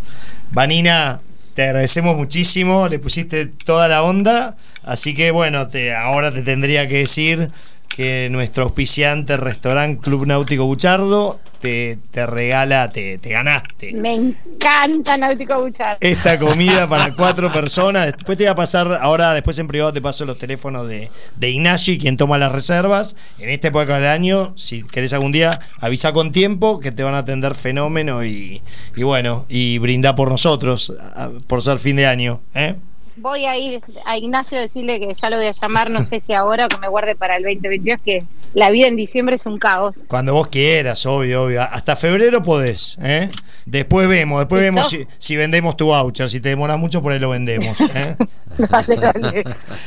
Vanina, 0.52 1.22
te 1.54 1.64
agradecemos 1.64 2.18
muchísimo, 2.18 2.88
le 2.88 3.00
pusiste 3.00 3.46
toda 3.46 3.88
la 3.88 4.04
onda, 4.04 4.58
así 4.84 5.14
que 5.14 5.32
bueno, 5.32 5.68
te, 5.68 5.96
ahora 5.96 6.34
te 6.34 6.42
tendría 6.42 6.88
que 6.88 6.98
decir 7.00 7.50
que 7.96 8.28
nuestro 8.32 8.64
auspiciante 8.64 9.38
restaurante 9.38 10.02
Club 10.02 10.26
Náutico 10.26 10.66
Buchardo 10.66 11.40
te, 11.62 12.00
te 12.10 12.26
regala, 12.26 12.90
te, 12.90 13.20
te, 13.20 13.30
ganaste. 13.30 13.94
Me 13.94 14.16
encanta 14.16 15.16
Náutico 15.16 15.62
Buchardo. 15.62 16.00
Esta 16.02 16.40
comida 16.40 16.90
para 16.90 17.14
cuatro 17.14 17.54
personas. 17.54 18.08
Después 18.08 18.36
te 18.36 18.46
voy 18.46 18.52
a 18.52 18.56
pasar, 18.56 18.98
ahora 19.00 19.34
después 19.34 19.60
en 19.60 19.68
privado 19.68 19.94
te 19.94 20.02
paso 20.02 20.26
los 20.26 20.40
teléfonos 20.40 20.88
de, 20.88 21.12
de 21.36 21.50
Ignacio, 21.52 21.96
quien 22.00 22.18
toma 22.18 22.40
las 22.40 22.52
reservas. 22.52 23.16
En 23.38 23.52
esta 23.52 23.68
época 23.68 23.96
del 23.96 24.08
año, 24.08 24.58
si 24.58 24.82
querés 24.82 25.14
algún 25.14 25.32
día, 25.32 25.60
avisa 25.80 26.14
con 26.14 26.32
tiempo 26.32 26.80
que 26.80 26.92
te 26.92 27.04
van 27.04 27.14
a 27.14 27.20
atender 27.20 27.54
fenómeno 27.54 28.26
y, 28.26 28.64
y 28.96 29.04
bueno, 29.04 29.46
y 29.50 29.78
brinda 29.78 30.16
por 30.16 30.32
nosotros, 30.32 30.98
por 31.46 31.62
ser 31.62 31.78
fin 31.78 31.98
de 31.98 32.08
año. 32.08 32.42
¿eh? 32.56 32.74
Voy 33.16 33.46
a 33.46 33.58
ir 33.58 33.82
a 34.06 34.18
Ignacio 34.18 34.58
a 34.58 34.62
decirle 34.62 35.00
que 35.00 35.14
ya 35.14 35.30
lo 35.30 35.38
voy 35.38 35.48
a 35.48 35.52
llamar, 35.52 35.90
no 35.90 36.04
sé 36.04 36.20
si 36.20 36.34
ahora 36.34 36.66
o 36.66 36.70
que 36.70 36.78
me 36.78 36.88
guarde 36.88 37.16
para 37.16 37.38
el 37.38 37.44
2022, 37.44 38.02
que 38.02 38.26
la 38.54 38.70
vida 38.70 38.88
en 38.88 38.96
diciembre 38.96 39.36
es 39.36 39.46
un 39.46 39.60
caos. 39.60 40.00
Cuando 40.08 40.34
vos 40.34 40.48
quieras, 40.48 41.06
obvio, 41.06 41.44
obvio. 41.44 41.62
Hasta 41.62 41.96
febrero 41.96 42.44
podés, 42.44 42.98
¿eh? 43.02 43.30
Después 43.66 44.08
vemos, 44.08 44.40
después 44.40 44.62
vemos 44.62 44.94
si, 45.20 45.36
vendemos 45.36 45.78
tu 45.78 45.88
voucher. 45.88 46.30
Si 46.30 46.40
te 46.40 46.50
demora 46.50 46.76
mucho, 46.76 47.02
por 47.02 47.12
ahí 47.14 47.20
lo 47.20 47.30
vendemos. 47.30 47.80
¿eh? 47.82 48.16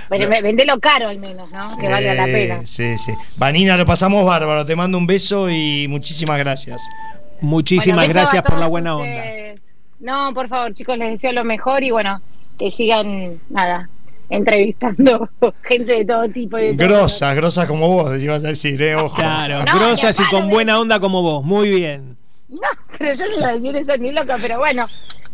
Bueno, 0.08 0.28
vendelo 0.28 0.80
caro 0.80 1.08
al 1.08 1.18
menos, 1.18 1.48
¿no? 1.52 1.60
que 1.80 1.88
valga 1.88 2.14
la 2.14 2.24
pena. 2.24 2.66
Sí, 2.66 2.98
sí. 2.98 3.12
Vanina, 3.36 3.76
lo 3.76 3.86
pasamos 3.86 4.24
bárbaro. 4.24 4.66
Te 4.66 4.74
mando 4.74 4.98
un 4.98 5.06
beso 5.06 5.48
y 5.50 5.86
muchísimas 5.88 6.38
gracias. 6.38 6.80
Muchísimas 7.40 8.08
gracias 8.08 8.42
por 8.42 8.58
la 8.58 8.66
buena 8.66 8.96
onda. 8.96 9.22
No, 10.00 10.32
por 10.34 10.48
favor, 10.48 10.74
chicos, 10.74 10.98
les 10.98 11.10
deseo 11.10 11.32
lo 11.32 11.44
mejor 11.44 11.82
y 11.82 11.90
bueno, 11.90 12.20
que 12.58 12.70
sigan, 12.70 13.40
nada, 13.48 13.88
entrevistando 14.28 15.28
gente 15.62 15.92
de 15.92 16.04
todo 16.04 16.28
tipo. 16.28 16.56
De 16.56 16.74
grosas, 16.74 17.34
grosas 17.34 17.66
como 17.66 17.88
vos, 17.88 18.18
ibas 18.20 18.44
a 18.44 18.48
decir, 18.48 18.80
¿eh? 18.82 18.96
Ojo. 18.96 19.14
Claro, 19.14 19.60
grosas 19.64 20.18
y 20.20 20.24
con 20.24 20.48
buena 20.48 20.78
onda 20.78 21.00
como 21.00 21.22
vos, 21.22 21.44
muy 21.44 21.70
bien. 21.70 22.16
No, 22.48 22.68
pero 22.98 23.14
yo 23.14 23.26
no 23.26 23.36
iba 23.38 23.48
a 23.48 23.54
decir 23.54 23.76
eso 23.76 23.96
ni 23.96 24.12
loca, 24.12 24.36
pero 24.40 24.58
bueno. 24.58 24.86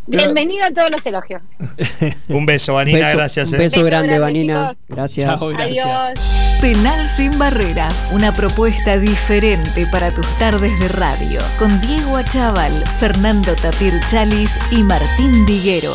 Bienvenido 0.05 0.65
a 0.65 0.71
todos 0.71 0.91
los 0.91 1.05
elogios. 1.05 1.41
un 2.27 2.45
beso, 2.45 2.73
Vanina, 2.73 3.11
gracias. 3.11 3.49
Un 3.51 3.55
eh. 3.55 3.63
beso, 3.63 3.83
grande, 3.83 4.19
Vanina. 4.19 4.75
Gracias. 4.89 5.39
gracias. 5.39 5.85
Adiós. 5.85 6.19
Penal 6.61 7.07
sin 7.07 7.37
barrera, 7.37 7.89
una 8.11 8.33
propuesta 8.33 8.97
diferente 8.97 9.85
para 9.87 10.13
tus 10.13 10.27
tardes 10.37 10.77
de 10.79 10.87
radio, 10.89 11.39
con 11.57 11.79
Diego 11.81 12.17
Achával, 12.17 12.83
Fernando 12.99 13.55
Tapir 13.55 13.93
Chalis 14.07 14.51
y 14.71 14.83
Martín 14.83 15.45
Diguero. 15.45 15.93